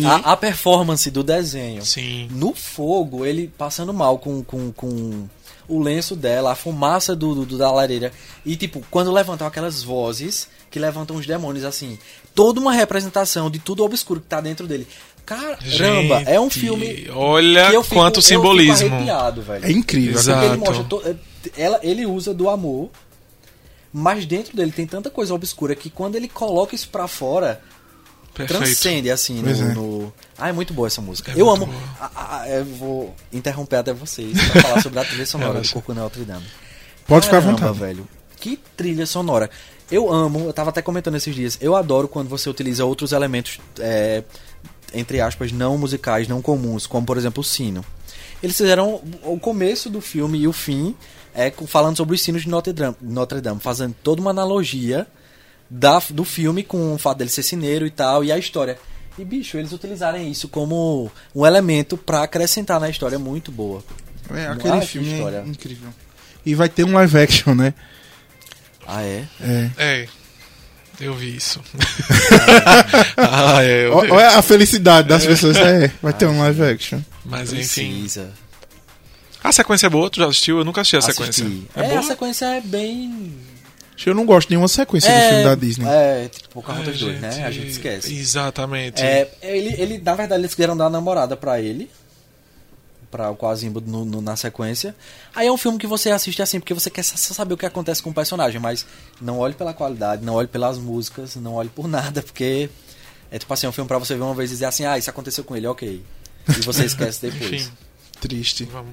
A, 0.06 0.32
a 0.32 0.36
performance 0.36 1.10
do 1.10 1.22
desenho. 1.22 1.84
Sim. 1.84 2.28
No 2.30 2.54
fogo, 2.54 3.24
ele 3.24 3.48
passando 3.58 3.92
mal 3.92 4.18
com, 4.18 4.42
com, 4.42 4.72
com 4.72 5.28
o 5.68 5.80
lenço 5.80 6.14
dela, 6.16 6.52
a 6.52 6.54
fumaça 6.54 7.14
do, 7.14 7.44
do- 7.44 7.58
da 7.58 7.70
lareira. 7.70 8.12
E, 8.44 8.56
tipo, 8.56 8.82
quando 8.90 9.12
levantam 9.12 9.46
aquelas 9.46 9.82
vozes 9.82 10.48
que 10.70 10.78
levantam 10.78 11.16
os 11.16 11.26
demônios, 11.26 11.64
assim. 11.64 11.98
Toda 12.34 12.60
uma 12.60 12.72
representação 12.72 13.50
de 13.50 13.58
tudo 13.58 13.82
obscuro 13.84 14.20
que 14.20 14.26
tá 14.26 14.40
dentro 14.40 14.66
dele. 14.66 14.86
Caramba, 15.24 16.22
é 16.26 16.38
um 16.38 16.44
Gente, 16.44 16.58
filme. 16.60 17.08
Olha 17.12 17.70
fico- 17.82 17.94
quanto 17.94 18.22
simbolismo. 18.22 18.76
Fico 18.76 18.94
arrepiado, 18.94 19.42
velho. 19.42 19.64
É 19.64 19.72
incrível. 19.72 20.18
Exato. 20.18 20.44
Ele 20.46 20.56
mostra. 20.58 20.84
to- 20.84 21.02
é, 21.04 21.16
ela, 21.56 21.80
ele 21.82 22.06
usa 22.06 22.32
do 22.34 22.48
amor, 22.48 22.90
mas 23.92 24.26
dentro 24.26 24.56
dele 24.56 24.70
tem 24.72 24.86
tanta 24.86 25.08
coisa 25.10 25.34
obscura 25.34 25.74
que 25.74 25.88
quando 25.90 26.16
ele 26.16 26.28
coloca 26.28 26.74
isso 26.74 26.88
pra 26.90 27.08
fora, 27.08 27.60
Perfeito. 28.36 28.58
transcende 28.62 29.10
assim 29.10 29.40
no, 29.42 29.48
é. 29.50 29.54
no- 29.74 30.12
Ah, 30.38 30.48
é 30.48 30.52
muito 30.52 30.72
boa 30.74 30.86
essa 30.86 31.00
música. 31.00 31.32
É 31.32 31.40
eu 31.40 31.48
amo. 31.50 31.66
boa. 31.66 31.78
Ah, 32.00 32.10
ah, 32.42 32.48
eu 32.48 32.64
vou 32.64 33.14
interromper 33.32 33.76
até 33.76 33.92
vocês 33.92 34.36
pra 34.52 34.62
falar 34.62 34.82
sobre 34.82 34.98
a 35.00 35.04
trilha 35.04 35.24
sonora 35.26 35.60
do. 35.60 35.68
Corcunda 35.70 36.02
Notre 36.02 36.24
Dame. 36.24 36.44
Pode 37.06 37.26
ficar 37.26 37.38
à 37.38 37.40
Caramba, 37.40 37.58
vontade. 37.58 37.78
velho. 37.78 38.08
Que 38.38 38.56
que 38.56 38.62
trilha 38.76 39.06
sonora. 39.06 39.48
Eu 39.90 40.12
amo, 40.12 40.40
eu 40.46 40.52
tava 40.52 40.70
até 40.70 40.82
comentando 40.82 41.14
esses 41.16 41.34
dias, 41.34 41.56
eu 41.60 41.74
adoro 41.76 42.08
quando 42.08 42.28
você 42.28 42.50
utiliza 42.50 42.84
outros 42.84 43.12
elementos, 43.12 43.58
é, 43.78 44.22
entre 44.92 45.20
aspas, 45.20 45.52
não 45.52 45.78
musicais, 45.78 46.26
não 46.28 46.42
comuns, 46.42 46.86
como 46.86 47.06
por 47.06 47.16
exemplo 47.16 47.40
o 47.40 47.44
sino. 47.44 47.84
Eles 48.42 48.56
fizeram 48.56 49.00
o 49.22 49.38
começo 49.38 49.88
do 49.88 50.00
filme 50.00 50.38
e 50.40 50.48
o 50.48 50.52
fim 50.52 50.94
é, 51.34 51.50
falando 51.66 51.96
sobre 51.96 52.14
os 52.16 52.20
sinos 52.22 52.42
de 52.42 52.48
Notre 52.48 52.72
Dame, 52.72 52.96
Notre 53.00 53.40
Dame 53.40 53.60
fazendo 53.60 53.94
toda 54.02 54.20
uma 54.20 54.30
analogia 54.30 55.06
da, 55.68 56.00
do 56.10 56.24
filme 56.24 56.62
com 56.62 56.94
o 56.94 56.98
fato 56.98 57.18
dele 57.18 57.30
ser 57.30 57.42
cineiro 57.42 57.86
e 57.86 57.90
tal, 57.90 58.22
e 58.24 58.30
a 58.32 58.38
história. 58.38 58.78
E, 59.18 59.24
bicho, 59.24 59.56
eles 59.56 59.72
utilizarem 59.72 60.30
isso 60.30 60.48
como 60.48 61.10
um 61.34 61.46
elemento 61.46 61.96
para 61.96 62.22
acrescentar 62.22 62.78
na 62.78 62.88
história 62.90 63.18
muito 63.18 63.50
boa. 63.50 63.82
É, 64.34 64.46
aquele 64.48 64.80
filme 64.82 65.20
é 65.20 65.42
incrível. 65.46 65.88
E 66.44 66.54
vai 66.54 66.68
ter 66.68 66.84
um 66.84 66.92
live 66.92 67.18
action, 67.18 67.54
né? 67.54 67.72
Ah, 68.86 69.02
é? 69.02 69.24
É. 69.40 69.70
É. 69.78 70.08
Eu 71.00 71.14
vi 71.14 71.36
isso. 71.36 71.60
ah, 73.16 73.62
é, 73.62 73.86
eu 73.86 74.00
vi. 74.00 74.10
Olha 74.10 74.28
a 74.38 74.42
felicidade 74.42 75.08
das 75.08 75.26
pessoas. 75.26 75.56
É, 75.56 75.90
vai 76.02 76.12
ter 76.12 76.26
um 76.26 76.38
live 76.38 76.62
action. 76.62 77.00
Mas 77.24 77.52
enfim. 77.52 78.00
Precisa. 78.00 78.32
A 79.42 79.52
sequência 79.52 79.86
é 79.86 79.90
boa, 79.90 80.10
tu 80.10 80.18
já 80.20 80.26
assistiu? 80.26 80.58
Eu 80.58 80.64
nunca 80.64 80.80
assisti 80.80 80.96
a 80.96 80.98
Assisti. 80.98 81.34
sequência. 81.34 81.68
É, 81.74 81.84
É, 81.84 81.88
boa? 81.88 82.00
a 82.00 82.02
sequência 82.02 82.44
é 82.46 82.60
bem. 82.60 83.32
Eu 84.04 84.14
não 84.14 84.26
gosto 84.26 84.48
de 84.48 84.54
nenhuma 84.54 84.68
sequência 84.68 85.10
do 85.12 85.28
filme 85.28 85.44
da 85.44 85.54
Disney. 85.54 85.86
É, 85.88 86.28
tipo, 86.28 86.48
Pocahontas 86.50 86.94
Ai, 86.94 87.00
2, 87.00 87.20
né? 87.20 87.44
A 87.44 87.50
gente 87.50 87.68
esquece. 87.70 88.14
Exatamente. 88.14 89.02
É, 89.02 89.30
ele, 89.42 89.80
ele, 89.80 89.98
na 89.98 90.14
verdade, 90.14 90.40
eles 90.42 90.54
quiseram 90.54 90.76
dar 90.76 90.86
a 90.86 90.90
namorada 90.90 91.36
pra 91.36 91.60
ele. 91.60 91.90
Pra 93.10 93.30
o 93.30 93.36
Quasimbo 93.36 93.80
no, 93.80 94.04
no- 94.04 94.20
na 94.20 94.36
sequência. 94.36 94.94
Aí 95.34 95.46
é 95.46 95.52
um 95.52 95.56
filme 95.56 95.78
que 95.78 95.86
você 95.86 96.10
assiste 96.10 96.42
assim, 96.42 96.58
porque 96.60 96.74
você 96.74 96.90
quer 96.90 97.02
só 97.04 97.16
saber 97.32 97.54
o 97.54 97.56
que 97.56 97.64
acontece 97.64 98.02
com 98.02 98.10
o 98.10 98.14
personagem, 98.14 98.60
mas 98.60 98.84
não 99.20 99.38
olhe 99.38 99.54
pela 99.54 99.72
qualidade, 99.72 100.24
não 100.24 100.34
olhe 100.34 100.48
pelas 100.48 100.76
músicas, 100.76 101.36
não 101.36 101.54
olhe 101.54 101.68
por 101.68 101.86
nada, 101.88 102.20
porque 102.20 102.68
é 103.30 103.38
tipo 103.38 103.52
assim, 103.54 103.66
um 103.66 103.72
filme 103.72 103.86
pra 103.88 103.98
você 103.98 104.14
ver 104.14 104.22
uma 104.22 104.34
vez 104.34 104.50
e 104.50 104.54
dizer 104.54 104.66
assim, 104.66 104.84
ah, 104.84 104.98
isso 104.98 105.08
aconteceu 105.08 105.44
com 105.44 105.56
ele, 105.56 105.66
ok. 105.68 106.02
E 106.48 106.60
você 106.62 106.84
esquece 106.84 107.22
depois. 107.30 107.52
Enfim, 107.52 107.72
Triste. 108.20 108.64
vamos. 108.64 108.92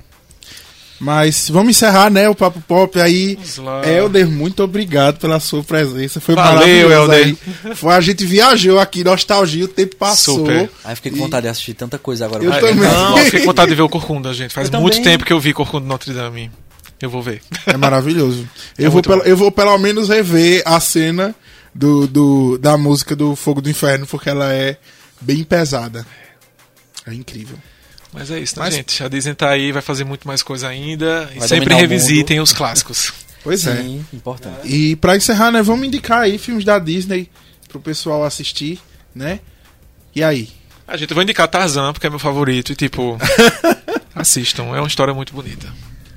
Mas 1.03 1.49
vamos 1.49 1.71
encerrar, 1.71 2.09
né, 2.09 2.29
o 2.29 2.33
Papo 2.35 2.61
Pop 2.61 2.99
aí. 2.99 3.37
Helder, 3.85 4.27
muito 4.29 4.63
obrigado 4.63 5.19
pela 5.19 5.39
sua 5.39 5.61
presença. 5.63 6.21
Foi 6.21 6.33
Valeu, 6.33 6.53
maravilhoso 6.89 7.11
Helder. 7.13 7.35
Foi, 7.75 7.93
a 7.93 7.99
gente 8.01 8.25
viajou 8.25 8.79
aqui, 8.79 9.03
nostalgia, 9.03 9.65
o 9.65 9.67
tempo 9.67 9.97
passou. 9.97 10.37
Super. 10.39 10.69
Aí 10.83 10.95
fiquei 10.95 11.11
com 11.11 11.17
E- 11.17 11.21
vontade 11.21 11.43
de 11.43 11.49
assistir 11.49 11.73
tanta 11.73 11.99
coisa 11.99 12.25
agora. 12.25 12.43
Eu 12.43 12.51
também. 12.53 12.75
Não, 12.75 13.17
eu 13.17 13.25
fiquei 13.25 13.41
com 13.41 13.47
vontade 13.47 13.69
de 13.69 13.75
ver 13.75 13.81
o 13.81 13.89
Corcunda, 13.89 14.33
gente. 14.33 14.53
Faz 14.53 14.71
Eu 14.71 14.79
muito 14.79 14.93
também. 14.95 15.11
tempo 15.11 15.25
que 15.25 15.33
eu 15.33 15.39
vi 15.39 15.53
Corcunda 15.53 15.85
Notre 15.85 16.13
Dame. 16.13 16.49
Eu 17.01 17.09
vou 17.09 17.21
ver. 17.21 17.41
É 17.67 17.75
maravilhoso. 17.75 18.47
É 18.77 18.83
Eu, 18.85 18.85
vou 18.85 18.93
muito 18.93 19.09
pelo, 19.09 19.21
eu 19.23 19.35
vou 19.35 19.51
pelo 19.51 19.77
menos 19.77 20.07
rever 20.07 20.61
a 20.65 20.79
cena 20.79 21.35
do, 21.75 22.07
do, 22.07 22.57
da 22.57 22.77
música 22.77 23.13
do 23.13 23.35
Fogo 23.35 23.61
do 23.61 23.69
Inferno, 23.69 24.07
porque 24.07 24.29
ela 24.29 24.53
é 24.53 24.77
bem 25.19 25.43
pesada. 25.43 26.05
É 27.05 27.13
incrível. 27.13 27.57
Mas 28.13 28.29
é 28.31 28.39
isso, 28.39 28.57
né, 28.57 28.65
Mas- 28.65 28.75
gente? 28.75 29.03
A 29.03 29.07
Disney 29.07 29.33
tá 29.33 29.49
aí, 29.49 29.71
vai 29.71 29.81
fazer 29.81 30.03
muito 30.03 30.27
mais 30.27 30.43
coisa 30.43 30.67
ainda. 30.67 31.29
E 31.35 31.39
Vai 31.39 31.47
sempre 31.47 31.65
dominar 31.69 31.75
o 31.77 31.79
revisitem 31.81 32.39
os 32.39 32.53
clássicos. 32.53 33.13
Pois 33.43 33.67
é. 33.67 33.75
Sim, 33.75 34.05
importante. 34.13 34.65
E 34.65 34.95
pra 34.95 35.17
encerrar, 35.17 35.51
né, 35.51 35.61
vamos 35.61 35.85
indicar 35.85 36.21
aí 36.21 36.37
filmes 36.37 36.63
da 36.63 36.79
Disney 36.79 37.29
pro 37.67 37.77
pessoal 37.77 38.23
assistir, 38.23 38.79
né? 39.13 39.41
E 40.15 40.23
aí? 40.23 40.49
A 40.87 40.95
gente, 40.95 41.11
eu 41.11 41.15
vou 41.15 41.23
indicar 41.23 41.49
Tarzan, 41.49 41.91
porque 41.91 42.07
é 42.07 42.09
meu 42.09 42.19
favorito. 42.19 42.71
E, 42.71 42.75
tipo, 42.77 43.17
assistam. 44.15 44.63
É 44.73 44.79
uma 44.79 44.87
história 44.87 45.13
muito 45.13 45.33
bonita. 45.33 45.67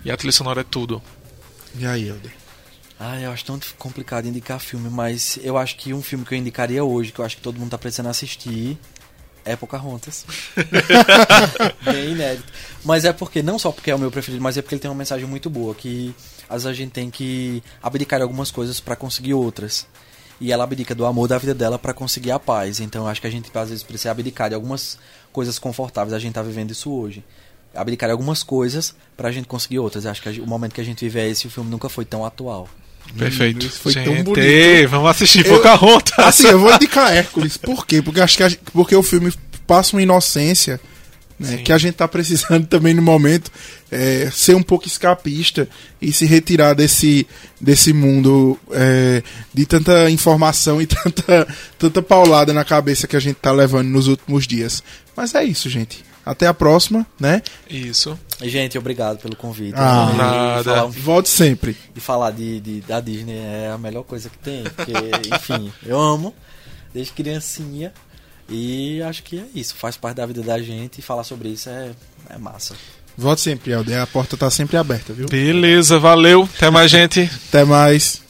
E 0.04 0.10
a 0.12 0.16
trilha 0.16 0.30
sonora 0.30 0.60
é 0.60 0.64
tudo. 0.64 1.02
E 1.76 1.84
aí, 1.84 2.08
Helder? 2.08 2.30
Ah, 3.00 3.20
eu 3.20 3.32
acho 3.32 3.44
tão 3.44 3.58
complicado 3.76 4.26
indicar 4.28 4.60
filme, 4.60 4.88
mas 4.88 5.36
eu 5.42 5.58
acho 5.58 5.76
que 5.76 5.92
um 5.92 6.00
filme 6.02 6.24
que 6.24 6.32
eu 6.32 6.38
indicaria 6.38 6.84
hoje, 6.84 7.10
que 7.10 7.18
eu 7.18 7.24
acho 7.24 7.36
que 7.36 7.42
todo 7.42 7.58
mundo 7.58 7.70
tá 7.70 7.76
precisando 7.78 8.08
assistir, 8.08 8.78
é 9.46 9.56
Pocahontas. 9.56 10.26
Bem 11.84 12.12
inédito. 12.12 12.52
Mas 12.84 13.04
é 13.04 13.12
porque, 13.12 13.42
não 13.42 13.58
só 13.58 13.72
porque 13.72 13.90
é 13.90 13.94
o 13.94 13.98
meu 13.98 14.10
preferido, 14.10 14.42
mas 14.42 14.58
é 14.58 14.62
porque 14.62 14.74
ele 14.74 14.82
tem 14.82 14.90
uma 14.90 14.96
mensagem 14.96 15.26
muito 15.26 15.48
boa, 15.48 15.74
que 15.74 16.14
às 16.48 16.64
vezes 16.64 16.66
a 16.66 16.72
gente 16.72 16.90
tem 16.90 17.10
que 17.10 17.62
abdicar 17.82 18.18
de 18.18 18.24
algumas 18.24 18.50
coisas 18.50 18.80
pra 18.80 18.96
conseguir 18.96 19.34
outras. 19.34 19.86
E 20.38 20.52
ela 20.52 20.64
abdica 20.64 20.94
do 20.94 21.06
amor 21.06 21.28
da 21.28 21.38
vida 21.38 21.54
dela 21.54 21.78
pra 21.78 21.94
conseguir 21.94 22.30
a 22.30 22.38
paz. 22.38 22.80
Então 22.80 23.04
eu 23.04 23.08
acho 23.08 23.20
que 23.20 23.26
a 23.26 23.30
gente 23.30 23.50
às 23.54 23.70
vezes 23.70 23.82
precisa 23.82 24.10
abdicar 24.10 24.50
de 24.50 24.54
algumas 24.54 24.98
coisas 25.32 25.58
confortáveis. 25.58 26.12
A 26.12 26.18
gente 26.18 26.34
tá 26.34 26.42
vivendo 26.42 26.72
isso 26.72 26.90
hoje. 26.92 27.24
Abdicar 27.74 28.08
de 28.08 28.12
algumas 28.12 28.42
coisas 28.42 28.94
pra 29.16 29.32
gente 29.32 29.48
conseguir 29.48 29.78
outras. 29.78 30.04
Eu 30.04 30.10
acho 30.10 30.20
que 30.20 30.28
a 30.28 30.32
o 30.32 30.46
momento 30.46 30.74
que 30.74 30.80
a 30.80 30.84
gente 30.84 31.04
vive 31.04 31.20
é 31.20 31.28
esse 31.28 31.46
e 31.46 31.48
o 31.48 31.50
filme 31.50 31.70
nunca 31.70 31.88
foi 31.88 32.04
tão 32.04 32.24
atual. 32.24 32.68
Perfeito. 33.18 33.66
isso 33.66 33.80
foi 33.80 33.94
tão 33.94 34.04
gente, 34.04 34.22
bonito. 34.24 34.88
vamos 34.88 35.10
assistir 35.10 35.46
Eu- 35.46 35.54
Pocahontas. 35.56 36.18
Assim, 36.18 36.46
eu 36.48 36.58
vou 36.58 36.74
indicar 36.74 37.12
Hércules. 37.14 37.56
Por 37.56 37.86
quê? 37.86 38.00
Porque 38.02 38.20
acho 38.20 38.36
que 38.36 38.48
gente- 38.48 38.60
porque 38.72 38.94
o 38.96 39.02
filme 39.02 39.32
passa 39.66 39.96
uma 39.96 40.02
inocência 40.02 40.80
né, 41.38 41.58
que 41.58 41.70
a 41.70 41.76
gente 41.76 41.94
tá 41.96 42.08
precisando 42.08 42.64
também 42.68 42.94
no 42.94 43.02
momento 43.02 43.50
é, 43.90 44.30
ser 44.32 44.54
um 44.54 44.62
pouco 44.62 44.86
escapista 44.86 45.68
e 46.00 46.10
se 46.10 46.24
retirar 46.24 46.72
desse, 46.74 47.26
desse 47.60 47.92
mundo 47.92 48.58
é, 48.72 49.22
de 49.52 49.66
tanta 49.66 50.10
informação 50.10 50.80
e 50.80 50.86
tanta, 50.88 51.46
tanta 51.78 52.00
paulada 52.02 52.54
na 52.54 52.64
cabeça 52.64 53.06
que 53.06 53.16
a 53.16 53.20
gente 53.20 53.36
tá 53.36 53.52
levando 53.52 53.88
nos 53.88 54.08
últimos 54.08 54.46
dias. 54.46 54.82
Mas 55.14 55.34
é 55.34 55.44
isso, 55.44 55.68
gente. 55.68 56.02
Até 56.26 56.48
a 56.48 56.52
próxima, 56.52 57.06
né? 57.20 57.40
Isso. 57.70 58.18
E, 58.42 58.48
gente, 58.50 58.76
obrigado 58.76 59.18
pelo 59.18 59.36
convite. 59.36 59.74
Ah, 59.76 60.10
e 60.12 60.16
nada. 60.16 60.64
Falar, 60.64 60.86
Volte 60.86 61.28
sempre. 61.28 61.76
e 61.94 62.00
falar 62.00 62.32
de, 62.32 62.60
de- 62.60 62.80
da 62.80 63.00
Disney 63.00 63.38
é 63.38 63.70
a 63.72 63.78
melhor 63.78 64.02
coisa 64.02 64.28
que 64.28 64.36
tem. 64.38 64.64
Porque, 64.64 64.92
enfim, 65.32 65.72
eu 65.84 65.98
amo 66.00 66.34
desde 66.92 67.12
criancinha. 67.12 67.92
E 68.48 69.00
acho 69.02 69.22
que 69.22 69.38
é 69.38 69.44
isso. 69.54 69.74
Faz 69.76 69.96
parte 69.96 70.16
da 70.16 70.26
vida 70.26 70.42
da 70.42 70.60
gente 70.60 70.98
e 70.98 71.02
falar 71.02 71.22
sobre 71.24 71.48
isso 71.50 71.68
é, 71.68 71.92
é 72.28 72.36
massa. 72.38 72.74
Volte 73.16 73.40
sempre, 73.42 73.70
Helder. 73.72 74.00
A 74.02 74.06
porta 74.06 74.36
tá 74.36 74.50
sempre 74.50 74.76
aberta, 74.76 75.12
viu? 75.12 75.26
Beleza, 75.28 75.98
valeu. 75.98 76.48
Até 76.56 76.70
mais, 76.70 76.90
gente. 76.90 77.30
Até 77.48 77.64
mais. 77.64 78.20